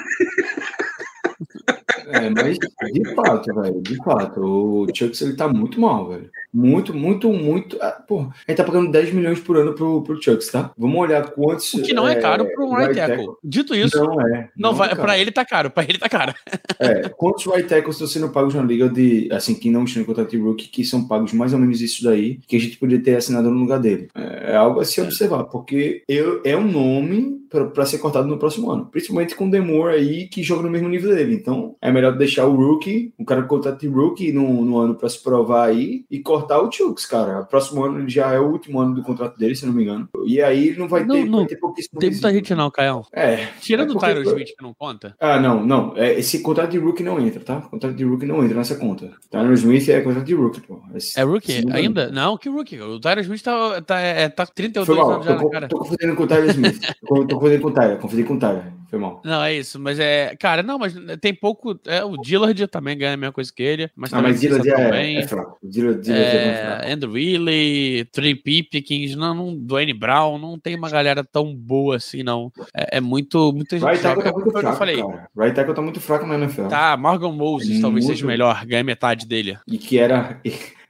É, 2.12 2.30
mas 2.30 2.58
de 2.58 3.14
fato, 3.14 3.54
velho, 3.54 3.80
de 3.80 3.96
fato, 3.96 4.40
o 4.40 4.86
Chucks 4.94 5.20
ele 5.22 5.34
tá 5.34 5.48
muito 5.48 5.80
mal, 5.80 6.08
velho. 6.08 6.30
Muito, 6.52 6.92
muito, 6.92 7.32
muito. 7.32 7.78
Ah, 7.80 8.02
porra, 8.06 8.30
a 8.46 8.50
gente 8.50 8.56
tá 8.56 8.64
pagando 8.64 8.90
10 8.90 9.12
milhões 9.12 9.38
por 9.40 9.56
ano 9.56 9.72
pro, 9.74 10.02
pro 10.02 10.20
Chucks, 10.20 10.48
tá? 10.50 10.72
Vamos 10.76 10.98
olhar 10.98 11.30
quantos. 11.30 11.72
O 11.74 11.82
que 11.82 11.92
não 11.92 12.08
é 12.08 12.16
caro 12.16 12.44
para 12.52 12.64
um 12.64 12.74
right 12.74 12.94
tackle. 12.94 13.34
Dito 13.42 13.74
isso, 13.74 13.96
não, 13.96 14.16
Não 14.56 14.70
é. 14.70 14.74
vai, 14.74 14.86
é 14.88 14.90
caro. 14.90 15.02
pra 15.02 15.18
ele 15.18 15.30
tá 15.30 15.44
caro, 15.44 15.70
pra 15.70 15.84
ele 15.84 15.98
tá 15.98 16.08
caro. 16.08 16.34
É, 16.78 17.08
quantos 17.10 17.46
right 17.46 17.68
tackles 17.68 17.96
estão 17.96 18.08
sendo 18.08 18.30
pagos 18.30 18.54
na 18.54 18.62
liga 18.62 18.88
de, 18.88 19.28
assim, 19.32 19.54
que 19.54 19.70
não 19.70 19.84
estão 19.84 20.02
em 20.02 20.06
contrato 20.06 20.30
de 20.30 20.38
rookie, 20.38 20.68
que 20.68 20.84
são 20.84 21.06
pagos 21.06 21.32
mais 21.32 21.52
ou 21.52 21.58
menos 21.58 21.80
isso 21.80 22.02
daí, 22.02 22.38
que 22.46 22.56
a 22.56 22.60
gente 22.60 22.76
poderia 22.76 23.02
ter 23.02 23.16
assinado 23.16 23.50
no 23.50 23.58
lugar 23.58 23.78
dele? 23.78 24.08
É, 24.14 24.52
é 24.52 24.56
algo 24.56 24.80
a 24.80 24.84
se 24.84 25.00
observar, 25.00 25.44
porque 25.44 26.02
eu, 26.08 26.40
é 26.44 26.56
um 26.56 26.66
nome 26.66 27.40
para 27.50 27.84
ser 27.84 27.98
cortado 27.98 28.28
no 28.28 28.38
próximo 28.38 28.70
ano, 28.70 28.86
principalmente 28.86 29.34
com 29.34 29.46
o 29.46 29.50
Demore 29.50 29.94
aí, 29.94 30.28
que 30.28 30.42
joga 30.42 30.62
no 30.62 30.70
mesmo 30.70 30.88
nível 30.88 31.14
dele. 31.14 31.34
Então, 31.34 31.74
é 31.82 31.90
melhor 31.90 31.99
deixar 32.10 32.46
o 32.46 32.54
rookie, 32.56 33.12
o 33.18 33.24
cara 33.24 33.42
com 33.42 33.48
contrato 33.48 33.80
de 33.80 33.88
rookie 33.88 34.32
no, 34.32 34.64
no 34.64 34.78
ano 34.78 34.94
para 34.94 35.08
se 35.08 35.22
provar 35.22 35.68
aí, 35.68 36.04
e 36.10 36.18
cortar 36.20 36.62
o 36.62 36.72
Chooks, 36.72 37.04
cara. 37.04 37.40
O 37.40 37.46
próximo 37.46 37.84
ano 37.84 37.98
ele 37.98 38.08
já 38.08 38.32
é 38.32 38.38
o 38.40 38.48
último 38.50 38.80
ano 38.80 38.94
do 38.94 39.02
contrato 39.02 39.36
dele, 39.36 39.54
se 39.54 39.66
não 39.66 39.72
me 39.74 39.82
engano. 39.82 40.08
E 40.24 40.40
aí 40.40 40.68
ele 40.68 40.78
não 40.78 40.88
vai 40.88 41.04
Não, 41.04 41.14
ter, 41.16 41.24
não. 41.26 41.38
vai 41.40 41.46
ter 41.48 41.56
pouquíssimo 41.56 42.00
Tem 42.00 42.10
muita 42.10 42.32
gente 42.32 42.54
não, 42.54 42.70
Caio. 42.70 43.02
É, 43.12 43.48
Tirando 43.60 43.92
É 43.92 43.96
o 43.96 43.98
Tyro 43.98 44.22
Smith, 44.22 44.54
que 44.56 44.62
não 44.62 44.72
conta. 44.72 45.14
ah, 45.20 45.38
não, 45.38 45.64
não. 45.66 45.92
É, 45.96 46.18
esse 46.18 46.40
contrato 46.40 46.70
de 46.70 46.78
rookie 46.78 47.02
não 47.02 47.20
entra, 47.20 47.40
tá? 47.40 47.60
Contrato 47.60 47.94
de 47.94 48.04
rookie 48.04 48.24
não 48.24 48.42
entra 48.42 48.56
nessa 48.56 48.76
conta. 48.76 49.10
Tyler 49.30 49.52
Smith 49.52 49.88
é 49.88 50.00
contrato 50.00 50.24
de 50.24 50.34
rookie, 50.34 50.60
pô. 50.60 50.80
Esse- 50.94 51.18
É 51.18 51.22
rookie 51.24 51.52
segundo 51.52 51.74
ainda? 51.74 52.02
ano. 52.04 52.12
Não, 52.14 52.36
que 52.38 52.48
rookie? 52.48 52.80
O 52.80 52.98
Tyro 53.00 53.20
Smith 53.20 53.42
tá, 53.42 53.82
tá, 53.82 53.98
é, 54.00 54.28
tá 54.28 54.46
com 54.46 54.52
32 54.54 54.86
Foi 54.86 54.96
mal, 54.96 55.10
anos 55.14 55.26
já 55.26 55.36
tô, 55.36 55.44
na 55.44 55.50
cara. 55.50 55.68
tô 55.68 55.78
confundindo 55.78 56.14
com 56.14 56.22
o 56.22 56.26
Tyler 56.26 56.50
Smith. 56.50 56.80
tô, 57.06 57.26
tô 57.26 57.34
confundindo 57.36 57.62
com 57.62 57.68
o 57.68 57.98
confundi 57.98 58.24
com 58.24 58.34
o 58.34 58.38
Tyler. 58.38 58.79
Foi 58.90 58.98
mal. 58.98 59.22
Não, 59.24 59.40
é 59.40 59.54
isso, 59.54 59.78
mas 59.78 60.00
é. 60.00 60.34
Cara, 60.34 60.64
não, 60.64 60.76
mas 60.76 60.92
tem 61.20 61.32
pouco. 61.32 61.78
É, 61.86 62.04
o 62.04 62.16
Dillard 62.16 62.66
também 62.66 62.98
ganha 62.98 63.14
a 63.14 63.16
mesma 63.16 63.32
coisa 63.32 63.52
que 63.54 63.62
ele. 63.62 63.88
Mas 63.94 64.12
Ah, 64.12 64.20
mas 64.20 64.40
Dillard 64.40 64.68
tão 64.68 64.78
é, 64.80 65.14
é 65.14 65.28
fraco. 65.28 65.58
Dillard, 65.62 66.00
Dillard 66.02 66.24
é, 66.24 66.48
É, 66.48 66.64
fraco. 66.66 66.92
Andrew 66.92 67.12
Wiley, 67.12 68.04
Trey 68.06 68.34
Pipkins, 68.34 69.14
não, 69.14 69.32
não, 69.32 69.56
Dwayne 69.56 69.92
Brown, 69.94 70.38
não 70.38 70.58
tem 70.58 70.74
uma 70.74 70.90
galera 70.90 71.22
tão 71.22 71.54
boa 71.54 71.96
assim, 71.96 72.24
não. 72.24 72.50
É, 72.74 72.98
é 72.98 73.00
muito, 73.00 73.52
muita 73.52 73.78
gente. 73.78 73.88
Right 73.88 74.02
tackle 74.02 74.24
tá 74.24 74.32
muito 74.32 74.50
foi 74.50 74.50
o 74.50 74.52
que 74.52 74.58
eu 74.58 74.62
fraco, 74.62 74.78
falei. 74.78 74.96
cara. 74.96 75.28
Right 75.36 75.54
tackle 75.54 75.74
tá 75.74 75.82
muito 75.82 76.00
fraco 76.00 76.26
na 76.26 76.34
NFL. 76.34 76.66
Tá, 76.66 76.96
Morgan 76.96 77.32
Moses 77.32 77.80
talvez 77.80 78.04
Muito. 78.04 78.16
seja 78.16 78.26
melhor, 78.26 78.66
ganha 78.66 78.82
metade 78.82 79.24
dele. 79.24 79.56
E 79.68 79.78
que 79.78 79.98
era... 79.98 80.40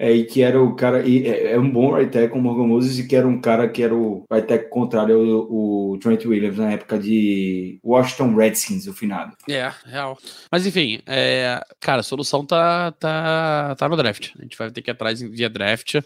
É, 0.03 0.11
e 0.11 0.25
que 0.25 0.41
era 0.41 0.59
o 0.59 0.75
cara... 0.75 1.07
E 1.07 1.27
é, 1.27 1.53
é 1.53 1.59
um 1.61 1.71
bom 1.71 1.95
right 1.95 2.11
tackle, 2.11 2.39
o 2.39 2.43
Morgan 2.43 2.67
Moses, 2.67 2.99
e 2.99 3.07
que 3.07 3.15
era 3.15 3.29
um 3.29 3.39
cara 3.39 3.69
que 3.69 3.83
era 3.83 3.95
o 3.95 4.25
right 4.33 4.49
tackle 4.49 4.71
contrário 4.71 5.15
ao 5.17 5.71
o 5.93 5.99
Trent 5.99 6.25
Williams 6.25 6.57
na 6.57 6.73
época 6.73 6.99
de 6.99 7.79
Washington 7.85 8.35
Redskins, 8.35 8.87
o 8.87 8.95
finado. 8.95 9.37
É, 9.49 9.71
real. 9.85 10.17
Mas 10.51 10.67
enfim, 10.67 11.01
é, 11.07 11.63
cara, 11.79 12.01
a 12.01 12.05
solução 12.05 12.47
tá, 12.47 12.93
tá, 12.93 13.75
tá 13.77 13.89
no 13.89 13.97
draft. 13.97 14.31
A 14.39 14.43
gente 14.43 14.57
vai 14.57 14.71
ter 14.71 14.81
que 14.81 14.91
ir 14.91 14.93
atrás 14.93 15.21
via 15.21 15.51
draft. 15.51 15.97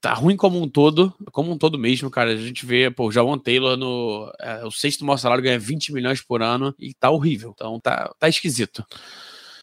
Tá 0.00 0.12
ruim 0.14 0.36
como 0.36 0.60
um 0.60 0.68
todo, 0.68 1.14
como 1.30 1.52
um 1.52 1.56
todo 1.56 1.78
mesmo, 1.78 2.10
cara. 2.10 2.32
A 2.32 2.36
gente 2.36 2.66
vê, 2.66 2.90
pô, 2.90 3.06
o 3.06 3.12
Jawan 3.12 3.38
Taylor 3.38 3.76
no. 3.76 4.30
é, 4.40 4.64
o 4.66 4.70
sexto 4.70 5.04
maior 5.04 5.16
salário 5.16 5.44
ganha 5.44 5.58
20 5.58 5.92
milhões 5.92 6.20
por 6.20 6.42
ano 6.42 6.74
e 6.76 6.92
tá 6.92 7.08
horrível. 7.08 7.52
Então 7.54 7.78
tá, 7.78 8.12
tá 8.18 8.28
esquisito. 8.28 8.84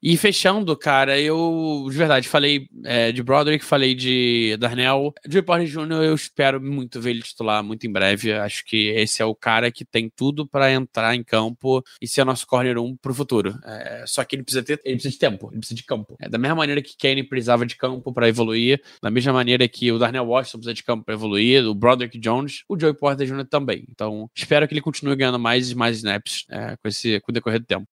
E 0.02 0.16
fechando, 0.16 0.76
cara, 0.78 1.20
eu 1.20 1.88
de 1.90 1.98
verdade 1.98 2.28
falei 2.28 2.70
é, 2.86 3.12
de 3.12 3.22
Broderick, 3.22 3.64
falei 3.64 3.94
de 3.94 4.56
Darnell. 4.58 5.14
De 5.28 5.42
Porter 5.42 5.68
Jr., 5.68 6.04
eu 6.04 6.16
espero 6.16 6.62
muito 6.62 7.02
ver 7.02 7.12
ele 7.12 7.22
titular 7.22 7.64
muito 7.64 7.86
em 7.86 7.92
breve. 7.92 8.32
Acho 8.34 8.64
que 8.66 8.88
esse 8.90 9.22
é 9.22 9.26
o 9.26 9.36
cara 9.36 9.72
que 9.72 9.84
tem 9.84 10.10
tudo 10.10 10.48
pra 10.48 10.72
entrar 10.72 11.16
em 11.16 11.24
campo 11.24 11.84
e 12.02 12.08
ser 12.08 12.24
nosso 12.24 12.48
corner 12.48 12.78
1 12.78 12.98
pro 12.98 13.14
futuro. 13.14 13.58
É, 13.66 14.04
só 14.08 14.24
que 14.24 14.36
ele 14.36 14.44
precisa 14.44 14.64
ter, 14.64 14.80
ele 14.86 14.96
precisa 14.96 15.12
de 15.12 15.20
tempo, 15.20 15.50
ele 15.52 15.60
precisa 15.60 15.76
de 15.76 15.84
campo. 15.84 16.16
É, 16.20 16.30
da 16.30 16.38
mesma 16.38 16.56
maneira 16.56 16.82
que 16.82 16.96
Kenny 16.96 17.24
precisava 17.24 17.66
de 17.66 17.76
campo 17.76 18.14
pra 18.14 18.28
evoluir, 18.28 18.82
da 19.02 19.12
mesma 19.12 19.34
maneira 19.34 19.68
que 19.68 19.92
o 19.92 20.00
Darnell 20.00 20.26
Washington 20.26 20.60
precisa 20.60 20.74
de 20.74 20.84
campo 20.84 21.04
pra 21.04 21.14
evoluir, 21.14 21.66
o 21.66 21.76
Broderick 21.76 22.18
Jones, 22.20 22.64
o 22.70 22.80
Joey 22.80 22.94
Porter 22.94 23.28
Jr. 23.28 23.46
também. 23.46 23.86
Então, 23.90 24.30
espero 24.34 24.68
que 24.68 24.74
ele 24.74 24.82
continue 24.82 25.16
ganhando 25.16 25.40
mais 25.40 25.72
e 25.72 25.76
mais 25.76 25.98
snaps 25.98 26.46
é, 26.50 26.78
com 26.78 26.88
esse 26.88 27.20
com 27.20 27.32
o 27.32 27.34
decorrer 27.34 27.60
do 27.60 27.66
tempo. 27.66 27.88